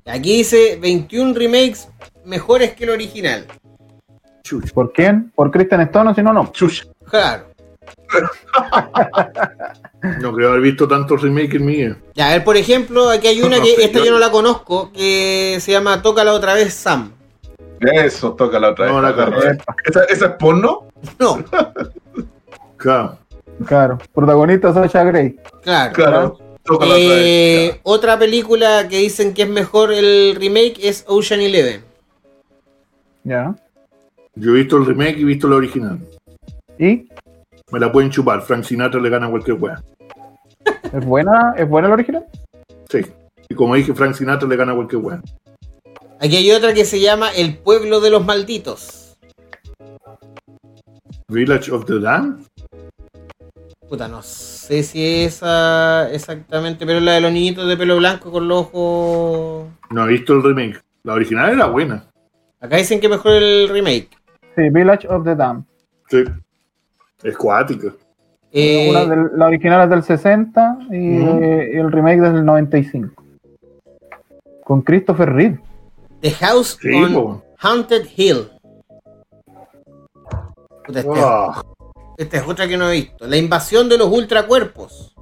[0.06, 1.88] Aquí dice 21 remakes
[2.24, 3.46] mejores que el original.
[4.42, 4.72] Chuch.
[4.72, 5.30] ¿Por quién?
[5.34, 6.50] ¿Por Kristen Stone o si no, no?
[6.52, 6.84] Chucha.
[7.08, 7.44] Claro.
[10.20, 11.96] No creo haber visto tantos remakes en mi vida.
[12.14, 14.90] Ya, a ver, por ejemplo, aquí hay una No que esta yo- no la conozco,
[14.92, 17.12] que se llama Tócala otra vez Sam.
[17.80, 19.02] Eso, toca la otra No, vez.
[19.02, 19.58] la cagué.
[19.84, 20.88] ¿Esa, ¿Esa es porno?
[21.20, 21.38] No,
[22.76, 23.18] Claro.
[23.66, 23.98] Claro.
[24.12, 25.36] Protagonista Sasha Grey.
[25.62, 25.92] claro.
[25.92, 26.38] Claro.
[26.64, 26.76] La
[27.82, 28.14] otra.
[28.14, 31.82] Eh, película que dicen que es mejor el remake es Ocean Eleven.
[33.24, 33.54] Ya.
[34.34, 35.98] Yo he visto el remake y he visto el original.
[36.78, 37.08] ¿Y?
[37.70, 38.42] Me la pueden chupar.
[38.42, 39.82] Frank Sinatra le gana a cualquier wea.
[40.92, 41.54] ¿Es buena?
[41.56, 42.26] ¿Es buena el original?
[42.88, 43.00] Sí.
[43.48, 45.22] Y como dije, Frank Sinatra le gana a cualquier wea.
[46.20, 49.18] Aquí hay otra que se llama El pueblo de los malditos.
[51.28, 52.46] Village of the Damned.
[53.92, 57.98] Puta, no sé si es esa exactamente, pero es la de los niñitos de pelo
[57.98, 59.66] blanco con los ojos.
[59.90, 60.80] No he visto el remake.
[61.02, 62.06] La original era buena.
[62.58, 64.08] Acá dicen que mejor el remake.
[64.56, 65.64] Sí, Village of the Damned.
[66.08, 66.24] Sí.
[67.22, 67.92] Es cuática.
[68.50, 71.42] Eh, Una del- la original es del 60 y, Ujú.
[71.42, 73.22] eh, y el remake del 95.
[74.64, 75.60] Con Christopher Reeve.
[76.22, 77.42] The House Sí, on po.
[77.58, 78.48] Haunted Hill.
[80.86, 81.52] Puta, este- Wow.
[82.22, 83.26] Esta es otra que no he visto.
[83.26, 85.14] La invasión de los ultracuerpos.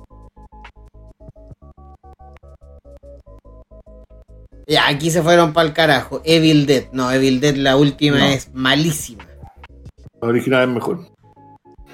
[4.67, 6.21] Ya, aquí se fueron para el carajo.
[6.25, 6.85] Evil Dead.
[6.93, 8.25] No, Evil Dead, la última No.
[8.27, 9.27] es malísima.
[10.23, 11.01] La original es mejor.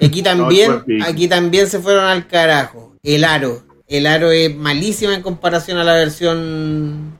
[0.01, 2.93] Aquí también, aquí también se fueron al carajo.
[3.03, 3.63] El aro.
[3.87, 7.17] El aro es malísima en comparación a la versión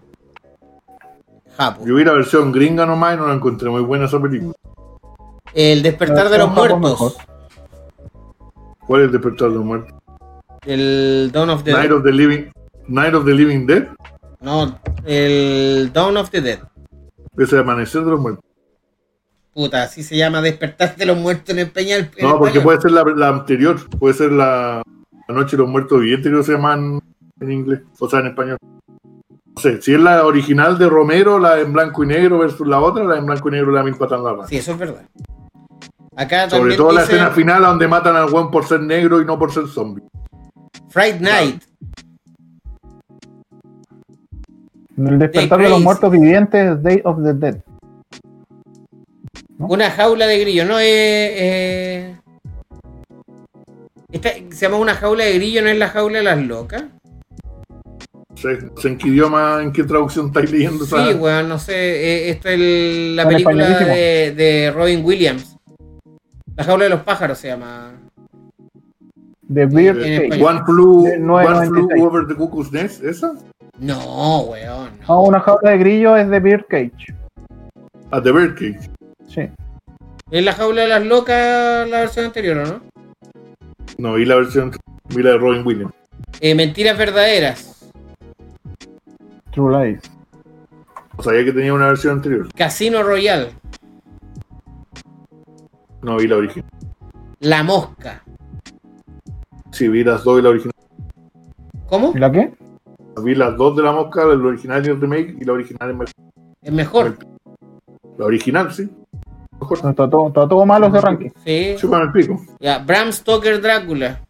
[1.57, 1.85] Japo.
[1.88, 4.53] Yo vi la versión gringa nomás y no la encontré muy buena esa película.
[5.53, 7.18] El despertar de los muertos.
[8.88, 9.93] ¿Cuál es el despertar de los muertos?
[10.65, 11.97] El Dawn of the Night Dead.
[11.97, 12.51] of the Living,
[12.88, 13.88] Night of the Living Dead.
[14.39, 16.59] No, el Dawn of the Dead.
[17.38, 18.43] Es el amanecer de los muertos.
[19.53, 22.09] Puta, así se llama despertar de los muertos en español.
[22.15, 24.81] en No, porque puede ser la, la anterior, puede ser la,
[25.27, 27.01] la Noche de los Muertos Vivientes, que se llaman
[27.39, 28.57] en inglés, o sea, en español.
[28.61, 32.80] No sé, si es la original de Romero, la en blanco y negro versus la
[32.80, 34.47] otra, la en blanco y negro la mil patas en la rana.
[34.47, 35.03] Sí, eso es verdad.
[36.18, 39.38] Acá Sobre todo la escena final donde matan al buen por ser negro y no
[39.38, 40.03] por ser zombie.
[40.89, 41.61] Fright Night.
[44.98, 47.57] El despertar de los muertos vivientes es Day of the Dead.
[49.60, 49.68] ¿no?
[49.68, 50.85] Una jaula de grillo, no es.
[50.89, 52.15] eh,
[54.11, 56.85] esta se llama una jaula de grillo, no es la jaula de las locas.
[58.84, 60.85] En qué idioma, en qué traducción estáis leyendo.
[60.85, 61.73] Sí, weón, no sé.
[61.76, 65.56] eh, esto es el- la película de Robin Williams.
[66.57, 67.91] La jaula de los pájaros se llama.
[69.53, 70.25] The Cage.
[70.25, 70.43] español.
[70.47, 71.88] One flew, De One 996.
[71.88, 73.34] flew over the cuckoo's nest, ¿esa?
[73.79, 74.89] No, weón.
[75.01, 75.07] no.
[75.07, 77.15] No, una jaula de grillo es The Beard Cage.
[78.11, 78.89] A The Birdcage.
[79.27, 79.49] Sí.
[80.31, 82.81] Es la jaula de las locas la versión anterior, ¿o no?
[83.97, 84.71] No, vi la versión,
[85.13, 85.93] vi la de Robin Williams.
[86.41, 87.89] Eh, mentiras verdaderas.
[89.51, 90.01] True Lies.
[91.17, 92.47] No sabía que tenía una versión anterior.
[92.55, 93.49] Casino Royal.
[96.07, 96.69] No vi la original.
[97.41, 98.23] La mosca.
[99.71, 100.73] Sí, vi las dos de la original.
[101.89, 102.13] ¿Cómo?
[102.15, 102.53] ¿Y la qué?
[103.21, 105.97] Vi las dos de la mosca, la original y el remake, y la original es
[105.97, 106.13] mejor.
[106.61, 107.17] Es mejor.
[108.17, 108.89] La original, sí.
[109.59, 109.77] Mejor.
[109.79, 111.29] Está todo, está todo malo ese ranking.
[111.43, 111.75] Sí.
[111.77, 112.41] Chúpame el pico.
[112.61, 114.25] Ya, Bram Stoker Drácula.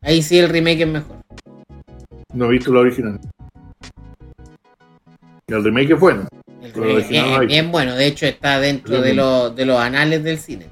[0.00, 1.16] Ahí sí el remake es mejor.
[2.32, 3.18] No he visto la original.
[5.48, 6.22] Y el remake es bueno.
[6.62, 7.46] El Pero es, no hay.
[7.46, 10.66] bien bueno, de hecho está dentro de, los- de los anales del cine.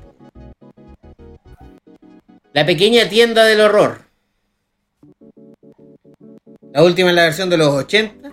[2.53, 4.01] La pequeña tienda del horror.
[6.73, 8.33] La última es la versión de los 80,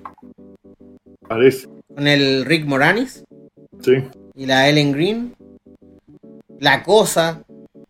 [1.27, 1.68] Parece.
[1.95, 3.23] con el Rick Moranis
[3.82, 3.94] Sí.
[4.36, 5.36] y la Ellen Green.
[6.60, 7.41] La cosa.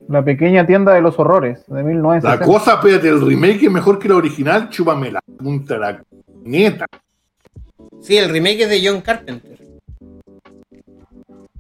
[0.08, 2.46] La pequeña tienda de los horrores de La 1960.
[2.46, 4.70] cosa, espérate, el remake es mejor que la original.
[4.70, 6.04] Chúpame la punta, la
[6.44, 6.86] neta.
[8.06, 9.58] Sí, el remake es de John Carpenter.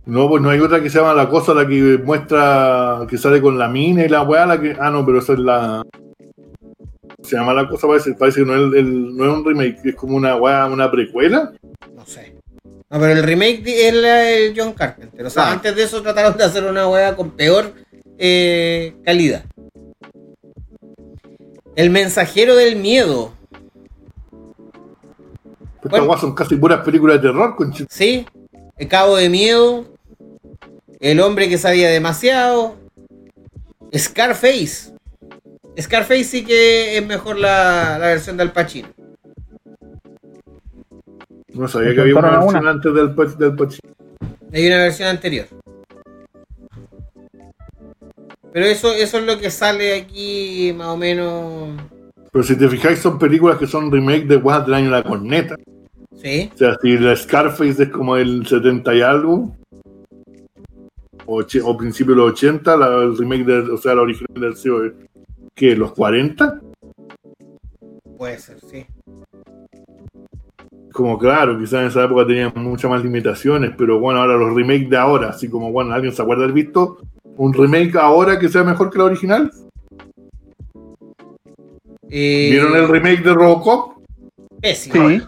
[0.06, 3.42] No, pues no hay otra que se llama la cosa, la que muestra que sale
[3.42, 4.76] con la mina y la weá, la que.
[4.80, 5.84] Ah, no, pero esa es la.
[7.24, 9.96] Se llama la cosa, parece, parece que no es, el- no es un remake, es
[9.96, 11.52] como una weá, una precuela.
[11.96, 12.36] No sé.
[12.64, 15.26] No, pero el remake es de John Carpenter.
[15.26, 15.52] O sea, Ah.
[15.54, 17.74] antes de eso trataron de hacer una hueá con peor
[18.20, 19.44] eh, calidad.
[21.76, 23.34] El mensajero del miedo.
[25.86, 26.18] Estas Bueno.
[26.20, 28.26] son casi puras películas de terror, con ¿Sí?
[28.78, 29.86] El cabo de miedo.
[31.00, 32.76] El hombre que sabía demasiado.
[33.96, 34.94] Scarface.
[35.80, 38.88] Scarface sí que es mejor la, la versión de Al Pacino.
[41.54, 42.72] No sabía que había una versión una.
[42.72, 43.94] antes del, del Pacino.
[44.52, 45.46] Hay una versión anterior.
[48.52, 51.70] Pero eso, eso es lo que sale aquí más o menos.
[52.32, 55.56] Pero si te fijáis, son películas que son remake de weas del año La Corneta.
[56.26, 56.50] Sí.
[56.56, 59.56] O sea, si la Scarface es como el 70 y algo,
[61.28, 64.58] o, o principio de los 80, la, el remake, de, o sea, la original del
[64.58, 64.92] CEO,
[65.54, 66.62] que los 40,
[68.18, 68.88] Puede ser, sí.
[70.92, 74.90] como claro, quizás en esa época tenían muchas más limitaciones, pero bueno, ahora los remakes
[74.90, 76.98] de ahora, así como, bueno, ¿alguien se acuerda haber visto
[77.38, 79.52] un remake ahora que sea mejor que la original?
[82.10, 83.95] Eh, ¿Vieron el remake de Robocop?
[84.66, 85.10] Pésimo.
[85.10, 85.22] Sí,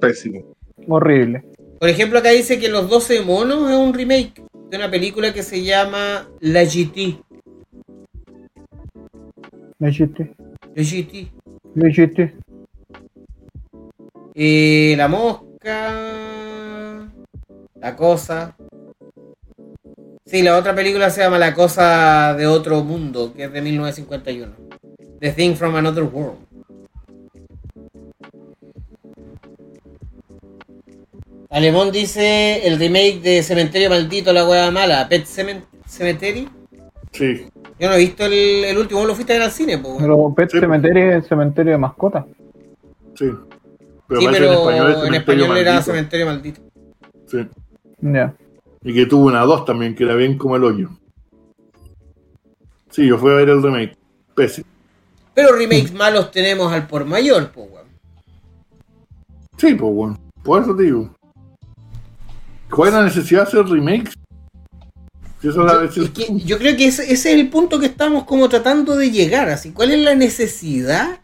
[0.00, 0.56] Pésimo.
[0.88, 1.44] horrible.
[1.78, 5.42] Por ejemplo, acá dice que Los 12 monos es un remake de una película que
[5.42, 7.18] se llama La GT.
[9.78, 10.34] Le hiciste,
[10.74, 11.30] La GT.
[11.74, 12.34] le hiciste.
[14.34, 15.92] Eh, la mosca.
[17.80, 18.56] La cosa.
[20.24, 24.52] Sí, la otra película se llama La cosa de otro mundo, que es de 1951.
[25.20, 26.49] The Thing from Another World.
[31.50, 36.48] Alemón dice el remake de Cementerio Maldito, la hueá mala, Pet Cemen- Cemetery.
[37.12, 37.46] Sí.
[37.78, 39.88] Yo no he visto el, el último, ¿vos lo fuiste a ver al cine, po,
[39.88, 40.00] weón?
[40.02, 40.60] Pero Pet Sí.
[40.60, 42.24] Cemetery es cementerio de mascotas.
[43.16, 43.30] Sí.
[44.06, 45.90] Pero Sí, pero en español, es en Cementerio español era Maldito.
[45.92, 46.60] Cementerio Maldito.
[47.26, 47.38] Sí.
[48.00, 48.34] Ya.
[48.82, 50.88] Y que tuvo una 2 también, que era bien como el hoyo.
[52.90, 53.96] Sí, yo fui a ver el remake.
[54.34, 54.66] Pésimo.
[55.34, 57.86] Pero remakes malos tenemos al por mayor, po, weón.
[59.58, 60.18] Sí, pues bueno.
[60.42, 61.10] Por eso te digo.
[62.70, 64.14] ¿Cuál es la necesidad de hacer remakes?
[65.42, 69.10] Eso Yo, que creo que ese, ese es el punto que estamos como tratando de
[69.10, 69.48] llegar.
[69.48, 71.20] Así, ¿cuál es la necesidad?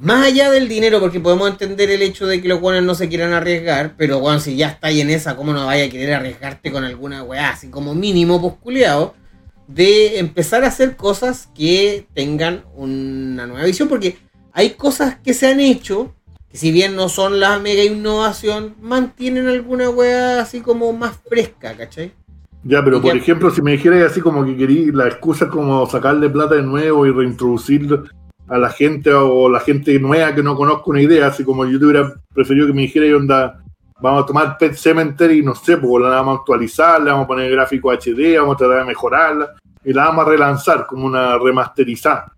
[0.00, 3.08] Más allá del dinero, porque podemos entender el hecho de que los buenos no se
[3.08, 6.14] quieran arriesgar, pero bueno, si ya está ahí en esa, ¿cómo no vaya a querer
[6.14, 7.50] arriesgarte con alguna weá?
[7.50, 9.14] Así como mínimo posculeado,
[9.66, 14.18] de empezar a hacer cosas que tengan una nueva visión, porque
[14.52, 16.14] hay cosas que se han hecho,
[16.50, 21.76] que si bien no son la mega innovación, mantienen alguna weá así como más fresca,
[21.76, 22.12] ¿cachai?
[22.64, 25.48] Ya, pero Y por ya- ejemplo, si me dijeras así como que querí la excusa
[25.48, 28.00] como sacarle plata de nuevo y reintroducir
[28.48, 31.78] a la gente o la gente nueva que no conozco una idea, así como yo
[31.78, 33.62] te hubiera preferido que me dijera onda,
[34.00, 37.24] vamos a tomar Pet Cemetery y no sé, pues la vamos a actualizar, le vamos
[37.24, 39.54] a poner gráfico HD, vamos a tratar de mejorarla
[39.84, 42.32] y la vamos a relanzar como una remasterizada.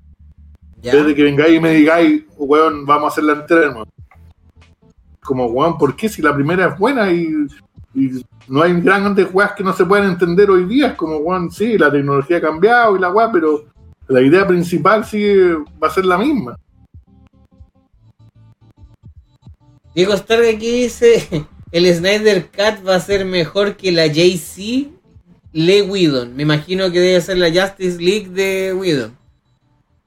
[0.83, 0.97] ¿Ya?
[0.97, 3.87] Desde que vengáis y me digáis, weón, vamos a hacerla entera nuevo.
[5.23, 7.47] Como, weón, ¿por qué si la primera es buena y
[7.95, 10.89] y no hay grandes weas que no se puedan entender hoy día.
[10.89, 13.65] Es como, weón, sí, la tecnología ha cambiado y la wea, pero
[14.09, 16.57] la idea principal sigue, va a ser la misma.
[19.95, 24.89] Diego Stark aquí dice: El Snyder Cut va a ser mejor que la JC
[25.53, 26.37] Le Whedon.
[26.37, 29.19] Me imagino que debe ser la Justice League de Whedon.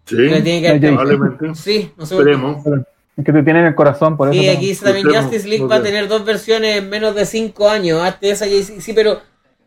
[0.05, 1.55] Sí, Que que probablemente.
[1.55, 2.83] Sí, no sé qué.
[3.15, 4.41] Es que te tienen el corazón, por eso.
[4.41, 7.69] Sí, aquí dice también Justice League va a tener dos versiones en menos de 5
[7.69, 8.01] años.
[8.01, 8.81] Hazte esa JC.
[8.81, 9.21] Sí, pero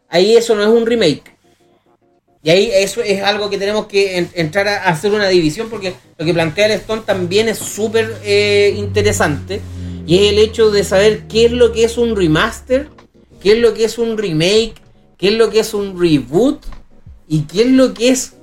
[0.09, 1.23] ahí eso no es un remake.
[2.43, 5.95] Y ahí eso es algo que tenemos que en- entrar a hacer una división porque
[6.19, 9.61] lo que plantea el Stone también es súper eh, interesante.
[10.07, 12.89] Y es el hecho de saber qué es lo que es un remaster,
[13.43, 14.75] qué es lo que es un remake,
[15.19, 16.65] qué es lo que es un reboot
[17.29, 18.35] y qué es lo que es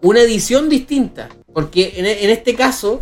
[0.00, 1.28] una edición distinta.
[1.52, 3.00] Porque en, en este caso,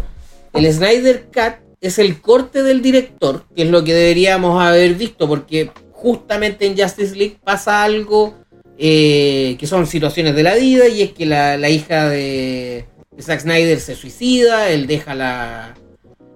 [0.52, 5.28] el Snyder Cut es el corte del director, que es lo que deberíamos haber visto,
[5.28, 8.34] porque justamente en Justice League pasa algo
[8.76, 13.22] eh, que son situaciones de la vida, y es que la, la hija de, de
[13.22, 15.74] Zack Snyder se suicida, él deja la,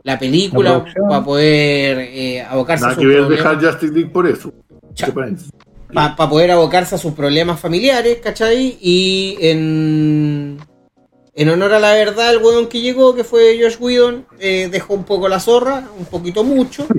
[0.03, 4.11] la película La para poder eh, abocarse Nada a que sus problemas dejar Justice League
[4.11, 4.53] por eso.
[5.93, 8.79] Para poder abocarse a sus problemas familiares, ¿cachai?
[8.81, 10.59] Y en,
[11.35, 14.95] en honor a la verdad, el weón que llegó, que fue Josh Whedon, eh, dejó
[14.95, 16.87] un poco la zorra, un poquito mucho.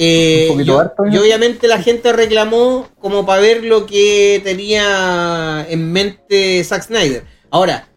[0.00, 4.40] Eh, Un poquito y- harto, y obviamente la gente reclamó como para ver lo que
[4.44, 7.24] tenía en mente Zack Snyder.
[7.50, 7.88] Ahora,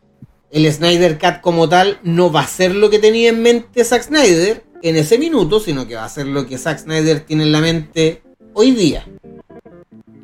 [0.50, 4.02] el Snyder Cut como tal no va a ser lo que tenía en mente Zack
[4.02, 7.52] Snyder en ese minuto, sino que va a ser lo que Zack Snyder tiene en
[7.52, 8.24] la mente
[8.56, 9.06] hoy día.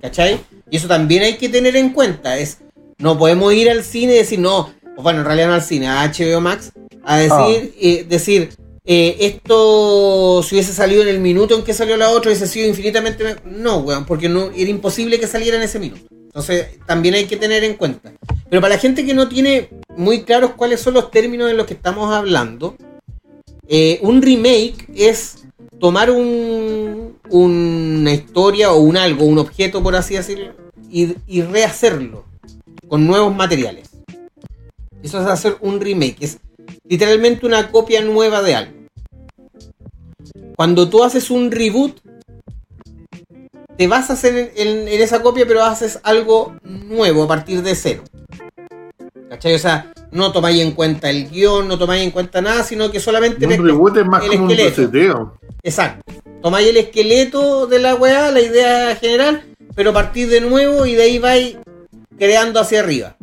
[0.01, 0.39] ¿Cachai?
[0.71, 2.39] Y eso también hay que tener en cuenta.
[2.39, 2.57] Es,
[2.97, 5.87] no podemos ir al cine y decir, no, o bueno, en realidad no al cine,
[5.87, 6.71] a HBO Max,
[7.03, 8.49] a decir, eh, decir
[8.85, 12.67] eh, esto si hubiese salido en el minuto en que salió la otra, hubiese sido
[12.67, 13.23] infinitamente...
[13.23, 16.01] me- No, weón, porque no, era imposible que saliera en ese minuto.
[16.11, 18.11] Entonces, también hay que tener en cuenta.
[18.49, 21.65] Pero para la gente que no tiene muy claros cuáles son los términos en los
[21.65, 22.75] que estamos hablando,
[23.67, 25.43] eh, un remake es
[25.79, 30.53] tomar un, una historia o un algo, un objeto, por así decirlo,
[30.89, 32.25] y, y rehacerlo
[32.87, 33.89] con nuevos materiales.
[35.03, 36.39] Eso es hacer un remake, es
[36.87, 38.73] literalmente una copia nueva de algo.
[40.55, 41.99] Cuando tú haces un reboot,
[43.77, 47.61] te vas a hacer en, en- en esa copia, pero haces algo nuevo a partir
[47.61, 48.03] de cero.
[49.29, 49.53] ¿Cachai?
[49.53, 52.99] O sea, no tomáis en cuenta el guion, no tomáis en cuenta nada, sino que
[52.99, 54.75] solamente Un reboot es más el como un esqueleto.
[54.81, 55.37] reseteo.
[55.63, 56.13] Exacto.
[56.41, 59.43] Tomáis el esqueleto de la weá, la idea general,
[59.75, 61.57] pero partís de nuevo y de ahí vais
[62.17, 63.15] creando hacia arriba.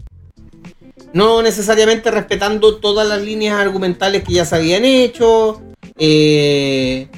[1.15, 5.63] No necesariamente respetando todas las líneas argumentales que ya se habían hecho,
[5.97, 7.09] eh,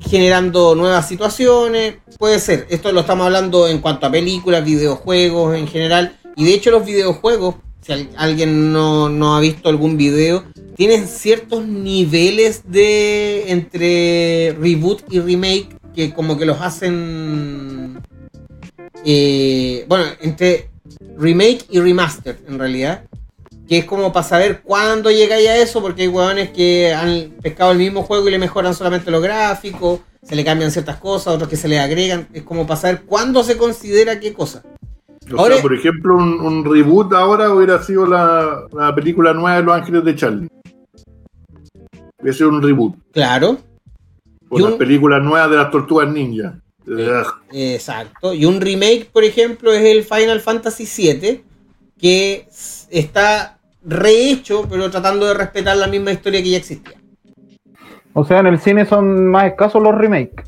[0.00, 1.96] generando nuevas situaciones.
[2.18, 6.16] Puede ser, esto lo estamos hablando en cuanto a películas, videojuegos en general.
[6.34, 10.44] Y de hecho los videojuegos, si al- alguien no, no ha visto algún video,
[10.74, 18.00] tienen ciertos niveles de entre reboot y remake que como que los hacen...
[19.04, 20.70] eh, bueno, entre
[21.18, 23.04] remake y remaster en realidad.
[23.70, 27.70] Que es como para saber cuándo llegáis a eso, porque hay hueones que han pescado
[27.70, 31.48] el mismo juego y le mejoran solamente los gráficos, se le cambian ciertas cosas, otros
[31.48, 32.26] que se le agregan.
[32.32, 34.64] Es como para saber cuándo se considera qué cosa.
[35.32, 39.58] O Ahora- sea, por ejemplo, un, un reboot ahora hubiera sido la, la película nueva
[39.58, 40.48] de Los Ángeles de Charlie.
[42.20, 42.96] Hubiera sido un reboot.
[43.12, 43.58] Claro,
[44.48, 46.60] O las películas nuevas de las Tortugas Ninja.
[46.88, 47.26] Ugh.
[47.52, 48.34] exacto.
[48.34, 51.44] Y un remake, por ejemplo, es el Final Fantasy VII,
[52.00, 52.48] que
[52.90, 56.94] está rehecho, pero tratando de respetar la misma historia que ya existía.
[58.12, 60.44] O sea, en el cine son más escasos los remakes.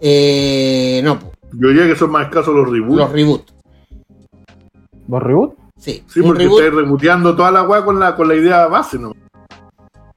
[0.00, 1.18] Eh, no,
[1.52, 2.96] Yo diría que son más escasos los reboots.
[2.96, 3.50] los reboot.
[5.08, 5.56] ¿Los reboots?
[5.76, 8.98] Sí, sí, porque reboot, estáis rebooteando toda la weá con la, con la idea base,
[8.98, 9.12] ¿no?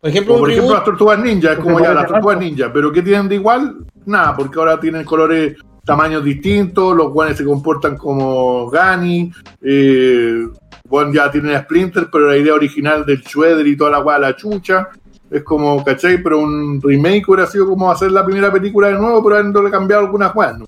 [0.03, 2.91] por ejemplo, un por ejemplo las tortugas ninja, es como ya las tortugas ninja, pero
[2.91, 3.85] ¿qué tienen de igual?
[4.05, 9.31] Nada, porque ahora tienen colores, tamaños distintos, los guanes se comportan como Gani,
[9.61, 10.45] eh,
[10.87, 14.19] bueno, ya tienen a Splinter, pero la idea original del Shredder y toda la weá,
[14.19, 14.89] la chucha,
[15.31, 16.21] es como, ¿cachai?
[16.21, 20.03] Pero un remake hubiera sido como hacer la primera película de nuevo, pero habiéndole cambiado
[20.03, 20.65] algunas weas, ¿no?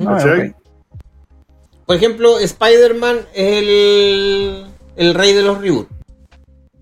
[0.00, 0.48] Ah, ¿Cachai?
[0.50, 0.56] ok.
[1.86, 4.66] Por ejemplo, Spider-Man es el,
[4.96, 5.90] el rey de los reboots.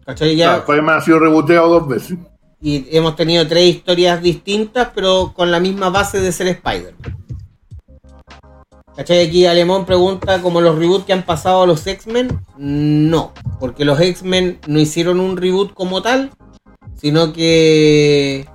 [0.06, 0.36] ¿Cachai?
[0.36, 2.18] Ya, Claro, Spider-Man ha sido reboteado dos veces.
[2.60, 7.16] y hemos tenido tres historias distintas, pero con la misma base de ser Spider-Man.
[9.00, 9.26] ¿Cachai?
[9.26, 13.98] Aquí Alemón pregunta, como los reboots que han pasado a los X-Men, no, porque los
[13.98, 16.28] X-Men no hicieron un reboot como tal,
[16.96, 18.46] sino que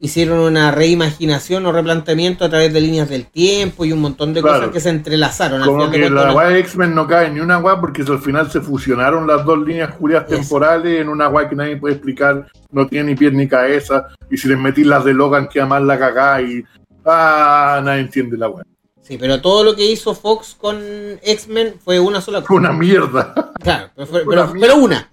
[0.00, 4.42] hicieron una reimaginación o replanteamiento a través de líneas del tiempo y un montón de
[4.42, 4.56] Claro.
[4.58, 5.62] cosas que se entrelazaron.
[5.62, 8.18] Al Como final que la weá de X-Men no cae ni una weá porque al
[8.18, 10.34] final se fusionaron las dos líneas culias Eso.
[10.40, 14.36] temporales en una weá que nadie puede explicar, no tiene ni pies ni cabeza, y
[14.36, 16.64] si les metí las de Logan queda más la cagada y
[17.04, 18.64] ah, nadie entiende la weá.
[19.06, 20.76] Sí, pero todo lo que hizo Fox con
[21.22, 22.48] X-Men fue una sola cosa.
[22.48, 23.52] Fue una mierda.
[23.62, 24.60] Claro, pero, fue- Una pero- mierda.
[24.60, 25.10] pero una.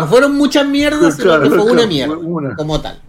[0.00, 2.16] No fueron muchas mierdas, sino Claro, que fue una mierda.
[2.16, 2.56] una.
[2.56, 3.00] Como tal.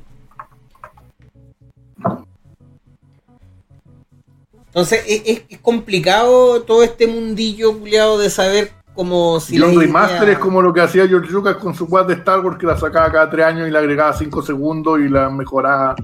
[4.68, 10.30] Entonces es, es- complicado todo este mundillo culiado de saber cómo si y la remaster
[10.30, 12.78] es como lo que hacía George Lucas con su weá de Star Wars que la
[12.78, 15.96] sacaba cada tres años y le agregaba cinco segundos y la mejoraba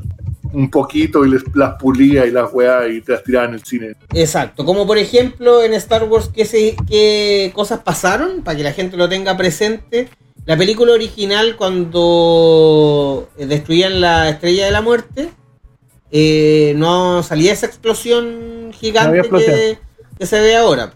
[0.54, 3.64] un poquito y les, las pulía y las weá y te las tiraba en el
[3.64, 3.96] cine.
[4.14, 8.74] Exacto, como por ejemplo en Star Wars qué, se, qué cosas pasaron, para que la
[8.74, 10.10] gente lo tenga presente.
[10.46, 15.30] La película original cuando eh, destruían la estrella de la muerte,
[16.12, 19.30] eh, no salía esa explosión gigante.
[19.30, 19.78] Que,
[20.18, 20.94] que se ve ahora.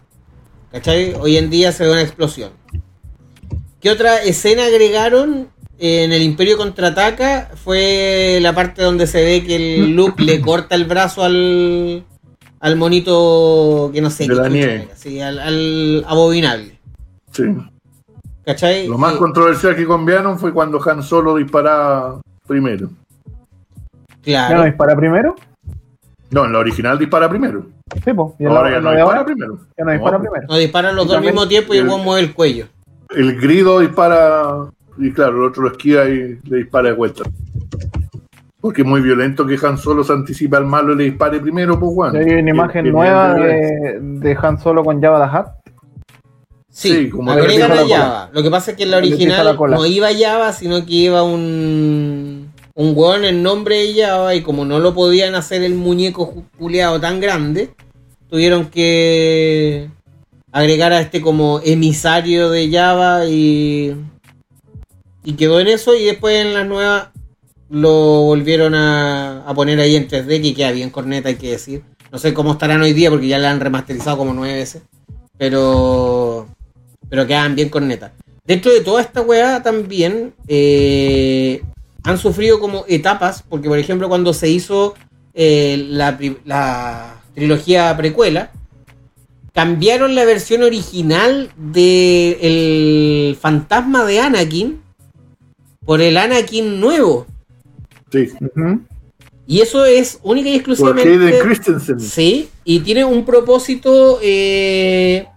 [0.72, 1.14] ¿Cachai?
[1.20, 2.52] Hoy en día se ve una explosión.
[3.80, 7.50] ¿Qué otra escena agregaron en el Imperio Contraataca?
[7.56, 12.04] Fue la parte donde se ve que el Luke le corta el brazo al,
[12.60, 14.84] al monito que no sé De la nieve.
[14.88, 16.80] era, sí, al, al abominable.
[17.32, 17.44] Sí.
[18.46, 18.88] ¿Cachai?
[18.88, 22.90] Lo más controversial que cambiaron fue cuando Han Solo disparaba primero.
[24.26, 24.64] ¿Ya no claro.
[24.66, 25.36] dispara primero?
[26.30, 27.66] No, en la original dispara primero.
[28.04, 28.34] Sí, pues.
[28.40, 29.26] ¿Y en Ahora la- ya no dispara ahora?
[29.26, 29.60] primero.
[29.78, 30.24] Ya no dispara No.
[30.24, 30.48] primero.
[30.48, 32.68] Nos disparan los dos al mismo tiempo y el el- mueve el cuello.
[33.16, 34.66] El grido dispara
[34.98, 37.24] y claro, el otro lo esquiva y le dispara de vuelta.
[38.62, 41.78] Porque es muy violento que Han Solo se anticipe al malo y le dispare primero,
[41.80, 42.18] pues bueno.
[42.18, 45.48] Hay una imagen nueva de, de Han Solo con Java the Hutt.
[46.70, 47.88] Sí, Sí, como agregan a.
[47.88, 48.30] Java.
[48.34, 51.24] Lo que pasa es que en la original la no iba Java, sino que iba
[51.24, 56.34] un un weón en nombre de Java y como no lo podían hacer el muñeco
[56.34, 57.70] ju- culeado tan grande,
[58.30, 59.90] tuvieron que
[60.52, 63.96] agregar a este como emisario de Java y
[65.24, 67.10] y quedó en eso y después en las nuevas
[67.70, 71.84] lo volvieron a, poner ahí en 3D que queda bien corneta hay que decir.
[72.12, 74.84] No sé cómo estarán hoy día porque ya la han remasterizado como nueve veces.
[75.38, 76.48] Pero
[77.10, 78.12] pero quedan bien cornetas.
[78.46, 81.64] Dentro de toda esta weá también eh,
[82.04, 84.94] han sufrido como etapas, porque por ejemplo cuando se hizo
[85.34, 86.18] eh, la
[87.34, 88.52] trilogía precuela,
[89.54, 94.83] cambiaron la versión original de el fantasma de Anakin
[95.86, 97.26] por el Anakin nuevo.
[98.12, 98.30] Sí.
[99.46, 101.28] Y eso es única y Por exclusivamente...
[101.28, 102.00] Hayden Christensen.
[102.00, 105.28] Sí, y tiene un propósito eh,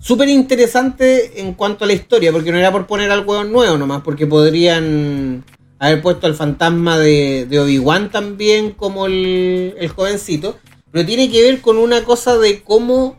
[0.00, 3.78] súper interesante en cuanto a la historia, porque no era por poner al hueón nuevo
[3.78, 5.44] nomás, porque podrían
[5.78, 10.56] haber puesto al fantasma de, de Obi-Wan también como el, el jovencito,
[10.90, 13.16] pero tiene que ver con una cosa de cómo,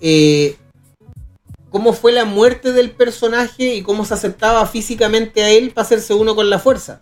[0.00, 0.56] eh,
[1.70, 6.14] cómo fue la muerte del personaje y cómo se aceptaba físicamente a él para hacerse
[6.14, 7.00] uno con la fuerza.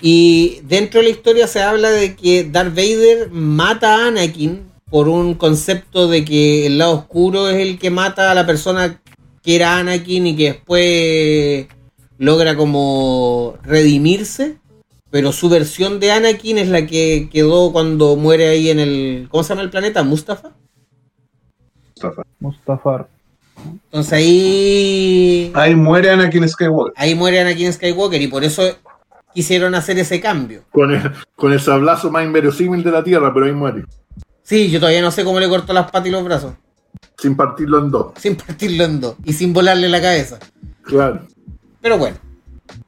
[0.00, 5.08] Y dentro de la historia se habla de que Darth Vader mata a Anakin por
[5.08, 9.00] un concepto de que el lado oscuro es el que mata a la persona
[9.42, 11.66] que era Anakin y que después
[12.18, 14.58] logra como redimirse.
[15.10, 19.28] Pero su versión de Anakin es la que quedó cuando muere ahí en el...
[19.30, 20.02] ¿Cómo se llama el planeta?
[20.02, 20.52] Mustafa.
[21.88, 22.22] Mustafa.
[22.40, 23.08] Mustafar.
[23.84, 25.52] Entonces ahí...
[25.54, 26.94] Ahí muere Anakin Skywalker.
[26.96, 28.62] Ahí muere Anakin Skywalker y por eso
[29.34, 30.62] quisieron hacer ese cambio.
[30.70, 33.84] Con el, con el sablazo más inverosímil de la Tierra, pero ahí muere.
[34.42, 36.54] Sí, yo todavía no sé cómo le cortó las patas y los brazos.
[37.18, 38.12] Sin partirlo en dos.
[38.16, 40.38] sin partirlo en dos y sin volarle la cabeza.
[40.82, 41.20] Claro.
[41.80, 42.16] Pero bueno,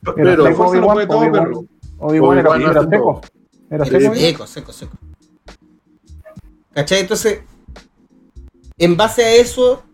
[0.02, 1.64] Era Pero seco fuerza lo puede todo, pero-
[1.98, 3.20] Obi-Wan era, era seco.
[3.70, 4.98] Era seco, seco, seco.
[6.74, 7.00] ¿Cachai?
[7.00, 7.40] Entonces,
[8.78, 9.84] en base a eso,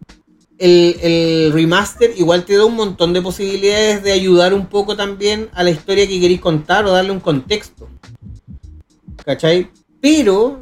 [0.60, 5.48] el, el remaster igual te da un montón de posibilidades de ayudar un poco también
[5.54, 7.88] a la historia que queréis contar o darle un contexto.
[9.24, 9.70] ¿Cachai?
[10.02, 10.60] Pero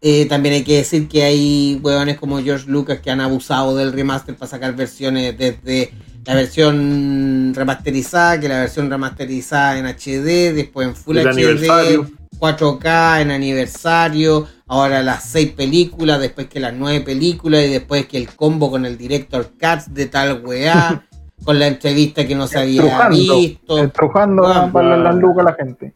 [0.00, 3.92] eh, también hay que decir que hay huevones como George Lucas que han abusado del
[3.92, 5.92] remaster para sacar versiones desde
[6.24, 12.10] la versión remasterizada, que la versión remasterizada en HD, después en Full El HD, aniversario.
[12.38, 18.16] 4K en aniversario, ahora las 6 películas, después que las 9 películas y después que
[18.18, 21.06] el combo con el director Katz de tal weá,
[21.44, 23.78] con la entrevista que no se había Estrujando, visto.
[23.78, 25.92] estrujando Bueno, para las lucas a la gente.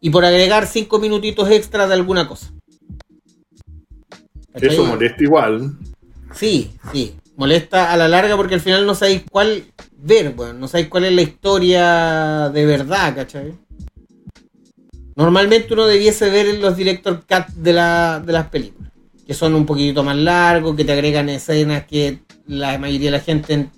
[0.00, 2.48] y por agregar cinco minutitos extra de alguna cosa.
[4.54, 5.72] Eso molesta igual.
[6.34, 7.14] Sí, sí.
[7.36, 9.64] Molesta a la larga porque al final no sabéis cuál
[9.96, 13.54] ver, bueno, no sabéis cuál es la historia de verdad, ¿cachai?
[15.16, 18.90] Normalmente uno debiese ver los director cut de, la, de las películas,
[19.26, 23.20] que son un poquitito más largos, que te agregan escenas que la mayoría de la
[23.20, 23.70] gente en-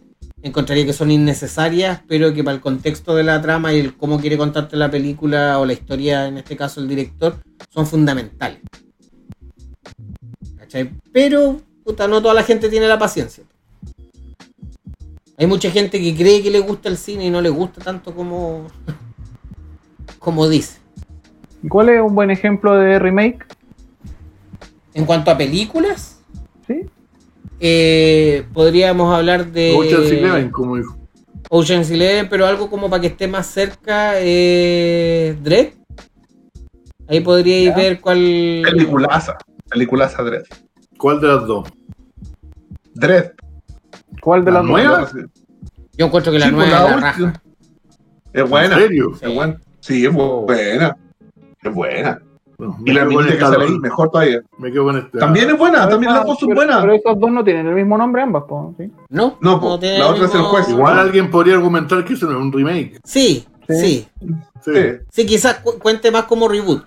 [0.43, 4.20] encontraría que son innecesarias, pero que para el contexto de la trama y el cómo
[4.20, 7.36] quiere contarte la película o la historia, en este caso el director,
[7.73, 8.61] son fundamentales.
[10.59, 10.90] ¿Cachai?
[11.12, 13.43] Pero, puta, no toda la gente tiene la paciencia.
[15.36, 18.15] Hay mucha gente que cree que le gusta el cine y no le gusta tanto
[18.15, 18.69] como,
[20.20, 20.84] como dice.
[21.65, 23.47] ¿Y ¿Cuál es un buen ejemplo de remake?
[24.93, 26.20] En cuanto a películas,
[26.66, 26.82] ¿Sí?
[27.59, 30.97] eh, podríamos hablar de Ocean's Eleven, como dijo.
[31.49, 35.69] Ocean's Eleven, pero algo como para que esté más cerca, eh, Dread.
[37.09, 37.77] Ahí podríais Ya.
[37.77, 38.62] ver cuál.
[38.65, 39.36] Peliculaza.
[39.70, 40.45] Peliculaza Dread.
[40.99, 41.69] ¿Cuál de las dos?
[42.95, 43.32] Dread.
[44.20, 44.99] ¿Cuál de ¿La las nueva?
[45.01, 45.12] dos?
[45.97, 47.43] Yo encuentro que la Sí, nueva pues, es la raja.
[48.35, 48.74] Es buena.
[48.77, 49.12] ¿En serio?
[49.15, 49.24] Sí.
[49.27, 49.61] Es buena.
[49.81, 50.97] Sí, es buena.
[51.65, 52.20] Es buena.
[52.57, 54.41] No, Y la minita que sale ahí, mejor todavía.
[54.59, 55.19] Me quedo con este.
[55.19, 56.81] También es buena, también las dos son Pero- buenas.
[56.82, 58.93] Pero esos dos no tienen el mismo nombre ambas, po, ¿sí?
[59.09, 60.69] No, No, po, tiene la otra es el juez.
[60.69, 63.01] Igual alguien podría argumentar que eso no es un remake.
[63.03, 63.74] Sí, Sí.
[63.81, 64.09] sí.
[64.20, 64.35] Sí.
[64.73, 64.81] Sí.
[65.11, 66.85] Sí, quizás cu- cuente más como reboot.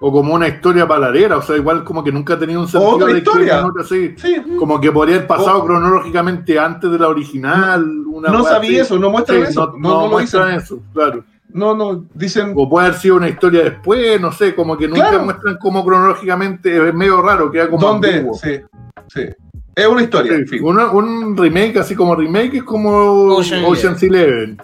[0.00, 2.92] O como una historia palarera, o sea, igual como que nunca ha tenido un sentido
[2.94, 3.64] Otra de historia.
[3.88, 4.14] Sí.
[4.56, 7.84] Como que podría haber pasado O- cronológicamente antes de la original.
[8.06, 8.78] Una No sabía así.
[8.78, 9.66] eso, no muestran Sí, eso.
[9.66, 10.62] No, No, no no lo muestran dicen.
[10.62, 11.24] eso, claro.
[11.50, 12.52] No, no, dicen.
[12.56, 15.24] O puede haber sido una historia después, no sé, como que nunca Claro.
[15.24, 18.26] muestran como cronológicamente, es medio raro, queda como ¿Dónde?
[18.42, 18.60] Sí,
[19.08, 19.22] sí.
[19.74, 20.64] Es una historia, Sí, en fin.
[20.64, 22.90] una- un remake así como remake es como
[23.36, 24.60] Ocean Ocean's Eleven.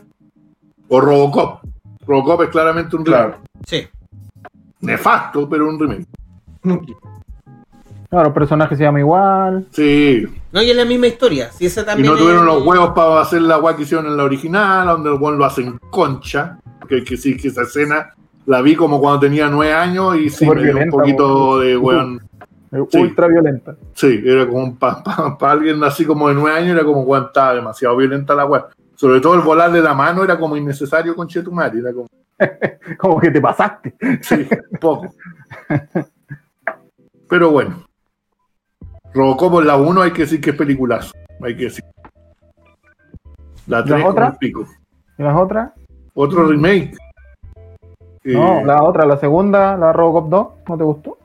[0.89, 1.61] O Robocop.
[2.07, 3.31] Robocop es claramente un Claro.
[3.33, 3.49] remake.
[3.67, 3.89] Sí.
[4.81, 6.07] Nefasto, pero un remake.
[8.11, 9.67] Claro, el personaje se llama igual.
[9.73, 10.25] Sí.
[10.53, 11.51] No, y es la misma historia.
[11.51, 14.07] Si esa Y también no tuvieron es- los huevos para hacer la guay que hicieron
[14.07, 16.59] en la original, donde el buen lo hacen concha.
[16.87, 18.15] Que, que sí, que esa escena
[18.47, 21.61] la vi como cuando tenía nueve años y sí me dio un poquito weón.
[21.67, 22.21] de weón.
[22.73, 22.99] eh, Sí.
[22.99, 23.77] Ultra violenta.
[23.95, 27.97] Sí, era como para alguien así como de nueve años, era como weón, estaba demasiado
[27.97, 28.67] violenta la weá.
[28.97, 32.09] Sobre todo el volarle la mano era como innecesario con Chetumari, era como,
[32.99, 33.95] Como que te pasaste.
[34.23, 35.15] sí, un poco.
[37.29, 37.85] Pero bueno.
[39.15, 41.13] Robocop en la 1 hay que decir que es peliculazo.
[41.43, 41.85] Hay que decir.
[43.67, 44.27] La 3 como otra?
[44.29, 44.67] el pico.
[45.17, 45.71] ¿Y las otras?
[46.15, 46.97] Otro remake.
[48.25, 51.19] No, Eh, la otra, la segunda, la Robocop 2, ¿no te gustó?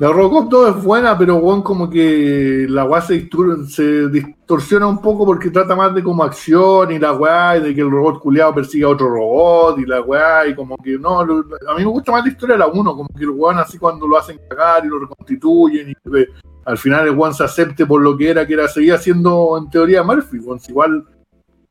[0.00, 3.28] La Robocop 2 es buena, pero weón, como que la weá se,
[3.68, 7.74] se distorsiona un poco porque trata más de como acción y la weá, y de
[7.74, 11.24] que el robot culiado persigue a otro robot y la weá, y como que no,
[11.24, 13.58] lo- a mí me gusta más la historia de la 1, como que el weón
[13.58, 16.26] así cuando lo hacen cagar y lo reconstituyen y que
[16.64, 19.68] al final el weón se acepte por lo que era, que era, seguía siendo en
[19.68, 21.04] teoría Murphy, si igual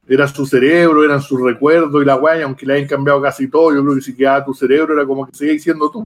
[0.08, 3.50] era su cerebro, eran sus recuerdos y la weá, y aunque le hayan cambiado casi
[3.50, 6.04] todo, yo creo que si quedaba tu cerebro era como que seguía siendo tú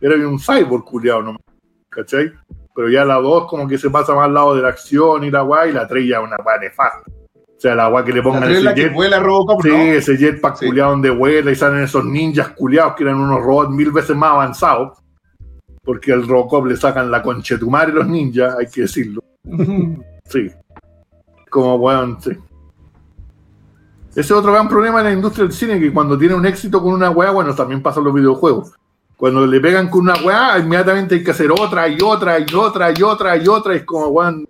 [0.00, 1.42] era un cyborg culiado nomás,
[1.88, 2.32] ¿cachai?
[2.74, 5.30] Pero ya la 2 como que se pasa más al lado de la acción y
[5.30, 7.02] la guay, y la 3 ya una guay nefasta.
[7.34, 9.74] O sea, la guay que le pongan ese la que jet, vuela Robocop, sí, ¿no?
[9.76, 10.66] ese jetpack Sí.
[10.66, 14.30] culiado donde vuela y salen esos ninjas culiados que eran unos robots mil veces más
[14.30, 14.98] avanzados.
[15.82, 19.22] Porque al Robocop le sacan la conchetumare los ninjas, hay que decirlo.
[20.30, 20.50] Sí.
[21.48, 22.32] Como weón, sí.
[24.18, 26.82] Ese es otro gran problema en la industria del cine, que cuando tiene un éxito
[26.82, 28.72] con una weá, bueno, también pasa en los videojuegos.
[29.16, 32.90] Cuando le pegan con una weá, inmediatamente hay que hacer otra y otra y otra
[32.90, 33.74] y otra y otra.
[33.74, 34.44] Y es como, weón,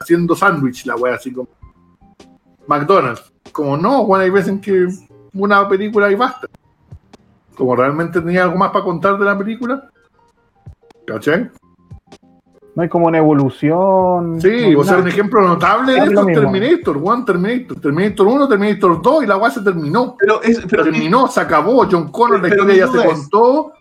[0.00, 1.48] haciendo sándwich la weá, así como
[2.66, 3.32] McDonald's.
[3.52, 4.88] Como no, weón, hay veces que
[5.34, 6.48] una película y basta.
[7.54, 9.88] Como realmente tenía algo más para contar de la película.
[11.06, 11.48] ¿Cachai?
[12.74, 14.40] No hay como una evolución.
[14.40, 15.02] Sí, no, o sea, nada.
[15.02, 16.38] un ejemplo notable de Es esto es.
[16.38, 20.16] Terminator, One Terminator, Terminator 1, Terminator 2 y la weá se terminó.
[20.18, 20.60] Pero es.
[20.68, 23.72] Pero, terminó, se acabó, John Connor, la historia ya se contó,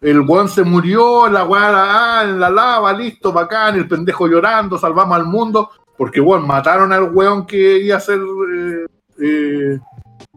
[0.00, 4.76] el weón se murió, la weá ah, en la lava, listo, bacán, el pendejo llorando,
[4.76, 8.86] salvamos al mundo, porque weón, mataron al weón que iba a ser, eh,
[9.20, 9.78] eh,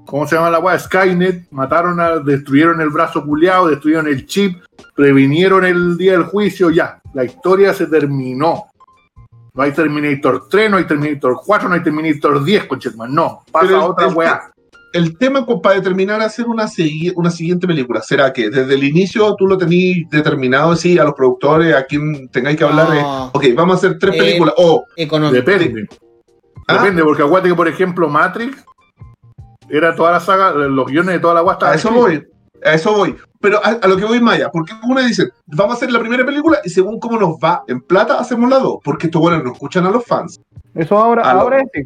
[0.06, 0.78] ¿cómo se llama la weá?
[0.78, 4.62] Skynet, mataron a, destruyeron el brazo culeado, destruyeron el chip,
[4.96, 8.66] previnieron el día del juicio, ya, la historia se terminó.
[9.54, 13.68] No hay Terminator 3, no hay Terminator 4, no hay Terminator 10, conchetman, no, pasa
[13.68, 14.52] Pero otra el- weá.
[14.94, 16.66] el tema para determinar hacer una,
[17.16, 21.14] una siguiente película, ¿será que desde el inicio tú lo tenías determinado, sí, a los
[21.14, 23.26] productores, a quien tengáis que hablar de, No.
[23.34, 25.36] ok, vamos a hacer tres Eh, películas, o, Económico.
[25.46, 25.88] Depende.
[26.68, 26.74] Ah.
[26.82, 28.64] Depende, porque acuérdate que, por ejemplo, Matrix
[29.70, 31.72] era toda la saga, los guiones de toda la guasta.
[31.72, 32.24] a eso voy,
[32.66, 33.16] a eso voy.
[33.40, 36.26] Pero a, a lo que voy Maya, porque una dice, vamos a hacer la primera
[36.26, 39.52] película y según cómo nos va en plata, hacemos la dos, porque estos buenos no
[39.54, 40.42] escuchan a los fans.
[40.74, 41.86] Eso ahora, A lo- ahora es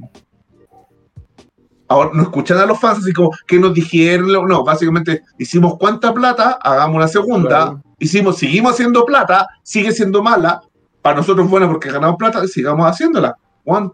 [1.88, 6.14] ahora no escuchan a los fans así como que nos dijeron, no, básicamente hicimos cuánta
[6.14, 7.82] plata, hagamos una segunda, Claro.
[7.98, 10.62] hicimos, seguimos haciendo plata, sigue siendo mala,
[11.02, 13.36] para nosotros buena porque ganamos plata, sigamos haciéndola.
[13.66, 13.92] Juan,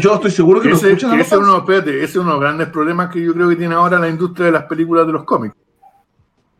[0.00, 1.48] yo estoy seguro que no Ese, escuchan a que los ese es fans.
[1.50, 3.98] uno, espérate, ese es uno de los grandes problemas que yo creo que tiene ahora
[3.98, 5.54] la industria de las películas de los cómics.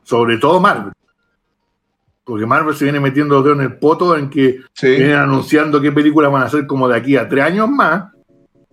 [0.04, 0.92] Sobre todo Marvel.
[2.24, 5.80] Porque Marvel se viene metiendo los dedos en el poto en que Sí, vienen anunciando
[5.80, 8.12] qué películas van a hacer como de aquí a tres años más.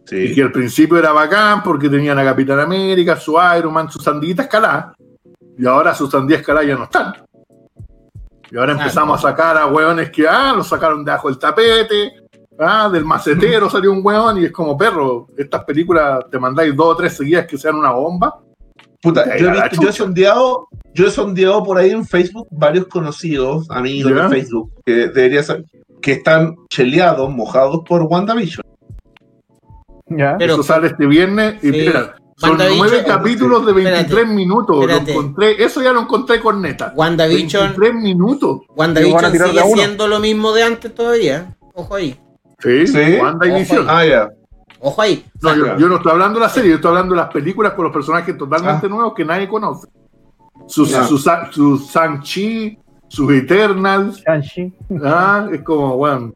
[0.10, 0.36] Y sí.
[0.36, 4.44] que al principio era bacán porque tenían a Capitán América, su Iron Man, su sandita
[4.44, 4.94] escalada.
[5.58, 7.14] Y ahora su sandía escalada ya no están.
[8.50, 12.14] Y ahora empezamos a sacar a hueones que, ah, lo sacaron de abajo del tapete.
[12.60, 15.28] Ah, del macetero salió un hueón y es como perro.
[15.38, 18.40] Estas películas te mandáis dos o tres seguidas que sean una bomba.
[19.02, 22.88] Puta, yo, he visto- yo he sondeado, yo he sondeado por ahí en Facebook varios
[22.88, 25.66] conocidos, amigos de Facebook, que debería ser,
[26.02, 28.64] que están cheleados, mojados por WandaVision.
[30.08, 30.36] ¿Ya?
[30.38, 31.72] Pero- Eso sale este viernes y Sí.
[31.72, 34.76] mira, son nueve capítulos de 23 Espérate, minutos.
[34.76, 35.12] Lo espérate.
[35.12, 36.92] encontré, eso ya lo encontré con neta.
[36.96, 38.62] WandaVision, 23 minutos.
[38.76, 41.56] WandaVision sigue siendo lo mismo de antes todavía.
[41.74, 42.20] Ojo ahí.
[42.60, 43.00] Sí, Sí.
[43.22, 43.82] WandaVision.
[43.88, 44.30] Ojo Ah, ya.
[44.82, 45.26] Ojo ahí.
[45.36, 47.22] O No, sea, yo, yo no estoy hablando de la serie, yo estoy hablando de
[47.22, 48.90] las películas con los personajes totalmente Ah.
[48.90, 49.88] nuevos que nadie conoce.
[50.68, 52.78] Sus, sus, sus Shang-Chi,
[53.08, 54.74] sus Eternals, Shang-Chi.
[55.04, 56.34] ah, es como, bueno,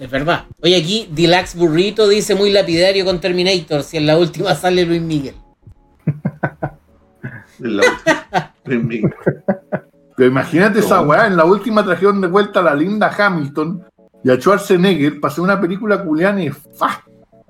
[0.00, 0.46] Es verdad.
[0.62, 3.82] Oye, aquí Dilax Burrito dice muy lapidario con Terminator.
[3.82, 5.34] Si en la última sale Luis Miguel.
[7.58, 8.54] La última.
[8.64, 9.14] Luis Miguel.
[10.16, 13.84] pero imagínate esa weá, en la última trajeron de vuelta a la linda Hamilton
[14.24, 17.04] y a Schwarzenegger para hacer una película culiana nefasta.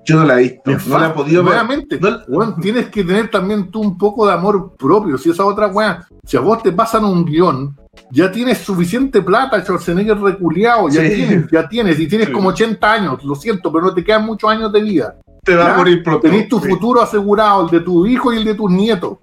[0.05, 1.53] Yo no la he visto, no la he podido ver.
[1.53, 5.17] Nuevamente, No- weón, tienes que tener también tú un poco de amor propio.
[5.17, 7.77] Si esa otra weá, si a vos te pasan un guion,
[8.11, 11.15] ya tienes suficiente plata, Schwarzenegger reculeado, ya Sí.
[11.15, 12.33] tienes, ya tienes, y tienes Sí.
[12.33, 15.15] como 80 años, lo siento, pero no te quedan muchos años de vida.
[15.43, 16.21] Te va a morir pronto.
[16.21, 16.69] Tenés tu Sí.
[16.69, 19.17] futuro asegurado, el de tu hijo y el de tus nietos.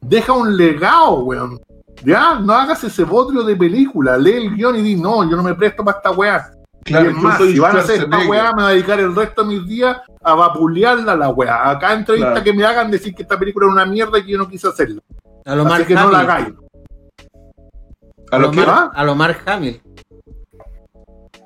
[0.00, 1.60] Deja un legado, weón.
[2.04, 5.42] Ya, no hagas ese bodrio de película, lee el guion y di, no, yo no
[5.42, 6.50] me presto para esta weá.
[6.88, 8.74] Claro, y es yo más, soy si van a hacer esta weá, me voy a
[8.74, 11.70] dedicar el resto de mis días a vapulearla la weá.
[11.70, 12.44] Acá entrevista Claro.
[12.44, 14.68] que me hagan decir que esta película es una mierda y que yo no quise
[14.68, 15.00] hacerla.
[15.44, 16.48] A lo Así Mark que no la hagáis.
[18.30, 19.80] A lo que Mark- a lo Mark Hamill.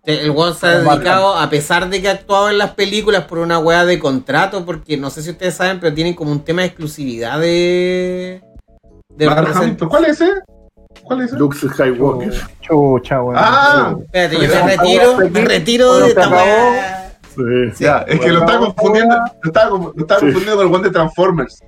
[0.04, 3.38] El weón se ha dedicado, a pesar de que ha actuado en las películas por
[3.38, 6.62] una weá de contrato, porque no sé si ustedes saben, pero tienen como un tema
[6.62, 8.42] de exclusividad de.
[9.10, 9.26] de
[9.88, 10.32] ¿Cuál es ese?
[11.14, 11.32] ¿Cuál es?
[11.32, 12.32] Luke Skywalker.
[12.60, 13.36] Chucha, weón.
[13.38, 17.12] Ah, Espérate, yo me retiro, me retiro de esta weá.
[17.34, 17.84] Sí.
[17.84, 20.26] ya, es que lo estaba confundiendo, lo estaba, Sí.
[20.26, 21.58] confundiendo con el one de Transformers.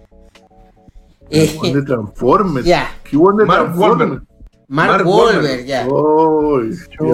[1.31, 2.67] Eh, Juan de Transformers.
[2.67, 4.23] ya, ¿Qué Juan de Mark Transformers?
[4.69, 5.87] Mark, Mark Wahlberg, ya.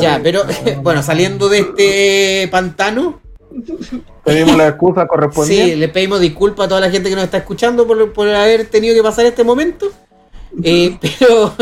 [0.01, 0.43] Ya, pero
[0.82, 3.20] bueno, saliendo de este pantano,
[4.24, 5.77] Pedimos la excusa sí, correspondiente.
[5.77, 8.94] le pedimos disculpas a toda la gente que nos está escuchando por, por haber tenido
[8.94, 9.86] que pasar este momento.
[10.62, 11.52] Eh, pero,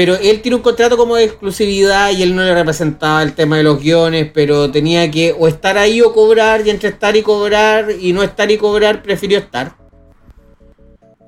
[0.00, 3.58] pero él tiene un contrato como de exclusividad y él no le representaba el tema
[3.58, 7.22] de los guiones, pero tenía que o estar ahí o cobrar, y entre estar y
[7.22, 9.74] cobrar y no estar y cobrar, prefirió estar.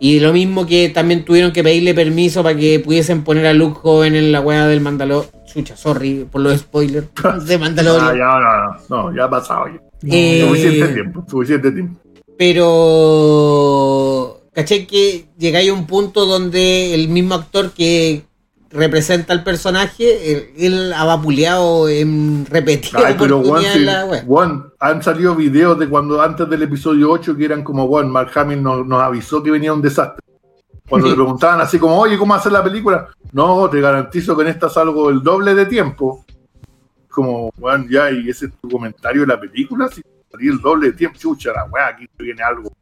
[0.00, 3.78] Y lo mismo que también tuvieron que pedirle permiso para que pudiesen poner a Luke
[3.78, 5.26] joven en la weá del Mandalor.
[5.44, 7.08] Chucha, sorry por los spoilers
[7.46, 8.16] de Ah, Mandalorian.
[8.16, 8.40] ya, no,
[8.88, 9.66] no, no, ya ha pasado.
[10.00, 10.16] Ya.
[10.16, 12.00] Eh, Suficiente tiempo, suficiente tiempo.
[12.38, 14.40] Pero.
[14.54, 18.22] ¿Caché que llegáis a un punto donde el mismo actor que
[18.72, 24.24] representa al personaje, él, ha vapuleado en repetidas Ay, pero Juan, oportunidades sí, la wea?
[24.24, 28.30] Juan, han salido videos de cuando antes del episodio 8 que eran como, Juan, Mark
[28.34, 30.24] Hamill nos, nos avisó que venía un desastre.
[30.88, 33.08] Cuando le preguntaban así como, oye, ¿cómo hacer la película?
[33.32, 36.24] No, te garantizo que en esta salgo el doble de tiempo.
[37.08, 40.88] Como, Juan, ya, y ese es tu comentario de la película, si salí el doble
[40.88, 42.72] de tiempo, chucha, la weá, aquí viene algo.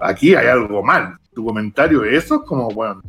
[0.00, 1.16] Aquí hay algo mal.
[1.34, 3.02] Tu comentario es eso, es como, bueno.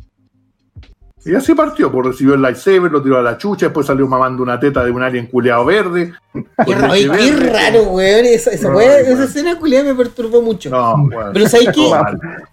[1.24, 4.42] Y así partió, por recibió el lightsaber, lo tiró a la chucha, después salió mamando
[4.42, 6.12] una teta de un alien culeado verde.
[6.32, 7.50] Qué, con ra- leche oye, qué verde.
[7.50, 8.24] raro, weón.
[8.26, 9.12] Esa, esa, No, wea- igual.
[9.14, 10.70] esa escena culiada me perturbó mucho.
[10.70, 11.30] No, bueno.
[11.32, 11.90] Pero ¿sabes qué?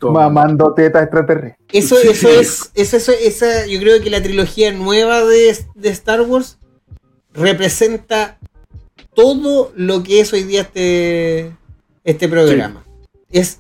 [0.08, 1.58] Mamando teta extraterrestre.
[1.72, 2.10] Eso, Sí.
[2.10, 6.60] eso es, eso, eso, esa, yo creo que la trilogía nueva de, de Star Wars
[7.34, 8.38] representa
[9.16, 11.52] todo lo que es hoy día este,
[12.04, 12.84] este programa.
[13.32, 13.60] Es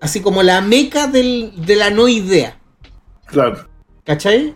[0.00, 2.58] así como la meca del- de la no idea,
[3.26, 3.66] Claro.
[4.04, 4.54] ¿Cachai?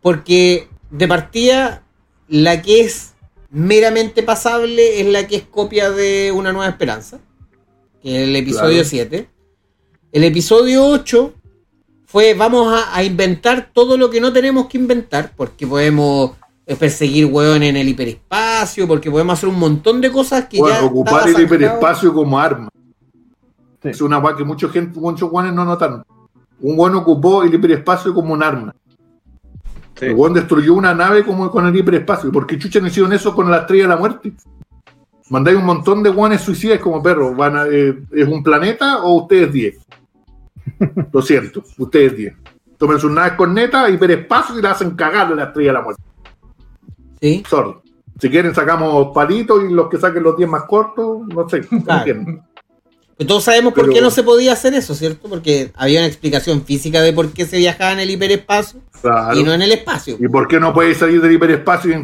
[0.00, 1.82] Porque de partida,
[2.28, 3.14] la que es
[3.50, 7.20] meramente pasable es la que es copia de Una Nueva Esperanza,
[8.02, 8.88] que es el episodio Claro.
[8.88, 9.28] 7.
[10.12, 11.34] El episodio 8
[12.06, 16.32] fue vamos a, a inventar todo lo que no tenemos que inventar, porque podemos
[16.68, 20.80] eh, perseguir hueón en el hiperespacio, porque podemos hacer un montón de cosas que Bueno,
[20.80, 22.68] ya ocupar el hiperespacio como arma.
[23.82, 23.88] Sí.
[23.88, 26.04] Es una que mucha gente, muchos guanes no notaron.
[26.60, 28.74] Un guan ocupó el hiperespacio como un arma.
[29.94, 30.06] Sí.
[30.06, 32.28] El guan destruyó una nave como con el hiperespacio.
[32.28, 34.32] ¿Y por qué chucha no hicieron eso con la estrella de la muerte?
[35.30, 37.36] Mandáis un montón de guanes suicidas como perros.
[37.36, 39.78] Van a- eh, ¿Es un planeta o ustedes 10?
[41.12, 42.34] Lo siento, ustedes 10.
[42.76, 45.82] Tomen sus naves con neta, hiperespacio y la hacen cagar de la estrella de la
[45.82, 46.02] muerte.
[47.20, 47.42] Sí.
[47.48, 47.72] Sorry.
[48.20, 51.60] Si quieren sacamos palitos y los que saquen los 10 más cortos, no sé.
[51.84, 52.22] Claro.
[53.18, 55.28] Pero todos sabemos por qué no se podía hacer eso, ¿cierto?
[55.28, 59.36] Porque había una explicación física de por qué se viajaba en el hiperespacio Claro.
[59.36, 60.16] y no en el espacio.
[60.20, 61.94] ¿Y por qué no puedes salir del hiperespacio y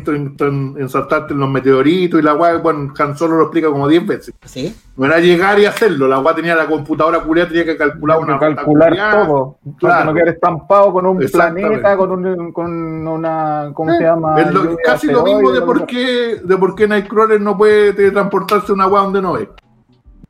[0.80, 2.56] ensartarte en los meteoritos y la weá?
[2.58, 4.34] Bueno, Han Solo lo explica como 10 veces.
[4.44, 4.74] ¿Sí?
[4.96, 6.08] No era llegar y hacerlo.
[6.08, 9.26] La weá tenía la computadora culiada, tenía que calcular una calcular culiada.
[9.26, 9.56] todo.
[9.78, 9.94] Claro.
[9.94, 13.70] Para no quedar estampado con un planeta, con, un, con una.
[13.72, 14.40] ¿Cómo se Eh, llama?
[14.40, 18.72] es lo- casi lo mismo de por qué, de por qué Nightcrawler no puede teletransportarse
[18.72, 19.48] a una weá donde no ve.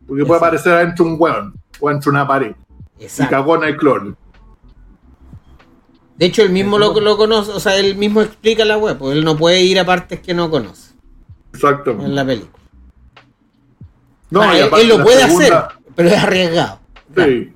[0.06, 0.44] Porque puede Exacto.
[0.44, 2.54] aparecer adentro un weón o adentro una pared.
[2.98, 3.30] Y Exacto.
[3.30, 4.14] cagó Nightcrawler.
[6.16, 9.18] De hecho, él mismo lo, lo conoce, o sea, él mismo explica la web, porque
[9.18, 10.94] él no puede ir a partes que no conoce
[11.52, 12.04] Exactamente.
[12.06, 12.52] en la película.
[14.30, 16.78] No, Ah, y él, lo puede segunda- hacer, pero es arriesgado.
[17.16, 17.52] Sí.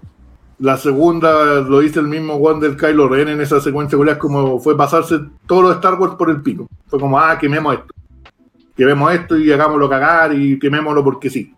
[0.58, 4.58] La segunda lo dice el mismo Juan del Kylo Ren en esa secuencia culiá, como
[4.58, 6.66] fue pasarse todo lo de Star Wars por el pico.
[6.88, 7.94] Fue como, ah, quememos esto.
[8.76, 11.54] Quememos esto y hagámoslo cagar y quemémoslo porque sí.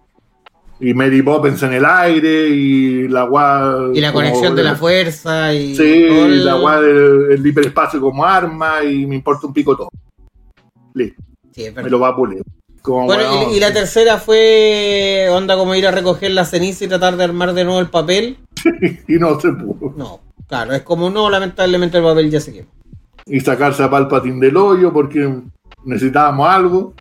[0.81, 3.91] Y Mary Poppins en el aire y la gua...
[3.93, 8.25] Y la conexión de la fuerza y Sí, el- la gua del el hiperespacio como
[8.25, 9.91] arma y me importa un pico todo.
[10.95, 12.43] Listo, Sí, me lo va a pulir.
[12.83, 17.17] Como, Bueno, y la tercera fue onda como ir a recoger la ceniza y tratar
[17.17, 18.39] de armar de nuevo el papel.
[19.09, 19.93] y no se pudo.
[19.99, 22.69] No, claro, es como no, lamentablemente el papel ya se quemó.
[23.27, 25.31] Y sacarse a Palpatine del hoyo porque
[25.85, 26.95] necesitábamos algo.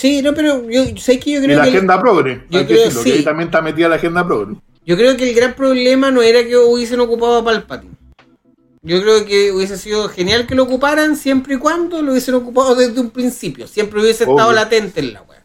[0.00, 2.44] Sí, no, pero yo sé que yo Y creo la que el- agenda progre.
[2.48, 3.10] yo creo decirlo, sí.
[3.10, 4.54] que ahí también está metida la agenda progre.
[4.86, 7.92] yo creo que el gran problema no era que hubiesen ocupado a Palpatine.
[8.82, 12.74] Yo creo que hubiese sido genial que lo ocuparan siempre y cuando lo hubiesen ocupado
[12.74, 13.66] desde un principio.
[13.68, 15.38] Siempre hubiese estado latente en la web.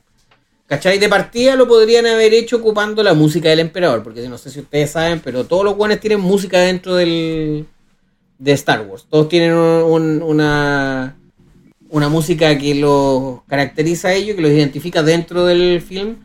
[0.68, 0.98] ¿Cachai?
[1.00, 4.04] De partida lo podrían haber hecho ocupando la música del emperador.
[4.04, 7.66] Porque no sé si ustedes saben, pero todos los guanes tienen música dentro del
[8.40, 9.06] de Star Wars.
[9.10, 11.18] Todos tienen un- un- una,
[11.90, 16.16] una música que los caracteriza a ellos, que los identifica dentro del film.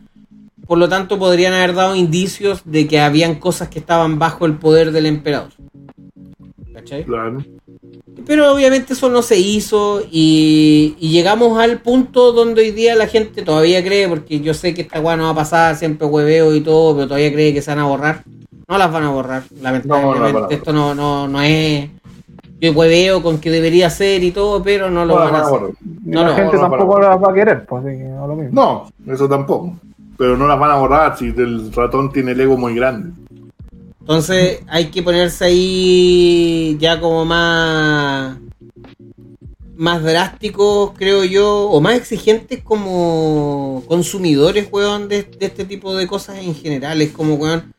[0.67, 4.55] Por lo tanto, podrían haber dado indicios de que habían cosas que estaban bajo el
[4.55, 5.51] poder del emperador.
[6.73, 7.05] ¿Cachai?
[7.05, 7.45] Claro.
[8.27, 13.07] Pero obviamente eso no se hizo y, y llegamos al punto donde hoy día la
[13.07, 16.55] gente todavía cree, porque yo sé que esta weá no va a pasar, siempre hueveo
[16.55, 18.23] y todo, pero todavía cree que se van a borrar.
[18.69, 20.33] No las van a borrar, lamentablemente.
[20.33, 21.91] No, no Esto no, no, no es...
[22.61, 25.47] Yo hueveo con que debería ser y todo, pero no lo No la van a
[25.47, 25.61] hacer.
[26.05, 28.51] No, la no, gente tampoco las va a querer, pues así que no lo mismo.
[29.07, 29.77] No, eso tampoco.
[30.19, 33.13] Pero no las van a borrar si el ratón tiene el ego muy grande.
[34.01, 38.37] Entonces hay que ponerse ahí ya como más
[39.77, 46.07] más drásticos, creo yo, o más exigentes como consumidores, weón, de, de este tipo de
[46.07, 47.01] cosas en general.
[47.01, 47.73] Es como, weón,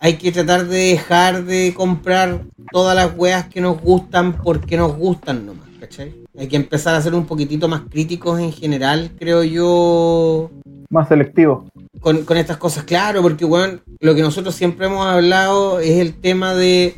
[0.00, 2.42] hay que tratar de dejar de comprar
[2.72, 6.14] todas las weas que nos gustan porque nos gustan nomás, ¿cachai?
[6.38, 10.50] Hay que empezar a ser un poquitito más críticos en general, creo yo,
[10.90, 11.66] Más selectivo.
[12.00, 16.14] con, con estas cosas, claro, porque bueno, lo que nosotros siempre hemos hablado es el
[16.14, 16.96] tema de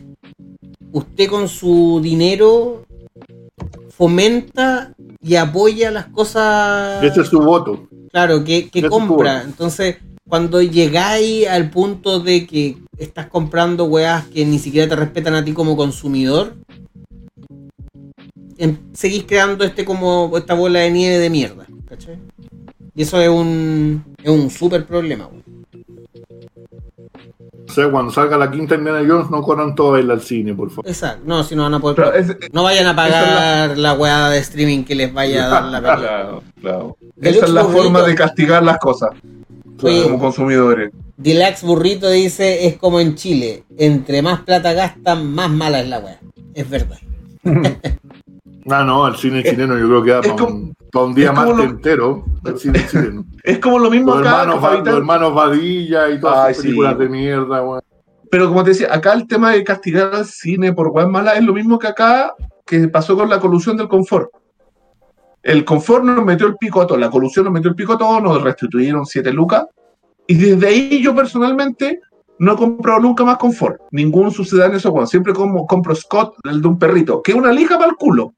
[0.92, 2.84] usted con su dinero
[3.90, 7.88] fomenta y apoya las cosas Ese es su voto.
[8.10, 9.42] claro que, compra.
[9.42, 9.96] Entonces,
[10.28, 15.44] cuando llegáis al punto de que estás comprando weas que ni siquiera te respetan a
[15.44, 16.54] ti como consumidor,
[18.58, 22.18] em- seguís creando este como esta bola de nieve de mierda, ¿cachai?
[22.94, 25.28] Y eso es un es un súper problema.
[27.68, 30.54] O sea, cuando salga la quinta Indiana Jones, no corran todo a ir al cine,
[30.54, 30.88] por favor.
[30.88, 31.22] Exacto.
[31.26, 34.30] No, si no van a poder Pero es- no vayan a es pagar la weá
[34.30, 35.96] de streaming que les vaya a dar la película.
[36.08, 36.96] Claro, claro.
[37.20, 39.10] Esa es la forma de castigar las cosas
[39.82, 40.90] Oye, como consumidores.
[41.16, 45.98] Deluxe Burrito dice, es como en Chile, entre más plata gastan, más mala es la
[46.00, 46.18] weá.
[46.54, 46.98] Es verdad.
[48.68, 51.30] Ah, no, el cine chileno yo creo que da para como- un, pa' un día
[51.30, 52.24] más lo- entero.
[52.44, 53.24] El cine chileno.
[53.44, 56.68] Es como lo mismo Los acá, hermanos, los hermanos Vadilla y todas Ay, esas sí.
[56.70, 57.80] películas de mierda, weón.
[58.28, 61.44] Pero como te decía, acá el tema de castigar al cine por weas malas es
[61.44, 62.34] lo mismo que acá
[62.66, 64.30] que pasó con la colusión del confort.
[65.46, 67.98] El confort nos metió el pico a todos, la colusión nos metió el pico a
[67.98, 69.64] todos, nos restituyeron 7 lucas.
[70.26, 72.00] Y desde ahí yo personalmente
[72.40, 73.80] no he comprado nunca más confort.
[73.92, 77.52] Ningún sucedáneo eso, bueno, siempre como, compro Scott, el de un perrito, que es una
[77.52, 78.34] lija para el culo.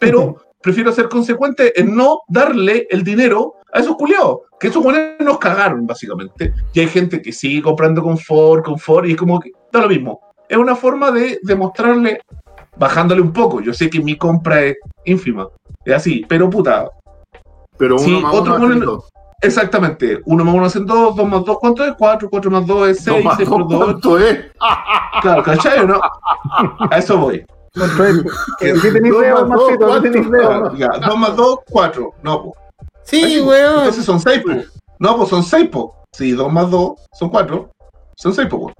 [0.00, 4.38] Pero prefiero ser consecuente en no darle el dinero a esos culiados.
[4.58, 6.52] Que esos buenos nos cagaron, básicamente.
[6.74, 10.20] Y hay gente que sigue comprando confort, confort, y es como que da lo mismo.
[10.48, 12.20] Es una forma de demostrarle,
[12.76, 13.60] bajándole un poco.
[13.60, 15.48] Yo sé que mi compra es ínfima.
[15.84, 16.88] Es así, pero puta,
[17.76, 19.08] Pero uno Sí, más otro uno dos.
[19.40, 20.20] exactamente.
[20.24, 21.94] 1 más 1 hacen 2, 2 más 2, ¿cuánto es?
[21.98, 24.46] 4, 4 más 2 es 6, Dos más 6 dos, por 2, ¿cuánto es?
[25.22, 26.00] Claro, ¿cachai o no?
[26.90, 27.44] A eso voy.
[27.74, 28.24] Entonces,
[28.58, 29.78] ¿Qué tenéis Dos más dos, Maxito?
[29.78, 30.02] ¿Qué ¿cuánto?
[30.02, 30.48] tenéis dedo?
[30.48, 32.10] Claro, ya, 2 más 2, 4.
[32.22, 32.56] No, po.
[33.04, 33.78] Sí, Ahí, weón.
[33.78, 34.50] Entonces son 6, po.
[34.98, 35.94] No, pues son 6, po.
[36.12, 37.70] Sí, 2 más 2 son 4.
[38.16, 38.60] Son 6, po.
[38.68, 38.72] po.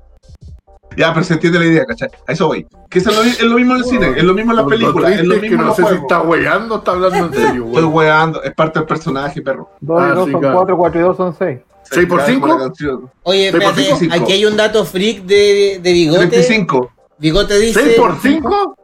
[0.97, 2.09] Ya, pero se entiende la idea, ¿cachai?
[2.27, 2.67] A eso voy.
[2.91, 5.13] Que es lo, es lo mismo en el cine, es lo mismo en las películas,
[5.13, 7.27] es lo es que mismo en no los sé si está weyando o está hablando
[7.27, 7.95] en serio, Estoy weón.
[7.95, 9.71] weando, es parte del personaje, perro.
[9.81, 10.57] 2 Ah, y 2 sí, son claro.
[10.57, 11.61] 4, 4 y 2 son 6.
[11.85, 12.47] ¿Seis por Como cinco?
[12.49, 13.11] la canción.
[13.25, 16.19] Oye, Seis por espérate, aquí hay un dato freak de, de Bigote.
[16.29, 16.93] 35.
[17.19, 17.97] Bigote dice.
[17.97, 18.77] ¿6 por 5?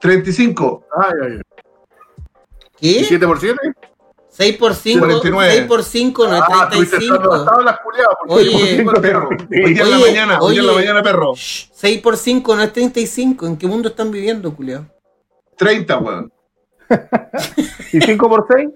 [0.00, 0.84] 35.
[1.00, 1.40] Ay, ay, ay.
[2.80, 3.04] ¿Y ¿Qué?
[3.04, 3.58] 7 por 7?
[4.38, 5.52] 6 por 5, 49.
[5.52, 7.36] 6 por 5 no es Ah, tuviste 35.
[7.36, 9.28] las tablas, culiao, Oye, por cinco- Perro.
[9.30, 10.80] Hoy día en la Oye, mañana, hoy en la oye.
[10.82, 11.34] mañana, perro.
[11.34, 13.46] Shh, 6 por 5 no es 35.
[13.48, 14.86] ¿En qué mundo están viviendo, culiao?
[15.56, 16.32] 30, weón.
[17.92, 18.68] ¿Y 5 por 6?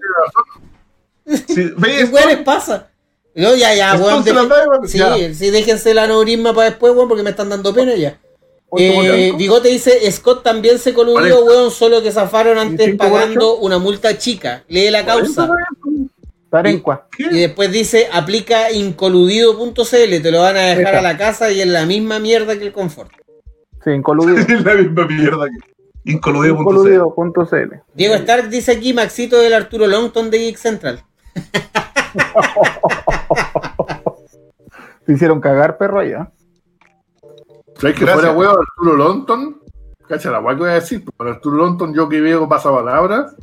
[1.47, 1.73] Si ¿Qué
[2.11, 2.89] weón les pasa?
[3.33, 4.21] No, ya, ya, weón.
[4.21, 4.87] Deje-.
[4.87, 5.33] Sí, Ya.
[5.33, 8.19] sí, déjense el aneurisma para después, weón, porque me están dando pena ya.
[8.77, 14.17] Eh, Bigote dice, Scott también se coludió, weón, solo que zafaron antes pagando una multa
[14.17, 14.63] chica.
[14.67, 15.49] Lee la causa.
[17.17, 21.67] Y después dice, aplica incoludido.cl, te lo van a dejar a la casa y es
[21.67, 23.11] la misma mierda que el confort.
[23.83, 24.37] Sí, incoludido.
[24.47, 25.57] Es la misma mierda que.
[26.11, 26.61] Incoludido.cl.
[26.61, 27.81] Incoludido.cl.
[27.93, 31.01] Diego Stark dice aquí, Maxito del Arturo Longton de Geek Central.
[35.05, 36.31] Se hicieron cagar perro allá.
[37.79, 39.61] ¿Sabes que fuera huevo Arturo Lonton?
[40.07, 41.03] Cacha la hueá que voy a decir.
[41.17, 43.35] Para Arturo Lonton, yo que veo pasapalabras,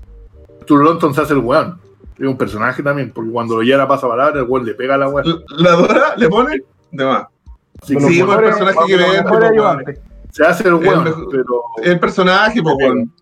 [0.60, 1.80] Arturo Lonton se hace el weón.
[2.18, 5.08] Es un personaje también, porque cuando lo lleva pasapalabras, el weón le pega a la
[5.08, 5.24] weá.
[5.56, 7.26] La Dora le pone de más.
[7.86, 9.52] Que los Sí, pues, el personaje que vende, mejores
[9.84, 9.98] pues,
[10.30, 13.12] se hace el weón, pero El personaje, pues, weón.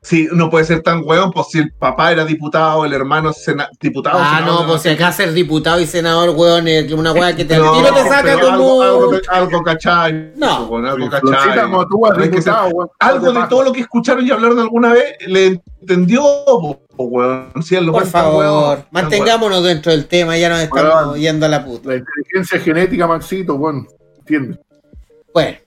[0.00, 3.44] Sí, no puede ser tan weón, pues si el papá era diputado, el hermano es
[3.44, 4.18] sena- diputado.
[4.20, 7.44] Ah, senador, no, pues si acá ser diputado y senador, weón, es una weá que
[7.44, 8.52] te No, tiro te saca como...
[8.52, 10.32] Algo, algo, algo cachai.
[10.36, 10.68] No.
[10.68, 11.62] Pues, algo cachai.
[11.62, 12.88] como tú diputado, weón.
[13.00, 16.22] algo de todo lo que escucharon y hablaron alguna vez le entendió,
[16.96, 17.50] po, weón.
[17.62, 18.84] Si él lo Por favor, weón.
[18.92, 21.18] mantengámonos dentro del tema, ya nos estamos Weón.
[21.18, 21.88] yendo a la puta.
[21.90, 23.86] La inteligencia genética, Maxito, weón.
[24.20, 24.58] ¿Entiendes?
[25.34, 25.58] Bueno,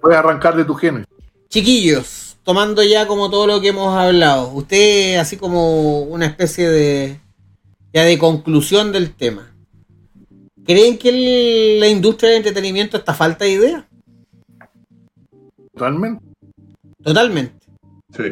[0.00, 1.06] Puedes arrancar de tus genes.
[1.48, 7.20] chiquillos, tomando ya como todo lo que hemos hablado, usted así como una especie de
[7.92, 9.54] ya de conclusión del tema.
[10.64, 13.88] ¿Creen que el- la industria del entretenimiento está a falta de idea?
[15.74, 16.24] Totalmente.
[17.02, 17.66] Totalmente.
[18.16, 18.22] Sí.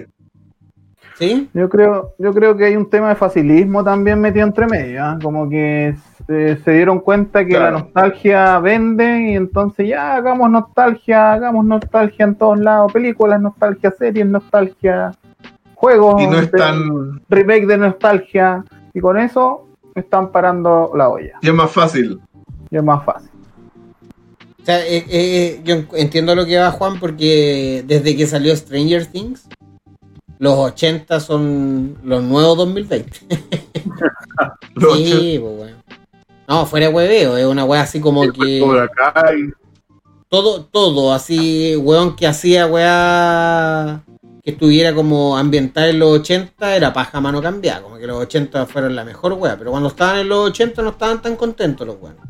[1.19, 1.49] ¿Sí?
[1.53, 5.19] Yo creo, yo creo que hay un tema de facilismo también metido entre medio, ¿ah?
[5.23, 5.95] como que
[6.31, 7.65] se, se dieron cuenta que Claro.
[7.65, 13.91] la nostalgia vende y entonces ya hagamos nostalgia, hagamos nostalgia en todos lados, películas, nostalgia,
[13.99, 15.13] series, nostalgia,
[15.75, 17.21] juegos, Y no es de- tan.
[17.29, 19.67] remake de nostalgia y con eso
[19.97, 22.21] están parando la olla, Y es más fácil.
[22.71, 23.29] y es más fácil.
[24.63, 29.07] O sea, eh, eh, yo entiendo lo que va Juan porque desde que salió Stranger
[29.07, 29.49] Things,
[30.39, 33.19] los 80 son los nuevos 2020.
[34.75, 35.77] Los sí, pues bueno.
[36.51, 38.61] No, fuera de hueveo, es una wea así como que
[40.29, 44.03] todo, todo, así, weón que hacía weá
[44.43, 48.67] que estuviera como ambientada en los 80 era paja mano cambiada, como que los 80
[48.67, 52.03] fueron la mejor weá, pero cuando estaban en los 80 no estaban tan contentos los
[52.03, 52.21] weones.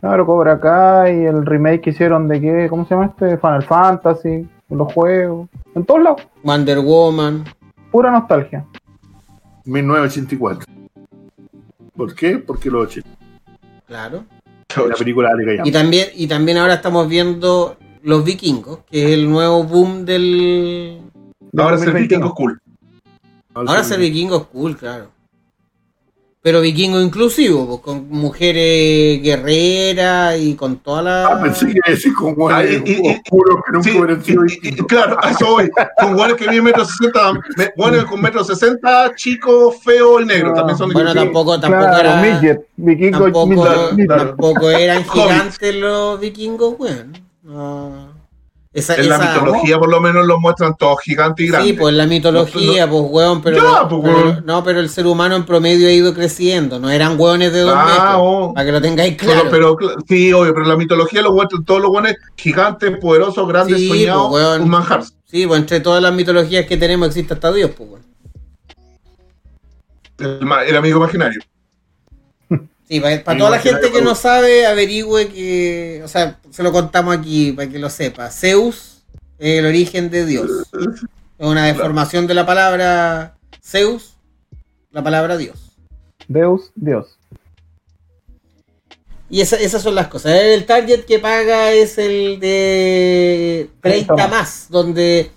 [0.00, 3.38] Claro, Cobra Kai y el remake que hicieron de qué, ¿cómo se llama este?
[3.38, 7.42] Final Fantasy, los juegos, en todos lados, Wonder Woman,
[7.90, 8.64] pura nostalgia.
[9.64, 10.72] 1984.
[11.96, 12.38] ¿Por qué?
[12.38, 13.23] Porque los 80.
[13.86, 14.24] Claro.
[14.76, 19.30] La película de Y también, y también ahora estamos viendo Los Vikingos, que es el
[19.30, 21.00] nuevo boom del.
[21.56, 22.02] Ahora es el 2021.
[22.02, 22.60] vikingo cool.
[23.54, 25.13] Ahora ser vikingo es cool, claro.
[26.44, 31.26] Pero vikingo inclusivo, pues, con mujeres guerreras y con toda la.
[31.26, 32.76] Ah, pensé que decir con Ah, y-
[33.16, 34.86] oscuros que nunca Sí, hubieran sido y- y- distintos.
[34.86, 35.70] claro, a eso voy.
[35.98, 40.50] Con guanes que miden metro sesenta, me- guanes con metro sesenta, chico, feo y negro.
[40.50, 42.20] Ah, También son Bueno, tampoco, tampoco Claro, era.
[42.20, 44.08] midget, vikingo Tampoco, midget, midget.
[44.18, 47.12] tampoco eran gigantes los vikingos, weón.
[47.42, 48.03] No.
[48.74, 51.70] Esa, En la mitología, por lo menos, los muestran todos gigantes y grandes.
[51.70, 55.06] Sí, pues en la mitología, pues weón, pero, Ya, pues, pero- no, pero el ser
[55.06, 58.52] humano en promedio ha ido creciendo, no eran hueones de dos Ah, metros, oh.
[58.52, 59.48] para que lo tengáis claro.
[59.48, 59.76] pero,
[60.08, 63.86] sí, obvio, pero en la mitología los muestran todos los guanes gigantes, poderosos, grandes, Sí,
[63.88, 64.62] soñados, pues, weón.
[64.62, 65.04] un manjar.
[65.24, 68.04] Sí, pues entre todas las mitologías que tenemos existe hasta Dios, pues weón.
[70.66, 71.40] El amigo imaginario.
[72.94, 76.02] Sí, para, toda la gente que no sabe, averigüe que.
[76.04, 78.30] O sea, se lo contamos aquí para que lo sepa.
[78.30, 79.04] Zeus
[79.38, 80.50] es el origen de Dios.
[81.38, 84.16] Es una deformación de la palabra Zeus,
[84.90, 85.76] la palabra Dios.
[86.28, 87.18] Deus, Dios.
[89.30, 90.32] Y esa- esas son las cosas.
[90.32, 95.30] El target que paga es el de 30 30 más, donde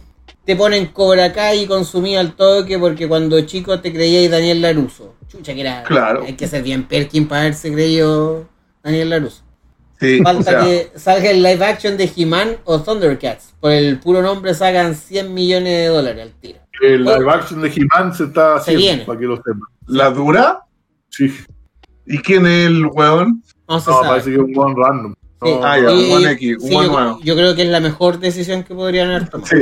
[0.47, 5.13] te ponen Cobra Kai y consumí al toque porque cuando chico te creíais Daniel Laruso.
[5.27, 5.83] Chucha, que era.
[5.83, 6.23] Claro.
[6.25, 8.47] Hay que ser bien Perkin para haberse creído
[8.81, 9.43] Daniel Laruso.
[9.99, 13.53] Sí, o Falta sea, que salga el live action de He-Man o Thundercats.
[13.59, 16.59] Por el puro nombre sacan 100 millones de dólares al tiro.
[16.81, 19.03] El live action de He-Man se está Se haciendo, viene.
[19.05, 19.59] para que lo sepan.
[19.87, 20.61] la dura.
[21.09, 21.29] Sí.
[22.05, 23.43] ¿Y quién es el weón?
[23.67, 24.07] No se No, sabe.
[24.07, 25.13] parece que es un buen random.
[25.43, 25.49] Sí.
[25.51, 27.79] No, Ah, ya, Y- un X, un sí, buen yo, yo creo que es la
[27.81, 29.49] mejor decisión que podrían haber tomado.
[29.49, 29.57] Sí.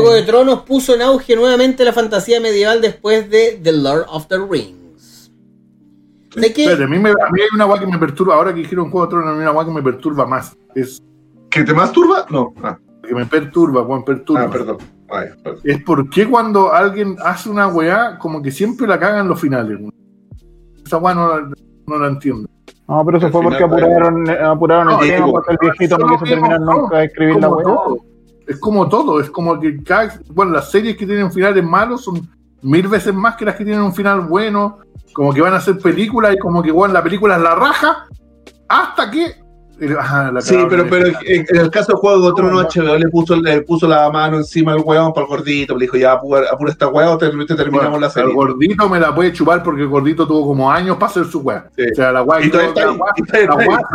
[0.00, 4.26] Juego de Tronos puso en auge nuevamente la fantasía medieval después de The Lord of
[4.28, 5.30] the Rings.
[6.36, 6.62] ¿De qué?
[6.64, 8.34] Espérate, a mí, me- a mí hay una guay que me perturba.
[8.34, 10.56] Ahora que dijeron Juego de Tronos, a mí hay una guay que me perturba más.
[10.74, 11.00] Es
[11.50, 12.26] ¿Que te masturba?
[12.30, 12.52] No.
[12.62, 12.76] Ah,
[13.06, 14.42] que me perturba, Juan, perturba.
[14.44, 14.78] ah, perdón.
[15.10, 15.60] Ay, perdón.
[15.62, 19.78] Es porque cuando alguien hace una weá, como que siempre la cagan los finales.
[20.84, 21.48] Esa weá no, la-
[21.86, 22.48] no la entiendo.
[22.88, 25.96] No, pero eso fue porque apuraron, eh, apuraron No, el tema digo, porque el viejito
[25.98, 27.64] no quiso terminar nunca de escribir Es la weá.
[27.64, 27.98] todo.
[28.46, 29.20] Es como todo.
[29.20, 29.78] Es como que
[30.46, 32.28] las series que tienen finales malos son
[32.62, 34.78] mil veces más que las que tienen un final bueno.
[35.12, 38.06] Como que van a hacer películas y como que bueno, la película es la raja
[38.68, 39.43] hasta que.
[39.98, 42.66] Ajá, la Sí, pero, en pero el en, en el caso de Juego de Tronos,
[42.74, 45.74] HBO le puso, le puso la mano encima al weón para el gordito.
[45.76, 48.30] Le dijo, ya, apura, apura esta weá o te, te terminamos Bueno, la serie.
[48.30, 51.40] El gordito me la puede chupar porque el gordito tuvo como años para hacer su.
[51.76, 51.82] Sí.
[51.90, 52.72] O sea, la weá salió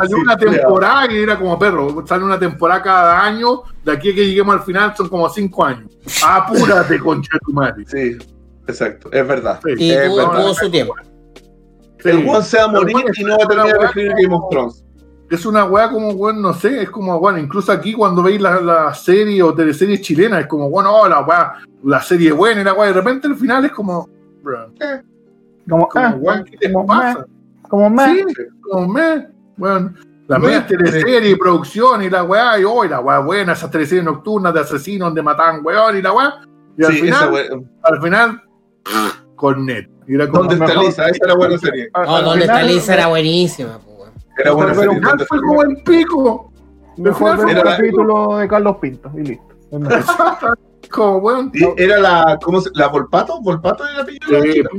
[0.07, 2.03] Sí, una temporada y era como perro.
[2.06, 3.61] Sale una temporada cada año.
[3.84, 5.91] De aquí a que lleguemos al final son como cinco años.
[6.26, 7.85] Apúrate, concha de tu madre.
[7.88, 8.18] Sí,
[8.68, 9.60] exacto, es verdad.
[9.64, 9.72] Sí.
[9.85, 10.41] Y es tuvo, verdad.
[10.41, 10.93] tuvo su tiempo.
[12.03, 12.26] El Sí.
[12.26, 14.84] weón se va a morir y no va a terminar de escribir Game of Thrones.
[15.30, 18.60] Es una weá como, weón, no sé, es como, bueno, incluso aquí cuando veis la,
[18.61, 21.53] la serie o teleseries chilenas, es como, bueno, oh, la weá,
[21.84, 24.10] la serie es buena y la weá, de repente el final es como,
[24.41, 24.72] bro,
[25.69, 27.26] Como, como, ah, weón, ¿qué te como pasa?
[27.68, 28.10] como más.
[28.11, 28.23] Sí,
[28.61, 29.27] como me,
[29.60, 29.95] weón,
[30.27, 33.69] la Me- media teleserie y producción y la weá, y hoy la weá buena, esas
[33.69, 36.41] teleseries nocturnas de asesinos donde matan weón y la weá,
[36.76, 37.35] y al Sí, final,
[37.84, 38.41] al final,
[39.35, 39.88] Cornet.
[40.07, 41.07] Y era como, ¿Dónde está Lisa?
[41.10, 41.88] Esa era buena serie.
[41.93, 43.80] Al- No, al donde final, está Lisa era buenísima.
[44.40, 46.52] Era buena Pero ¿Dónde fue como el pico.
[46.98, 49.45] Mejor ver un capítulo de Carlos Pinto y listo.
[50.90, 53.40] Como, Y Era la, ¿cómo se, la Volpato?
[53.41, 54.70] ¿Volpato era la apellido la Sí, chica?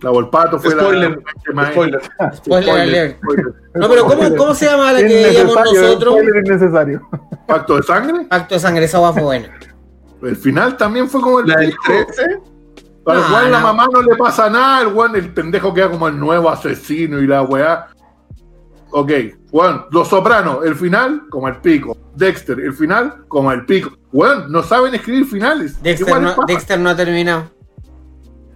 [0.00, 1.22] la Volpato fue Spoiler,
[1.54, 1.70] la...
[1.70, 2.00] Spoiler.
[2.34, 3.18] Spoiler alert.
[3.22, 3.46] spoiler.
[3.74, 6.14] No, pero ¿cómo, cómo se llama la que veíamos Innecesario, nosotros?
[6.14, 7.08] spoiler innecesario.
[7.46, 8.26] Pacto de sangre.
[8.28, 9.48] Acto de sangre, esa fue buena.
[10.22, 11.82] El final también fue como el La del pico.
[11.86, 12.22] 13.
[13.06, 13.66] Al No, weón la no.
[13.68, 17.26] mamá no le pasa nada, el weón, el pendejo queda como el nuevo asesino y
[17.28, 17.86] la weá.
[18.90, 19.10] Ok,
[19.50, 21.96] weón, Los Sopranos, el final, como el pico.
[22.14, 23.90] Dexter, el final, como el pico.
[24.12, 25.76] Weón, no saben escribir finales.
[25.82, 26.46] ¿Qué Dexter weón no?
[26.46, 27.50] Dexter no ha terminado.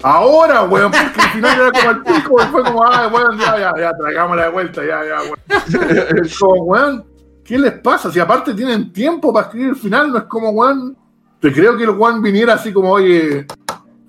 [0.02, 3.58] Ahora, weón, porque el final era como el pico, y fue como, ah, weón, ya,
[3.58, 6.24] ya, ya, traigámosla de vuelta, ya, ya, weón.
[6.24, 7.04] Es como, weón,
[7.44, 8.10] ¿qué les pasa?
[8.10, 10.96] Si aparte tienen tiempo para escribir el final, no es como, weón,
[11.38, 13.46] te creo que el weón viniera así como, oye,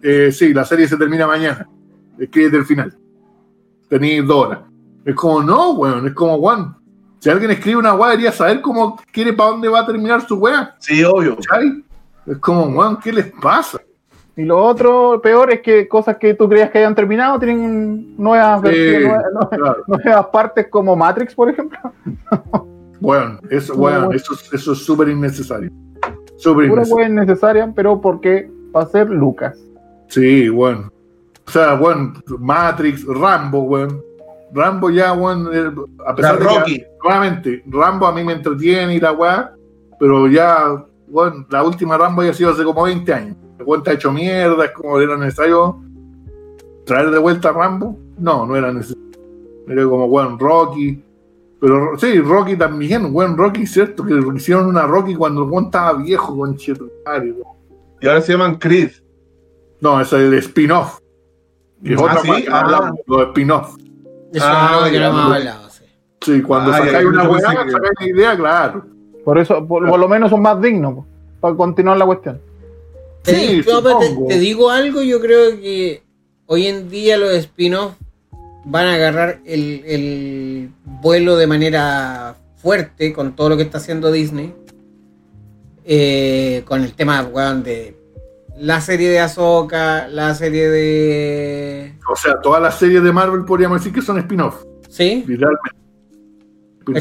[0.01, 1.67] eh, sí, la serie se termina mañana,
[2.17, 2.97] escríbete el final.
[3.89, 4.70] Tenéis dos horas.
[5.05, 6.75] Es como, no, weón, es como, weón,
[7.19, 10.35] si alguien escribe una weá, debería saber cómo quiere para dónde va a terminar su
[10.35, 11.35] weá, Sí, obvio.
[11.37, 11.83] ¿cachai?
[12.25, 13.79] Es como, weón, ¿qué les pasa?
[14.35, 18.61] Y lo otro peor es que cosas que tú creías que hayan terminado tienen nuevas
[18.61, 19.03] Sí, versiones,
[19.33, 19.83] nuevas, claro.
[19.87, 21.79] nuevas partes como Matrix, por ejemplo.
[23.01, 24.11] Bueno, eso, bueno, bueno.
[24.15, 25.71] eso, eso es súper innecesario.
[26.37, 26.95] Súper innecesario.
[26.95, 29.57] wea innecesaria, pero porque va a ser Lucas.
[30.07, 30.91] Sí, bueno.
[31.47, 33.99] O sea, bueno, Matrix, Rambo, bueno.
[34.53, 36.83] Rambo ya, bueno, a La pesar de que, Rocky.
[37.03, 39.53] nuevamente, Rambo a mí me entretiene y la weá,
[39.99, 43.37] pero ya, bueno, la última Rambo ya ha sido hace como 20 años.
[43.59, 45.79] La cuenta hecho mierda, es como era necesario
[46.85, 47.97] traer de vuelta a Rambo.
[48.17, 49.01] No, no era necesario.
[49.67, 51.03] Era como, bueno, Rocky.
[51.59, 55.93] Pero sí, Rocky también, bueno, Rocky, cierto, que hicieron una Rocky cuando el weón estaba
[55.93, 58.89] viejo, con Y ahora se llaman Creed.
[59.79, 60.99] No, es el spin-off.
[61.83, 62.43] Que es Ah, otra ¿sí?
[62.43, 62.61] que Ah.
[62.61, 63.75] hablamos, los spin-off.
[64.33, 65.69] Eso Ah, que no hemos hablado.
[65.69, 65.83] sí.
[66.21, 68.85] Sí, cuando Ah, sacáis una que- sacáis la idea, claro.
[69.25, 71.05] Por eso, por, por lo menos son más dignos, po,
[71.39, 72.41] para continuar la cuestión.
[73.23, 76.01] Te, Sí, digo, te- te digo algo, yo creo que
[76.47, 77.93] hoy en día los spin-off
[78.65, 80.69] van a agarrar el, el
[81.01, 84.53] vuelo de manera fuerte con todo lo que está haciendo Disney.
[85.83, 87.17] Eh, con el tema
[87.55, 87.95] de
[88.61, 91.95] la serie de Ahsoka, la serie de.
[92.11, 95.23] O sea, todas las series de Marvel podríamos decir que son spin-off, ¿Sí?
[95.27, 95.69] literalmente.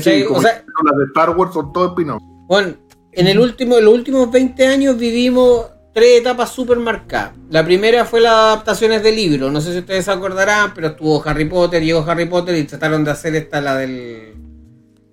[0.00, 2.22] Sí, como O sea- las de Star Wars son todos spin-off.
[2.48, 2.74] Bueno,
[3.12, 7.32] en el último, en los últimos 20 años vivimos tres etapas súper marcadas.
[7.50, 9.52] La primera fue las adaptaciones de libros.
[9.52, 13.04] No sé si ustedes se acordarán, pero estuvo Harry Potter, llegó Harry Potter y trataron
[13.04, 14.34] de hacer esta, la del.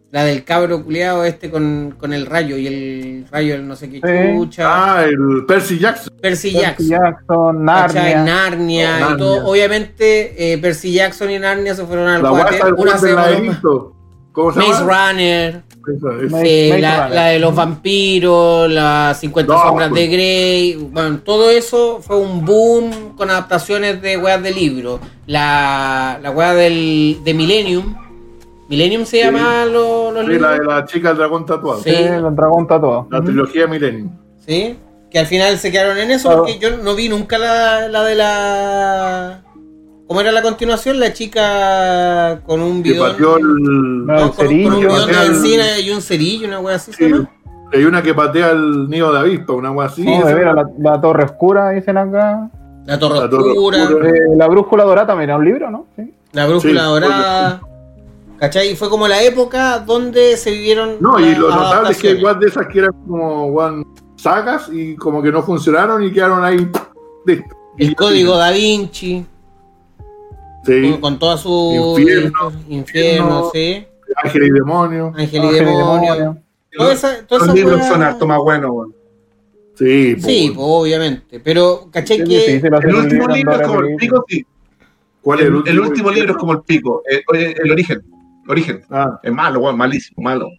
[0.09, 3.89] La del cabro culiado este con, con el rayo y el rayo, el no sé
[3.89, 4.37] qué Sí.
[4.37, 4.63] chucha.
[4.99, 6.13] Ah, el Percy Jackson.
[6.21, 6.87] Percy Percy Jackson.
[6.87, 7.65] Jackson.
[7.65, 8.23] Narnia.
[8.23, 9.45] Narnia y todo.
[9.47, 13.03] Obviamente, eh, Percy Jackson y Narnia se fueron al del Una del se demoró más.
[13.03, 13.93] laberinto.
[14.31, 15.09] ¿Cómo se Maze llama?
[15.11, 15.63] Runner.
[15.97, 16.37] Esa, esa.
[16.37, 17.15] Maze- Eh, Maze la, Runner.
[17.15, 20.01] la de los vampiros, las 50 No, sombras pues.
[20.01, 24.99] de Grey, bueno, todo eso fue un boom con adaptaciones de weas de libros.
[25.25, 27.95] La, la wea del, de Millennium,
[28.69, 29.23] Millennium se Sí.
[29.23, 31.79] llama lo- los Sí, libros, la de la chica del dragón tatuado.
[31.81, 31.89] Sí.
[31.89, 33.07] Sí, el dragón tatuado.
[33.09, 34.09] La trilogía Millennium.
[34.45, 34.77] ¿sí?
[35.09, 36.43] Que al final se quedaron en eso Claro.
[36.43, 39.41] porque yo no vi nunca la, la de la...
[40.07, 40.99] ¿Cómo era la continuación?
[40.99, 43.11] La chica con un Que bidón...
[43.11, 44.05] pateó el.
[44.05, 46.75] No, no, el con, con un cerillo, bidón de benzina y un cerillo, una wea
[46.77, 46.93] así.
[46.93, 47.13] ¿se Sí,
[47.73, 50.05] hay una que patea el nido de avispa, una agua así.
[50.05, 52.49] No, de veras, la, la torre oscura, dicen acá.
[52.85, 53.83] La Torre La Torre Oscura.
[53.83, 54.09] Oscura.
[54.09, 55.87] Eh, la brújula dorada también era un libro, ¿no?
[55.97, 56.13] Sí.
[56.31, 57.61] La brújula Sí, dorada.
[58.39, 58.71] ¿Cachai?
[58.71, 60.97] Y fue como la época donde se vivieron.
[60.99, 63.83] No, y lo notable es que igual de esas que eran como one,
[64.15, 66.67] sagas y como que no funcionaron y quedaron ahí.
[67.25, 67.55] Listo.
[67.77, 69.25] El código da Vinci,
[70.65, 71.95] Sí, con, con toda su.
[71.97, 73.85] Infierno, Infierno, sí.
[74.23, 75.13] Ángel y demonio.
[75.15, 76.13] Ángel y demonio.
[76.15, 76.43] demonio.
[76.77, 78.95] Toda esa, toda Los esa libros son harto más buenos, weón.
[79.75, 80.55] Sí, Sí, po.
[80.55, 81.39] pues, obviamente.
[81.39, 82.17] Pero, ¿cachai?
[82.17, 84.45] Sí, que El último libro es como el pico, sí.
[85.21, 87.03] ¿Cuál es El, el último libro es como el pico.
[87.05, 88.01] El, el origen.
[88.47, 88.83] Origen.
[88.89, 90.49] Ah, Es malo, weón, malísimo, malo.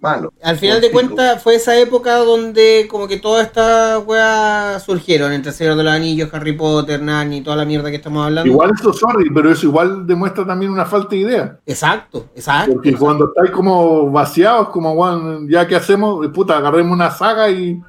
[0.00, 0.34] Malo.
[0.42, 5.32] al final de cuentas fue esa época donde como que todas estas weas surgieron.
[5.32, 8.26] Entre el Señor de los Anillos, Harry Potter, Narnia y toda la mierda que estamos
[8.26, 8.52] hablando.
[8.52, 11.58] igual eso, sorry, pero eso igual demuestra también una falta de idea.
[11.64, 12.74] Exacto, exacto.
[12.74, 17.80] Porque cuando estáis como vaciados, como, bueno, ya que hacemos, puta, agarremos una saga y,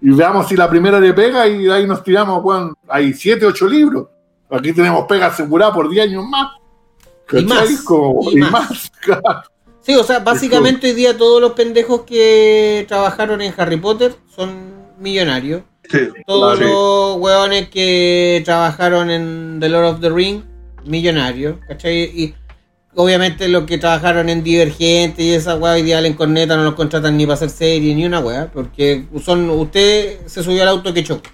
[0.00, 3.68] y veamos si la primera le pega y ahí nos tiramos, weón, hay 7, 8
[3.68, 4.06] libros.
[4.50, 6.52] Aquí tenemos pega asegurada por 10 años más.
[7.32, 7.70] Y más.
[7.82, 8.52] Como- y y más.
[8.52, 8.90] más.
[9.82, 14.74] Sí, o sea, básicamente hoy día todos los pendejos que trabajaron en Harry Potter son
[14.98, 15.62] millonarios.
[15.90, 16.00] Sí.
[16.26, 20.42] Todos los hueones que trabajaron en The Lord of the Ring,
[20.84, 22.02] millonarios, ¿cachai?
[22.14, 22.34] Y
[22.94, 26.74] obviamente los que trabajaron en Divergente y esa hueá hoy día en corneta no los
[26.74, 30.92] contratan ni para hacer serie ni una hueá, porque son usted se subió al auto
[30.92, 31.28] que chocó.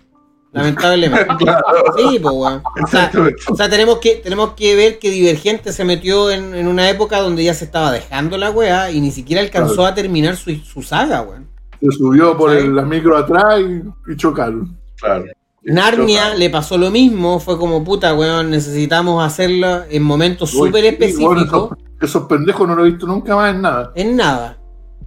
[0.57, 1.27] Lamentablemente.
[1.39, 1.63] Claro.
[1.97, 2.63] Sí, pues weón.
[2.83, 3.11] O sea,
[3.49, 7.21] o sea, tenemos que, tenemos que ver que Divergente se metió en, en una época
[7.21, 10.83] donde ya se estaba dejando la weá y ni siquiera alcanzó a terminar su, su
[10.83, 11.47] saga, weón.
[11.81, 14.77] Se subió por el, la micro atrás y, y chocaron.
[14.99, 15.27] Claro.
[15.63, 20.89] Narnia le pasó lo mismo, fue como puta, weón, necesitamos hacerlo en momentos súper sí,
[20.89, 21.71] específicos, bueno, esos,
[22.01, 23.93] esos pendejos no lo he visto nunca más en nada.
[23.95, 24.59] en nada,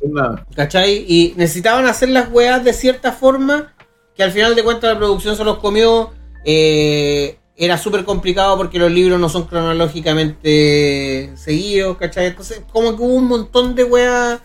[0.02, 0.46] En nada.
[0.56, 1.06] ¿cachai?
[1.08, 3.74] Y necesitaban hacer las weas de cierta forma
[4.20, 6.12] que al final de cuentas la producción se los comió.
[6.44, 12.26] eh, era súper complicado porque los libros no son cronológicamente seguidos, ¿cachai?
[12.28, 14.42] Entonces, como que hubo un montón de weas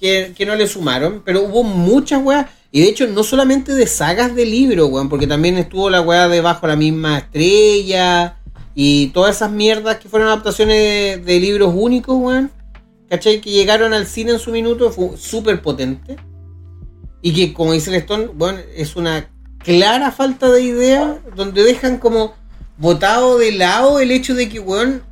[0.00, 2.46] que, que no le sumaron, pero hubo muchas weas.
[2.72, 6.26] Y de hecho, no solamente de sagas de libros, weón, porque también estuvo la wea
[6.26, 8.38] de Bajo la misma estrella
[8.74, 12.50] y todas esas mierdas que fueron adaptaciones de, de libros únicos, weón.
[13.08, 13.40] ¿Cachai?
[13.40, 16.16] Que llegaron al cine en su minuto, fue súper potente.
[17.26, 21.96] Y que, como dice el Stone, bueno, es una clara falta de idea donde dejan
[21.96, 22.34] como
[22.76, 25.02] botado de lado el hecho de que, weón,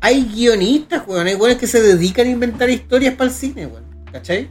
[0.00, 3.82] hay guionistas, weón, hay weones que se dedican a inventar historias para el cine, weón,
[4.12, 4.50] ¿cachai?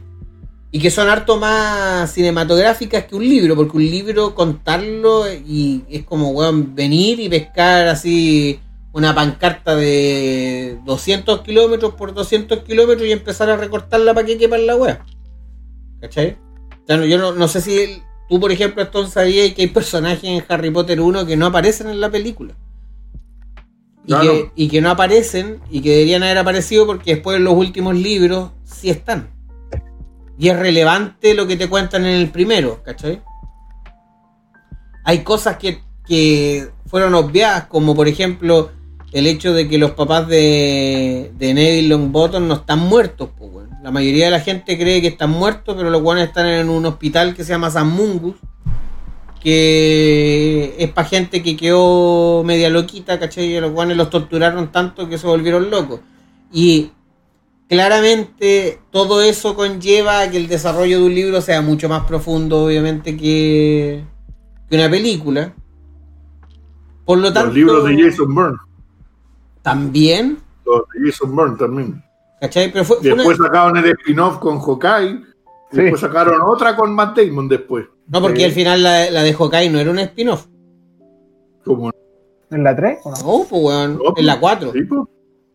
[0.70, 6.04] Y que son harto más cinematográficas que un libro, porque un libro contarlo y es
[6.04, 8.60] como, weón, venir y pescar así
[8.92, 14.58] una pancarta de 200 kilómetros por 200 kilómetros y empezar a recortarla para que quepa
[14.58, 15.02] la wea.
[15.98, 16.36] ¿Cachai?
[16.88, 20.70] Yo no, no sé si tú, por ejemplo, Stone sabías que hay personajes en Harry
[20.70, 22.54] Potter 1 que no aparecen en la película.
[24.04, 24.32] Y, Claro.
[24.32, 27.94] que, y que no aparecen y que deberían haber aparecido porque después en los últimos
[27.94, 29.30] libros sí están.
[30.38, 33.22] Y es relevante lo que te cuentan en el primero, ¿cachai?
[35.04, 38.70] Hay cosas que, que fueron obviadas, como por ejemplo
[39.12, 43.28] el hecho de que los papás de, de Neville Longbottom no están muertos.
[43.38, 43.66] Pues.
[43.82, 46.86] La mayoría de la gente cree que están muertos, pero los guanes están en un
[46.86, 48.36] hospital que se llama San Mungus,
[49.40, 53.56] que es para gente que quedó media loquita, ¿cachai?
[53.56, 55.98] Y los guanes los torturaron tanto que se volvieron locos.
[56.52, 56.92] Y
[57.68, 62.66] claramente todo eso conlleva a que el desarrollo de un libro sea mucho más profundo,
[62.66, 64.04] obviamente, que,
[64.70, 65.54] que una película.
[67.04, 68.58] Por lo tanto, Los libros de Jason Bourne.
[69.60, 72.11] también, Los de Jason Bourne también.
[72.42, 72.70] ¿Cachai?
[72.72, 75.20] Pero fue, fue una- Después sacaron el spin-off con Hawkeye.
[75.70, 75.78] Sí.
[75.78, 77.86] Después sacaron otra con Matt Damon después.
[78.08, 78.44] No, porque Sí.
[78.44, 80.46] al final la, la de Hawkeye no era un spin-off.
[81.64, 81.90] Como,
[82.50, 83.16] ¿En la 3 o no?
[83.16, 84.72] No, pues weón, No, en la 4.
[84.72, 85.08] ¿sí, po?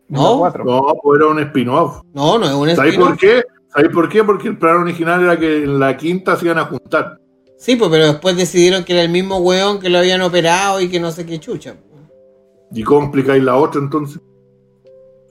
[0.08, 0.32] En No.
[0.32, 0.64] la 4.
[0.64, 2.00] No, pues era un spin-off.
[2.12, 3.20] No, no es un ¿Sabéis por spin-off.
[3.20, 3.44] qué?
[3.72, 4.24] ¿Sabéis por qué?
[4.24, 7.20] Porque el plan original era que en la quinta se iban a juntar.
[7.58, 10.88] Sí, pues, pero después decidieron que era el mismo weón que lo habían operado y
[10.88, 11.76] que no sé qué chucha.
[12.72, 14.20] Y complicáis la otra entonces.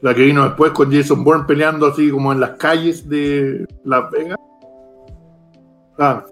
[0.01, 4.11] La que vino después con Jason Bourne peleando así como en las calles de Las
[4.11, 4.37] Vegas.
[5.97, 6.23] Ah,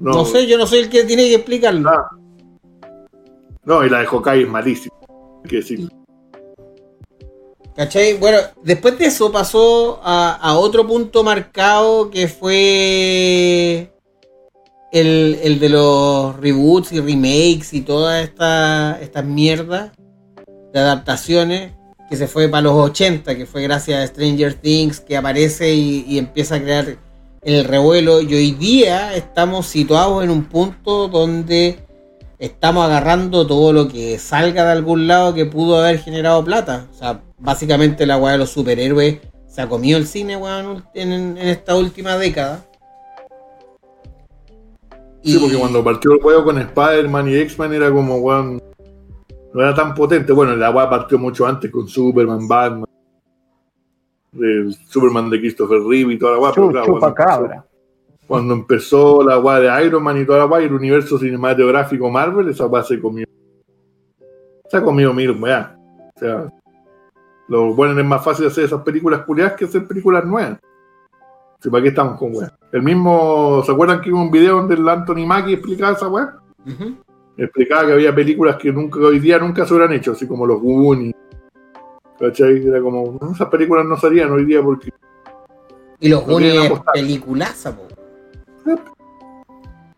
[0.00, 1.88] no, No sé, yo no soy el que tiene que explicarlo.
[1.88, 2.08] Ah.
[3.64, 4.94] No, y la de Hawkeye es malísima.
[5.44, 5.88] Hay que decirlo.
[7.76, 8.18] ¿Cachai?
[8.18, 13.92] Bueno, después de eso pasó a, a otro punto marcado que fue
[14.92, 19.90] el, el de los reboots y remakes y todas estas estas mierdas
[20.72, 21.72] de adaptaciones
[22.08, 26.04] que se fue para los 80, que fue gracias a Stranger Things que aparece y,
[26.06, 26.96] y empieza a crear
[27.42, 28.20] el revuelo.
[28.20, 31.78] Y hoy día estamos situados en un punto donde
[32.38, 36.86] estamos agarrando todo lo que salga de algún lado que pudo haber generado plata.
[36.92, 41.12] O sea, básicamente la weá de los superhéroes se ha comido el cine, weón, en,
[41.12, 42.64] en esta última década.
[45.22, 48.62] Sí, porque cuando partió el juego con Spider-Man y X-Men era como, weón,
[49.54, 50.32] no era tan potente.
[50.32, 52.84] Bueno, la weá partió mucho antes con Superman, Batman,
[54.34, 56.52] el Superman de Christopher Reeve y toda la weá.
[56.54, 57.64] pero Chu- claro, chupa cuando empezó- cabra.
[58.26, 62.10] Cuando empezó la weá de Iron Man y toda la weá, y el universo cinematográfico
[62.10, 63.26] Marvel, esa weá se comió.
[64.68, 65.76] Se ha comido mil weá.
[66.16, 66.52] O sea,
[67.48, 70.58] lo bueno es más fácil hacer esas películas culiadas que hacer películas nuevas.
[71.60, 72.52] Sí, ¿Para qué estamos con weá?
[72.72, 76.38] El mismo, ¿se acuerdan que hubo un video donde el Anthony Mackie explicaba esa weá?
[77.36, 77.44] Ujú.
[77.44, 80.60] explicaba que había películas que nunca hoy día nunca se hubieran hecho, así como los
[80.60, 81.14] Goonies.
[82.18, 82.66] ¿Cachai?
[82.66, 84.90] Era como, "No, esas películas no salían hoy día porque
[86.00, 87.88] Y los No Goonies peliculaza, po.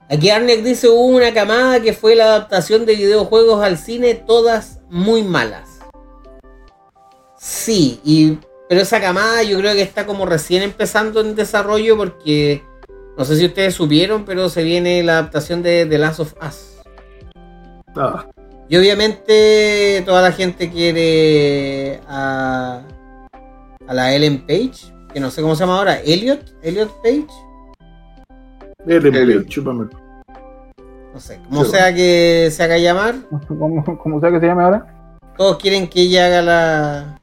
[0.08, 4.80] Aquí Arnek dice hubo una camada que fue la adaptación de videojuegos al cine, todas
[4.88, 5.80] muy malas.
[7.38, 8.38] Sí, y
[8.68, 12.62] pero esa camada yo creo que está como recién empezando en desarrollo porque
[13.16, 16.75] no sé si ustedes supieron, pero se viene la adaptación de The Last of Us.
[17.96, 18.26] Ah,
[18.68, 22.82] Y obviamente toda la gente quiere a,
[23.86, 27.26] a la Ellen Page, que no sé cómo se llama ahora, Elliot, Elliot Page.
[28.86, 29.12] Ellen.
[29.12, 29.86] Page, chúpame.
[31.12, 33.14] No sé, como Sí, sea que se haga llamar,
[33.48, 34.86] ¿Cómo, cómo sea que se llame ahora?
[35.36, 37.20] todos quieren que ella haga la,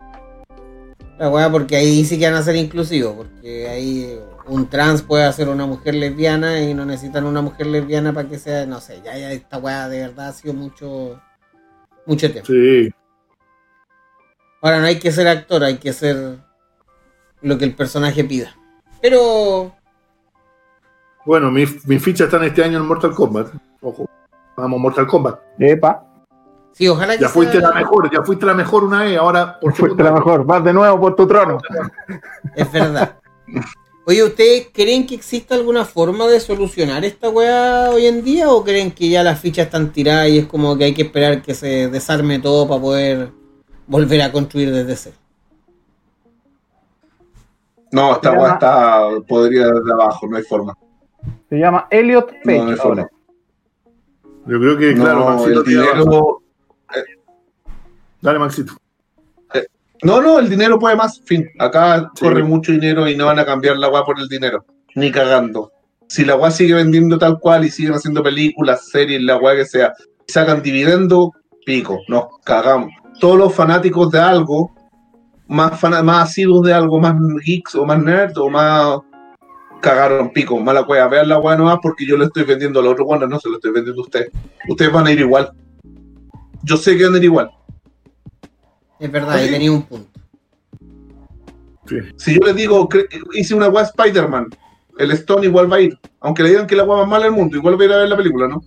[1.17, 5.23] la weá porque ahí sí que van a ser inclusivos, porque ahí un trans puede
[5.25, 9.01] hacer una mujer lesbiana y no necesitan una mujer lesbiana para que sea, no sé,
[9.03, 11.19] ya, ya esta weá de verdad ha sido mucho,
[12.05, 12.47] mucho tiempo.
[12.47, 12.91] Sí,
[14.61, 16.37] Ahora no hay que ser actor, hay que ser
[17.41, 18.55] lo que el personaje pida.
[19.01, 19.73] Pero
[21.25, 23.47] bueno, mi, mi ficha está en este año en Mortal Kombat.
[23.81, 24.09] Ojo,
[24.55, 25.39] vamos Mortal Kombat.
[25.59, 26.05] Epa,
[26.71, 29.59] sí, ojalá que Ya fuiste sea- la mejor, ya fuiste la mejor una vez, ahora
[29.59, 30.45] por fuiste la mejor.
[30.45, 31.57] Vas de nuevo por tu trono.
[32.55, 33.17] Es verdad.
[34.05, 38.61] Oye, ¿ustedes creen que existe alguna forma de solucionar esta weá hoy en día o
[38.61, 41.53] creen que ya las fichas están tiradas y es como que hay que esperar que
[41.53, 43.31] se desarme todo para poder
[43.87, 45.15] volver a construir desde cero?
[47.93, 50.77] No, esta weá está podrida desde abajo, no hay forma.
[51.49, 52.57] Se llama Elliot Page.
[52.57, 53.07] No, no hay forma.
[54.45, 56.41] Yo creo que, claro, Maxito el dinero.
[58.19, 58.73] Dale, Maxito.
[60.03, 61.21] No, no, el dinero puede más.
[61.25, 62.25] Fin, acá Sí.
[62.25, 64.65] corre mucho dinero y no van a cambiar la weá por el dinero.
[64.95, 65.71] Ni cagando.
[66.07, 69.65] Si la weá sigue vendiendo tal cual y siguen haciendo películas, series, la weá que
[69.65, 69.93] sea,
[70.27, 71.31] y sacan dividendo,
[71.65, 72.89] pico, nos cagamos.
[73.19, 74.71] Todos los fanáticos de algo,
[75.47, 77.15] más, fana- más asiduos de algo, más
[77.45, 78.97] geeks o más nerd o más
[79.81, 82.93] cagaron pico, mala wea, vean la wea nomás porque yo le estoy vendiendo a los
[82.93, 84.31] otros bueno, no se lo estoy vendiendo a ustedes.
[84.69, 85.51] Ustedes van a ir igual.
[86.63, 87.51] Yo sé que van a ir igual.
[88.99, 90.19] Es verdad, ahí tenía un punto.
[91.87, 91.97] Sí.
[92.15, 92.87] Si yo les digo,
[93.33, 94.47] hice una weá Spider-Man,
[94.97, 95.99] el Stone igual va a ir.
[96.21, 97.97] Aunque le digan que la weá más mala del mundo, igual va a ir a
[97.97, 98.63] ver la película, ¿no?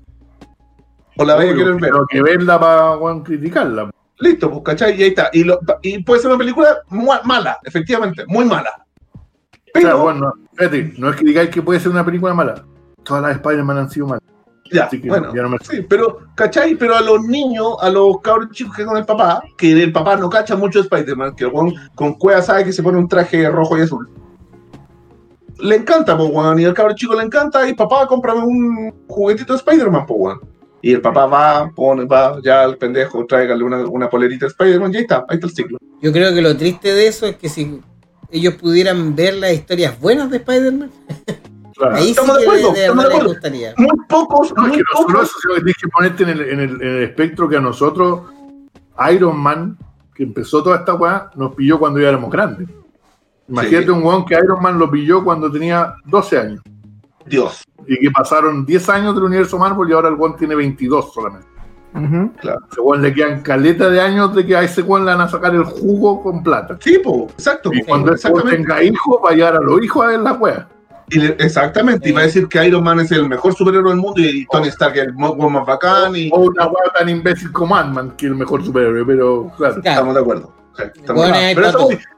[1.17, 1.81] O la vaya a querer ver.
[1.81, 3.91] Pero que verla para criticarla.
[4.19, 4.99] Listo, pues, ¿cachai?
[4.99, 5.31] Y ahí está.
[5.33, 6.79] Y, lo- y puede ser una película
[7.25, 8.71] mala, efectivamente, muy mala.
[9.15, 9.21] O
[9.73, 12.65] Pero, sea, bueno, fíjate, no es que digáis que puede ser una película mala.
[13.03, 14.23] Todas las Spider-Man han sido malas.
[14.73, 15.35] Ya, bueno.
[15.35, 16.75] ya no me Sí, pero, ¿cachai?
[16.75, 20.17] Pero a los niños, a los cabros chicos que con el papá, que el papá
[20.17, 23.09] no cacha mucho de Spider-Man, que el weón con cueva sabe que se pone un
[23.09, 24.09] traje rojo y azul.
[25.59, 29.53] Le encanta, pues, weón, y al cabro chico le encanta, y papá, cómprame un juguetito
[29.53, 30.41] de Spider-Man, pues, weón.
[30.83, 34.93] Y el papá va, pone, va, ya el pendejo, tráigale una, una polerita de Spider-Man,
[34.93, 35.79] y ahí está, ahí está el ciclo.
[36.01, 37.81] Yo creo que lo triste de eso es que si
[38.31, 40.91] ellos pudieran ver las historias buenas de Spider-Man,
[41.77, 41.97] Claro.
[41.97, 43.33] ahí sí Estamos de que acuerdo, de estamos de les acuerdo.
[43.35, 43.75] gustaría.
[43.77, 45.45] Muy pocos, No, es muy que nosotros pocos.
[45.45, 48.21] eso tienes que ponerte en el, en, el, en el espectro que a nosotros,
[49.13, 49.77] Iron Man,
[50.15, 52.69] que empezó toda esta weá, nos pilló cuando ya éramos grandes.
[53.49, 53.91] Imagínate Sí.
[53.91, 56.61] un weón que Iron Man lo pilló cuando tenía 12 años.
[57.27, 61.13] Dios, Y que pasaron 10 años del universo Marvel y ahora el weón tiene 22
[61.13, 61.47] solamente.
[61.95, 62.33] Ujú.
[62.41, 62.61] claro.
[62.63, 65.21] A ese weón le quedan caleta de años de que a ese weón le van
[65.23, 66.77] a sacar el jugo con plata.
[66.81, 67.71] Sí, po, exacto.
[67.73, 68.69] Y cuando ese weón exactamente.
[68.75, 70.69] tenga hijos, va a llevar a los hijos a ver la weá.
[71.09, 74.01] Y le- exactamente, y va a decir que Iron Man es el mejor superhéroe del
[74.01, 75.33] mundo y Tony Stark es el más
[75.67, 79.53] bacán y O una weá tan imbécil como Ant-Man, que es el mejor superhéroe, pero
[79.57, 79.81] claro.
[79.81, 79.91] Claro.
[79.91, 80.55] estamos de acuerdo.
[80.77, 81.73] Sí, estamos Bueno, de hay acuerdo.
[81.79, 82.09] Pero eso sí,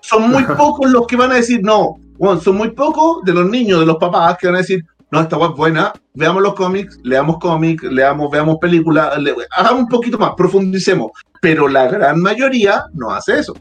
[0.00, 1.96] son muy pocos los que van a decir no.
[2.18, 5.20] Bueno, son muy pocos de los niños, de los papás que van a decir, no,
[5.22, 9.88] esta web es buena, veamos los cómics, leamos cómics, leamos, veamos películas, le- hagamos un
[9.88, 11.10] poquito más, profundicemos.
[11.40, 13.54] Pero la gran mayoría no hace eso.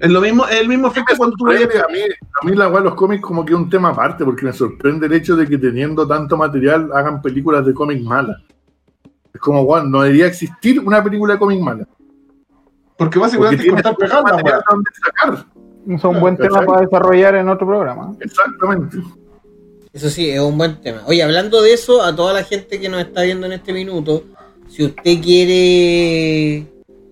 [0.00, 2.00] Es lo mismo, es el mismo efecto cuando tú veías a mí,
[2.42, 4.52] a mí la weá de los cómics como que es un tema aparte, porque me
[4.52, 8.36] sorprende el hecho de que teniendo tanto material hagan películas de cómics malas.
[9.32, 11.86] Es como, weón, no debería existir una película de cómics mala.
[12.96, 15.46] Porque Porque básicamente es cortar tanto pegando, material donde sacar.
[15.88, 16.50] Es un buen ¿cachai?
[16.50, 18.12] tema para desarrollar en otro programa.
[18.20, 18.98] Exactamente.
[19.92, 21.02] Eso sí, es un buen tema.
[21.06, 24.24] Oye, hablando de eso, a toda la gente que nos está viendo en este minuto,
[24.68, 26.66] si usted quiere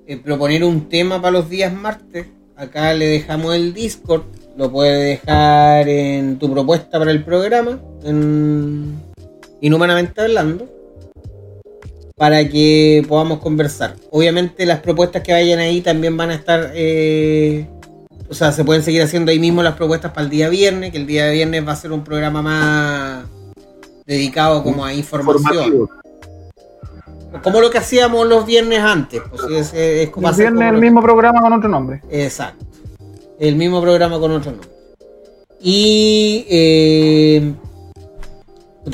[0.06, 4.22] eh, proponer un tema para los días martes, acá le dejamos el Discord,
[4.56, 9.00] lo puede dejar en tu propuesta para el programa, en
[9.60, 10.68] Inhumanamente Hablando,
[12.16, 13.96] para que podamos conversar.
[14.10, 16.70] Obviamente las propuestas que vayan ahí también van a estar...
[16.74, 17.66] eh,
[18.28, 20.96] o sea, se pueden seguir haciendo ahí mismo las propuestas para el día viernes, que
[20.98, 23.24] el día viernes va a ser un programa más
[24.06, 25.88] dedicado como a información.
[27.42, 29.22] Como lo que hacíamos los viernes antes.
[29.30, 32.00] Pues, es, es como El hacer viernes como el lo- mismo programa con otro nombre.
[32.10, 32.64] Exacto.
[33.38, 34.68] El mismo programa con otro nombre.
[35.60, 37.54] Y eh,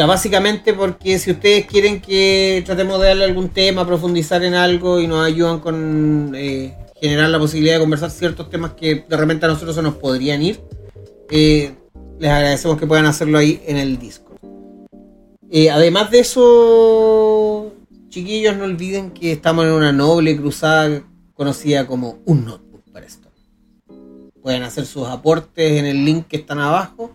[0.06, 5.06] básicamente porque si ustedes quieren que tratemos de darle algún tema, profundizar en algo y
[5.06, 9.48] nos ayudan con eh, generar la posibilidad de conversar ciertos temas que de repente a
[9.48, 10.60] nosotros se nos podrían ir,
[11.30, 11.72] eh,
[12.18, 14.38] les agradecemos que puedan hacerlo ahí en el Discord.
[15.50, 17.72] Eh, además de eso,
[18.10, 21.02] chiquillos, no olviden que estamos en una noble cruzada
[21.34, 23.28] conocida como un notebook para esto.
[24.42, 27.12] Pueden hacer sus aportes en el link que están abajo.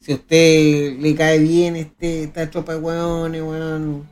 [0.00, 4.06] Si a usted le cae bien este, esta tropa de hueones, weón,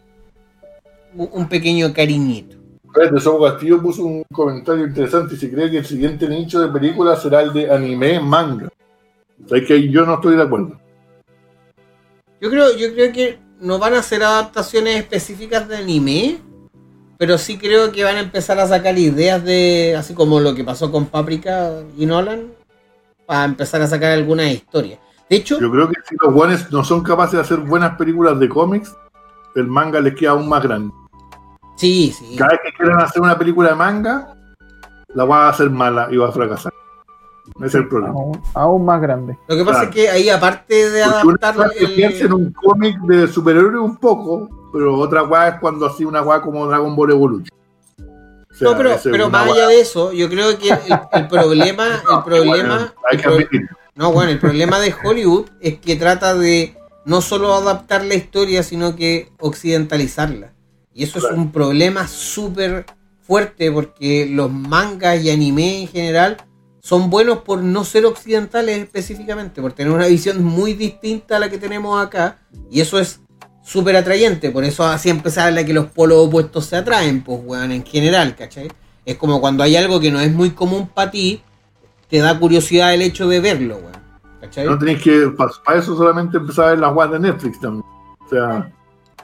[1.14, 2.56] un pequeño cariñito.
[2.84, 6.68] Espérate, Sobo Castillo puso un comentario interesante y se cree que el siguiente nicho de
[6.68, 8.68] películas será el de anime manga.
[9.44, 10.80] O sea, que ahí yo no estoy de acuerdo.
[12.40, 16.38] Yo creo, yo creo que no van a hacer adaptaciones específicas de anime,
[17.18, 20.64] pero sí creo que van a empezar a sacar ideas de, así como lo que
[20.64, 22.52] pasó con Paprika y Nolan,
[23.26, 25.00] para empezar a sacar algunas historias.
[25.28, 28.38] De hecho, Yo creo que si los guanes no son capaces de hacer buenas películas
[28.38, 28.94] de cómics,
[29.54, 30.92] el manga les queda aún más grande.
[31.76, 32.36] sí, sí.
[32.36, 34.36] Cada vez que quieran hacer una película de manga,
[35.14, 36.72] la va a hacer mala y va a fracasar.
[37.58, 38.14] Ese es el problema.
[38.14, 39.38] Aún, aún más grande.
[39.48, 39.88] Lo que pasa Claro.
[39.90, 41.54] es que ahí, aparte de adaptar
[41.94, 46.22] piensa en un cómic de superhéroe un poco, pero otra weá es cuando hacía una
[46.22, 47.48] weá como Dragon Ball Evolution.
[48.50, 50.78] O sea, No, pero, pero más allá de eso, yo creo que el,
[51.12, 53.60] el problema, el problema, Bueno, hay el que
[53.94, 58.62] no, bueno, el problema de Hollywood es que trata de no solo adaptar la historia,
[58.62, 60.52] sino que occidentalizarla.
[60.92, 61.34] Y eso Claro.
[61.34, 62.84] es un problema súper
[63.22, 66.36] fuerte porque los mangas y anime en general
[66.86, 71.50] son buenos por no ser occidentales específicamente, por tener una visión muy distinta a la
[71.50, 72.38] que tenemos acá.
[72.70, 73.20] Y eso es
[73.64, 77.72] súper atrayente, por eso siempre se habla que los polos opuestos se atraen, pues, weón,
[77.72, 78.68] en general, ¿cachai?
[79.04, 81.42] Es como cuando hay algo que no es muy común para ti,
[82.08, 84.40] te da curiosidad el hecho de verlo, weón.
[84.42, 84.66] ¿Cachai?
[84.66, 87.84] No tenéis que, para eso solamente empezar a ver las weas de Netflix también.
[88.24, 88.72] O sea,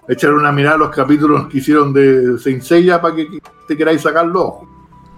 [0.08, 3.28] echar una mirada a los capítulos que hicieron de Saint para que
[3.68, 4.68] te queráis sacar los ojos.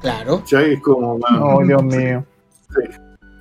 [0.02, 0.40] Claro.
[0.40, 0.74] ¿Cachai?
[0.74, 2.22] Es como, bueno, Oh, Dios mío.
[2.74, 2.90] Sí.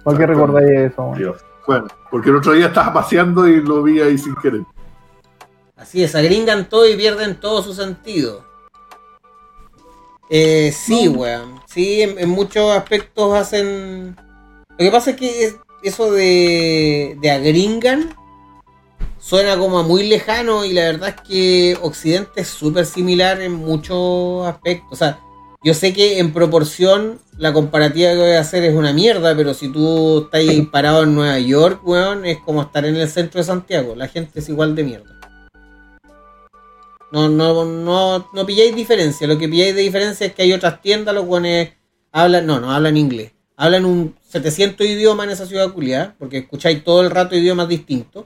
[0.03, 1.14] ¿Por qué recordáis eso?
[1.18, 1.38] Dios.
[1.65, 4.61] bueno, porque el otro día estaba paseando y lo vi ahí sin querer.
[5.77, 8.43] Así es, agringan todo y pierden todo su sentido.
[10.30, 11.60] Eh, sí, weón.
[11.68, 14.15] Sí, en, en muchos aspectos hacen.
[14.69, 18.15] Lo que pasa es que es- eso de, de agringan
[19.19, 23.51] suena como a muy lejano y la verdad es que Occidente es súper similar en
[23.53, 24.88] muchos aspectos.
[24.93, 25.19] O sea,
[25.64, 29.53] yo sé que en proporción la comparativa que voy a hacer es una mierda, pero
[29.53, 33.40] si tú estás ahí parado en Nueva York, weón, es como estar en el centro
[33.40, 33.95] de Santiago.
[33.95, 35.19] La gente es igual de mierda.
[37.14, 39.26] No, no, no, no pilláis diferencia.
[39.26, 41.72] Lo que pilláis de diferencia es que hay otras tiendas, los guanes
[42.11, 43.31] hablan, no, no hablan inglés.
[43.56, 48.26] Hablan un 700 idiomas en esa ciudad culiada, porque escucháis todo el rato idiomas distintos.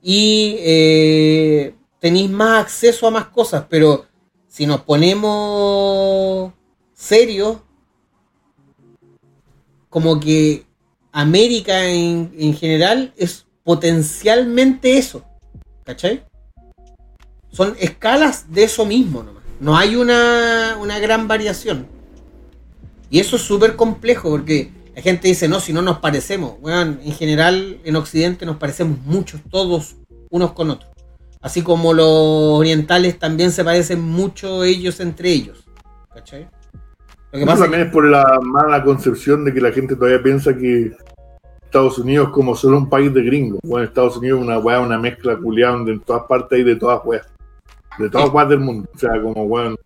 [0.00, 4.06] Y eh, tenéis más acceso a más cosas, pero
[4.48, 6.52] si nos ponemos
[7.02, 7.58] serios,
[9.88, 10.64] como que
[11.10, 15.24] América en, en general es potencialmente eso.
[15.84, 16.24] ¿Cachai?
[17.50, 19.42] Son escalas de eso mismo nomás.
[19.60, 21.86] No hay una, una gran variación.
[23.10, 26.58] Y eso es súper complejo porque la gente dice, no, si no nos parecemos.
[26.60, 29.96] Bueno, en general en Occidente nos parecemos muchos, todos
[30.30, 30.90] unos con otros.
[31.40, 35.64] Así como los orientales también se parecen mucho ellos entre ellos.
[36.14, 36.48] ¿Cachai?
[37.32, 40.54] Lo que pasa también es por la mala concepción de que la gente todavía piensa
[40.54, 40.92] que
[41.64, 43.58] Estados Unidos es como solo un país de gringos.
[43.62, 46.76] Bueno, Estados Unidos es una weá, una mezcla culiada donde en todas partes hay de
[46.76, 47.26] todas weas.
[47.98, 48.86] De todas partes del mundo.
[48.94, 49.76] O sea, como bueno,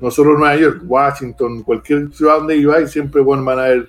[0.00, 3.88] no solo Nueva York, Washington, cualquier ciudad donde iba y siempre bueno, van a haber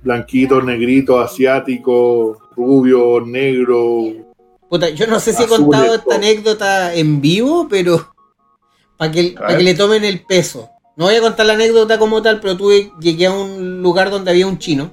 [0.00, 4.14] blanquitos, negritos, asiáticos, rubios, negros.
[4.68, 8.14] Puta, yo no sé si he contado esta anécdota en vivo, pero
[8.96, 10.70] para que, que le tomen el peso.
[11.00, 14.32] No voy a contar la anécdota como tal, pero tuve, llegué a un lugar donde
[14.32, 14.90] había un chino,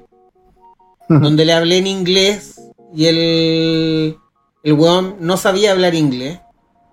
[1.10, 2.62] donde le hablé en inglés
[2.96, 4.18] y el,
[4.64, 6.40] el weón no sabía hablar inglés.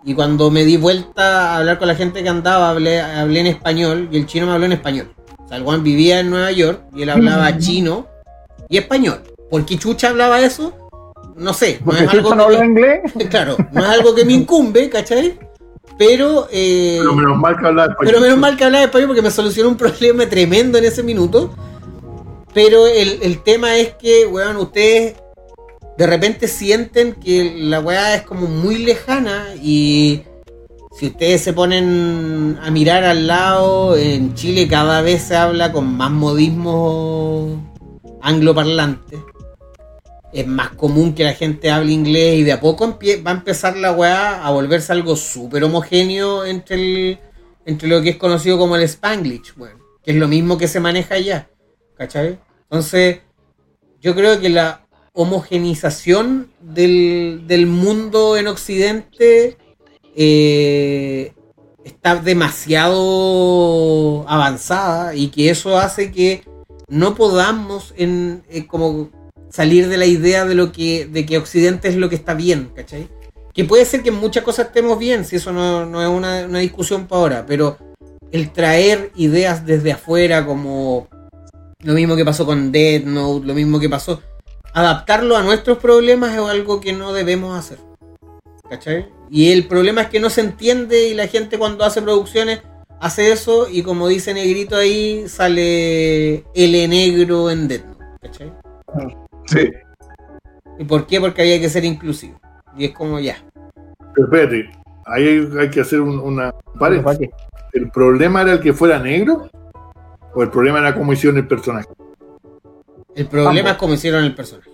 [0.05, 3.47] Y cuando me di vuelta a hablar con la gente que andaba, hablé, hablé en
[3.47, 5.15] español y el chino me habló en español.
[5.39, 8.09] O sea, el Juan vivía en Nueva York y él hablaba chino
[8.69, 9.23] y español.
[9.49, 10.75] ¿Por qué Chucha hablaba eso?
[11.37, 11.79] No sé.
[11.85, 13.13] No es algo no habla inglés?
[13.31, 15.39] Claro, no es algo que me incumbe, ¿cachai?
[15.97, 18.13] Pero, eh, pero menos mal que hablaba español.
[18.13, 21.55] Pero menos mal que hablaba español porque me solucionó un problema tremendo en ese minuto.
[22.53, 25.15] Pero el, el tema es que, weón, ustedes
[25.97, 30.23] de repente sienten que la weá es como muy lejana y
[30.99, 35.97] si ustedes se ponen a mirar al lado, en Chile cada vez se habla con
[35.97, 37.61] más modismo
[38.23, 39.19] angloparlante.
[40.35, 43.77] Es más común que la gente hable inglés y de a poco va a empezar
[43.77, 47.19] la weá a volverse algo súper homogéneo entre, el,
[47.65, 50.81] entre lo que es conocido como el Spanglish, bueno, que es lo mismo que se
[50.81, 51.49] maneja allá.
[51.97, 52.41] ¿Cachai?
[52.65, 53.21] Entonces,
[54.01, 59.57] yo creo que la homogenización del, mundo en Occidente
[60.17, 61.33] eh,
[61.85, 66.43] está demasiado avanzada y que eso hace que
[66.89, 69.11] no podamos en, eh, como
[69.55, 72.73] salir de la idea de lo que de que Occidente es lo que está bien,
[72.75, 73.07] ¿cachai?
[73.53, 77.07] Que puede ser que muchas cosas estemos bien, si eso no, es una, una discusión
[77.07, 77.79] para ahora, pero
[78.33, 81.07] el traer ideas desde afuera como
[81.85, 84.21] lo mismo que pasó con Dead Note, lo mismo que pasó
[84.73, 87.79] adaptarlo a nuestros problemas es algo que no debemos hacer.
[88.69, 89.07] ¿Cachai?
[89.31, 92.61] Y el problema es que no se entiende y la gente cuando hace producciones
[92.99, 97.83] hace eso y como dice Negrito ahí sale L negro en Dead.
[98.21, 98.53] ¿Cachai?
[99.47, 99.71] Sí.
[100.79, 101.21] ¿Y por qué?
[101.21, 102.41] Porque había que ser inclusivo.
[102.77, 103.37] Y es como ya.
[104.15, 104.71] Pero espérate,
[105.07, 107.31] ahí hay, que hacer una paréntesis.
[107.73, 109.49] ¿El problema era el que fuera negro?
[110.35, 111.89] ¿O el problema era cómo hicieron el personaje?
[113.15, 114.71] El problema es cómo hicieron el personaje.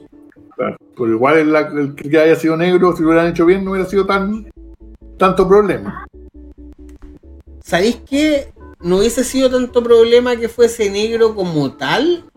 [0.56, 3.88] Claro, pero igual el, que haya sido negro, si lo hubieran hecho bien, no hubiera
[3.88, 4.50] sido tan
[5.18, 6.06] tanto problema.
[7.62, 12.29] ¿Sabéis que no hubiese sido tanto problema que fuese negro como tal?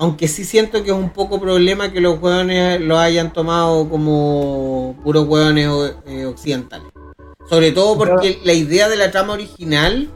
[0.00, 4.98] Aunque sí siento que es un poco problema que los hueones lo hayan tomado como
[5.04, 5.68] puros hueones
[6.06, 6.86] eh, occidentales.
[7.46, 10.08] Sobre todo porque la idea de la trama original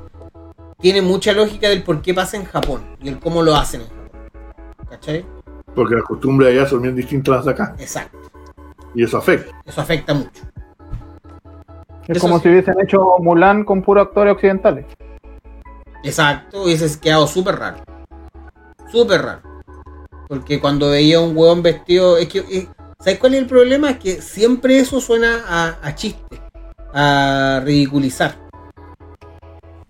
[0.81, 3.89] tiene mucha lógica del por qué pasa en Japón y el cómo lo hacen en
[3.89, 4.31] Japón.
[4.89, 5.27] ¿Cachai?
[5.75, 7.77] Porque las costumbres allá son bien distintas a las de acá.
[7.79, 8.19] Exacto.
[8.95, 9.55] Y eso afecta.
[9.67, 10.45] Eso afecta mucho.
[12.09, 14.87] Es como si hubiesen hecho Mulan con puros actores occidentales.
[16.03, 17.77] Exacto, hubiese quedado súper raro.
[18.91, 19.54] Súper raro.
[20.35, 22.17] Porque cuando veía un hueón vestido.
[22.17, 22.39] Es que.
[22.41, 23.91] Eh, ¿Sabes cuál es el problema?
[23.91, 26.41] Es que siempre eso suena a, a chiste.
[26.93, 28.37] A ridiculizar.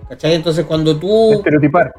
[0.08, 0.34] ¿Cachai?
[0.34, 1.32] Entonces cuando tú.
[1.32, 1.92] Estereotipar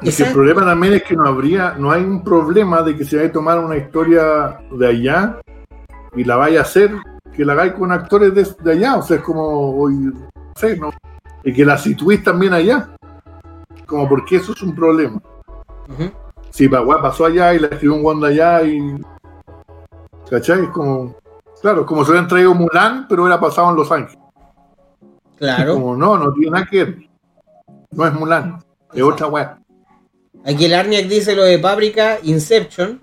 [0.00, 3.28] el problema también es que no habría, no hay un problema de que se vaya
[3.28, 5.38] a tomar una historia de allá
[6.14, 6.90] y la vaya a hacer,
[7.34, 10.90] que la hagáis con actores de, allá, o sea, es como, hoy, no sé, ¿no?
[11.44, 12.90] Y que la situéis también allá.
[13.86, 15.20] Como porque eso es un problema.
[16.52, 18.78] Si pasó allá y la escribió un Wanda allá y.
[20.28, 20.64] ¿Cachai?
[20.64, 21.16] Es como.
[21.60, 24.18] Claro, como se hubieran traído Mulan, pero hubiera pasado en Los Ángeles.
[25.38, 25.74] Claro.
[25.74, 27.08] Como no, no tiene nada que ver.
[27.92, 28.62] No es Mulan.
[28.92, 29.58] Es otra weá.
[30.44, 33.00] Aquí el Arniak dice lo de Paprika, Inception.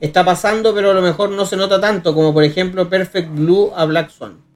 [0.00, 3.72] Está pasando, pero a lo mejor no se nota tanto, como por ejemplo Perfect Blue
[3.74, 4.49] a Black Swan.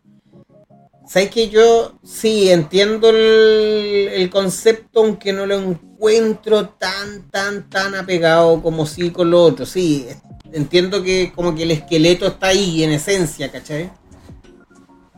[1.06, 7.94] ¿Sabes que yo sí entiendo el, el concepto, aunque no lo encuentro tan, tan, tan
[7.94, 9.66] apegado como sí con lo otro?
[9.66, 10.06] Sí,
[10.52, 13.90] entiendo que como que el esqueleto está ahí en esencia, ¿cachai?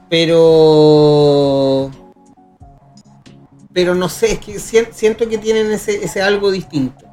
[0.09, 1.91] Pero.
[3.73, 7.05] Pero no sé, es que si- siento que tienen ese, ese algo distinto.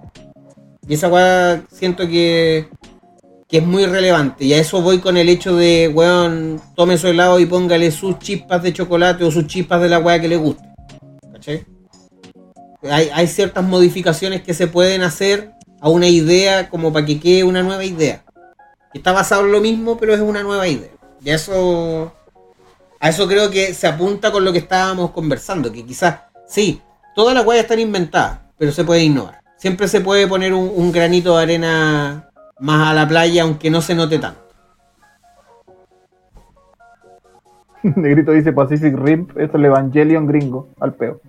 [0.87, 2.69] Y esa weá siento que,
[3.53, 4.45] que es muy relevante.
[4.45, 8.17] Y a eso voy con el hecho de, weón, tome su helado y póngale sus
[8.17, 10.63] chispas de chocolate o sus chispas de la weá que le guste.
[11.31, 11.63] ¿Cachai?
[12.89, 17.43] Hay, hay ciertas modificaciones que se pueden hacer a una idea como para que quede
[17.43, 18.25] una nueva idea.
[18.91, 20.89] Está basado en lo mismo, pero es una nueva idea.
[21.23, 22.11] Y a eso,
[22.99, 26.81] a eso creo que se apunta con lo que estábamos conversando, que quizás, sí,
[27.15, 29.41] todas las weas están inventadas, pero se puede innovar.
[29.57, 33.95] Siempre se puede poner un granito de arena más a la playa, aunque no se
[33.95, 34.41] note tanto.
[37.83, 41.21] Negrito dice Pacific Rim, esto es el Evangelion gringo, al peo.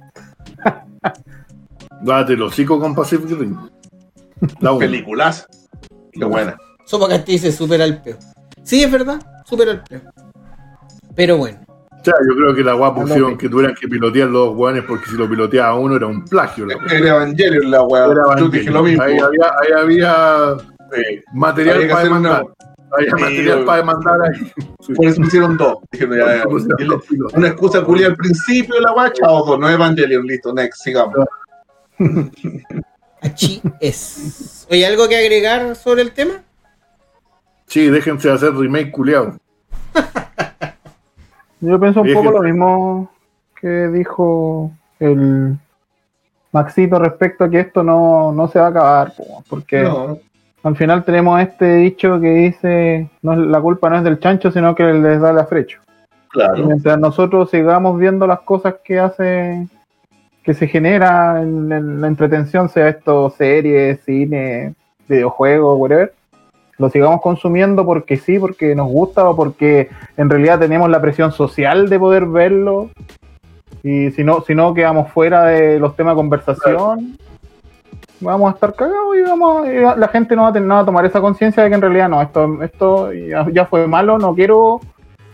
[2.03, 3.59] Date el hocico con Pacific Rim.
[4.61, 4.77] La.
[4.77, 5.47] Películas.
[6.13, 6.57] Qué buena.
[6.85, 8.19] Sopa que dice super al peo.
[8.63, 10.01] Sí, es verdad, super al peo.
[11.15, 11.59] Pero bueno,
[12.05, 15.17] sea, yo creo que la guapa pusieron que tuvieran que pilotear los guanes porque si
[15.17, 16.67] lo piloteaba uno era un plagio.
[16.67, 16.75] La.
[16.91, 18.05] Era Evangelion la weá.
[18.05, 19.03] Era Yo dije lo mismo.
[19.03, 20.57] Ahí había, ahí había
[20.95, 21.23] Sí.
[21.33, 22.47] material para demandar.
[22.97, 24.53] Había Sí, material para demandar ahí.
[24.95, 25.79] Por eso pusieron dos.
[25.91, 27.39] Dijeron ya, ya, ya.
[27.39, 31.17] Una excusa culia al principio de la weá, chao, dos, no Evangelion, listo, next, sigamos.
[33.23, 34.67] Achi es.
[34.71, 36.43] Oye, ¿algo que agregar sobre el tema?
[37.67, 39.39] Sí, déjense de hacer remake culiado.
[41.61, 43.11] Yo pienso un poco lo mismo
[43.59, 45.57] que dijo el
[46.53, 50.19] Maxito respecto a que esto no, no se va a acabar, po, porque No,
[50.65, 54.75] al final tenemos este dicho que dice no la culpa no es del chancho, sino
[54.75, 55.79] que les da la frecho.
[56.27, 56.67] Y claro.
[56.67, 59.69] mientras nosotros sigamos viendo las cosas que hace,
[60.43, 64.75] que se genera en, en la entretención, sea esto series, cine,
[65.07, 66.13] videojuegos, whatever,
[66.79, 71.31] lo sigamos consumiendo porque sí, porque nos gusta o porque en realidad tenemos la presión
[71.31, 72.91] social de poder verlo.
[73.83, 77.19] Y si no, si no quedamos fuera de los temas de conversación,
[78.25, 80.81] vamos a estar cagados y vamos y la gente no va a, tener, no va
[80.81, 84.19] a tomar esa conciencia de que en realidad no, esto, esto ya, ya fue malo,
[84.19, 84.81] no quiero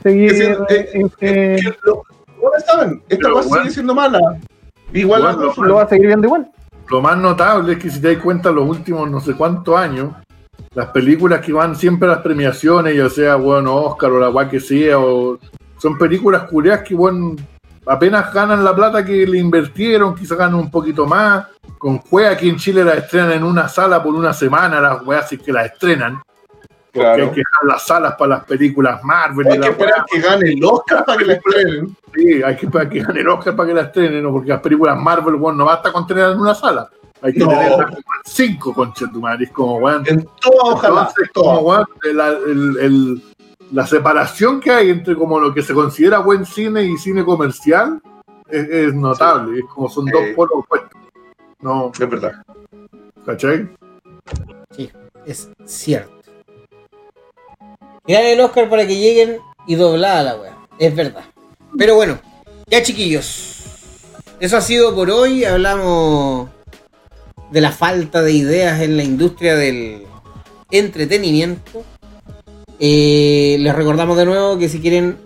[0.03, 0.33] seguir.
[0.33, 2.03] Es decir, eh, eh, eh, Que lo-
[2.43, 3.63] Ahora saben, esta cosa bueno.
[3.65, 4.19] sigue siendo mala.
[4.93, 6.51] Igual Bueno, lo va a seguir viendo igual.
[6.91, 10.13] Lo más notable es que si te das cuenta, los últimos no sé cuántos años,
[10.75, 14.49] las películas que van siempre a las premiaciones, ya sea, bueno, Oscar o la guay
[14.49, 15.39] que sea, o
[15.77, 17.37] son películas curiosas que, bueno,
[17.87, 21.47] apenas ganan la plata que le invirtieron, quizás ganan un poquito más.
[21.79, 25.29] Con juega aquí en Chile las estrenan en una sala por una semana, las weas
[25.29, 26.21] sí que las estrenan.
[26.93, 27.23] Porque Claro.
[27.23, 30.21] hay que dejar las salas para las películas Marvel y Hay la que esperar que
[30.21, 31.97] gane el Oscar para que la estrenen.
[32.15, 34.33] Sí, hay que esperar que gane el Oscar para que la estrenen, ¿no?
[34.33, 36.91] porque las películas Marvel, bueno, no basta con tenerlas en una sala.
[37.23, 37.49] Hay que No.
[37.49, 39.45] tenerlas como cinco, concha tu madre.
[39.45, 40.03] Es como, weón.
[40.07, 41.01] En todas, ojalá.
[41.03, 43.23] Entonces, como, weón, la, el- el-
[43.73, 48.01] la separación que hay entre como lo que se considera buen cine y cine comercial
[48.49, 49.61] es, es notable.
[49.61, 51.01] Es como son dos polos opuestos.
[51.61, 52.33] No, Es verdad.
[53.25, 53.69] ¿cachai?
[54.71, 54.91] Sí,
[55.27, 56.21] es cierto.
[58.07, 60.57] Dale el Oscar para que lleguen y doblada la weá.
[60.79, 61.25] Es verdad.
[61.77, 62.19] Pero bueno,
[62.67, 63.65] ya chiquillos.
[64.41, 65.45] Eso ha sido por hoy.
[65.45, 66.49] Hablamos
[67.51, 70.07] de la falta de ideas en la industria del
[70.71, 71.85] entretenimiento.
[72.83, 75.19] Eh, les recordamos de nuevo que si quieren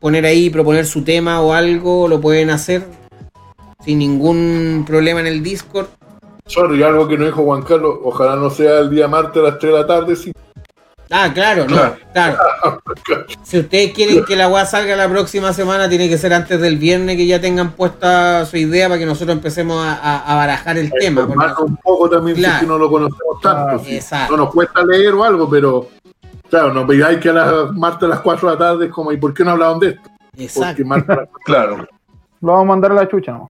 [0.00, 2.84] poner ahí, proponer su tema o algo, lo pueden hacer
[3.84, 5.86] sin ningún problema en el Discord.
[6.46, 9.58] Sorry, algo que no dijo Juan Carlos, ojalá no sea el día martes a las
[9.58, 10.32] 3 de la tarde, sí.
[11.10, 11.76] Ah, claro, no,
[12.12, 12.38] Claro.
[13.42, 16.78] Si ustedes quieren que la weá salga la próxima semana, tiene que ser antes del
[16.78, 20.78] viernes que ya tengan puesta su idea para que nosotros empecemos a, a- a barajar
[20.78, 21.26] el tema.
[21.26, 22.60] porque- un poco también si Claro.
[22.60, 23.82] que no lo conocemos tanto.
[24.12, 24.26] Ah.
[24.30, 25.88] No nos cuesta leer o algo, pero
[26.52, 29.10] claro, no veáis que a las martes a las 4 de la tarde es como,
[29.10, 30.10] ¿y por qué no hablaban de esto?
[30.36, 30.66] Exacto.
[30.66, 31.88] Porque martes Claro.
[32.42, 33.48] Lo vamos a mandar a la chucha, ¿no?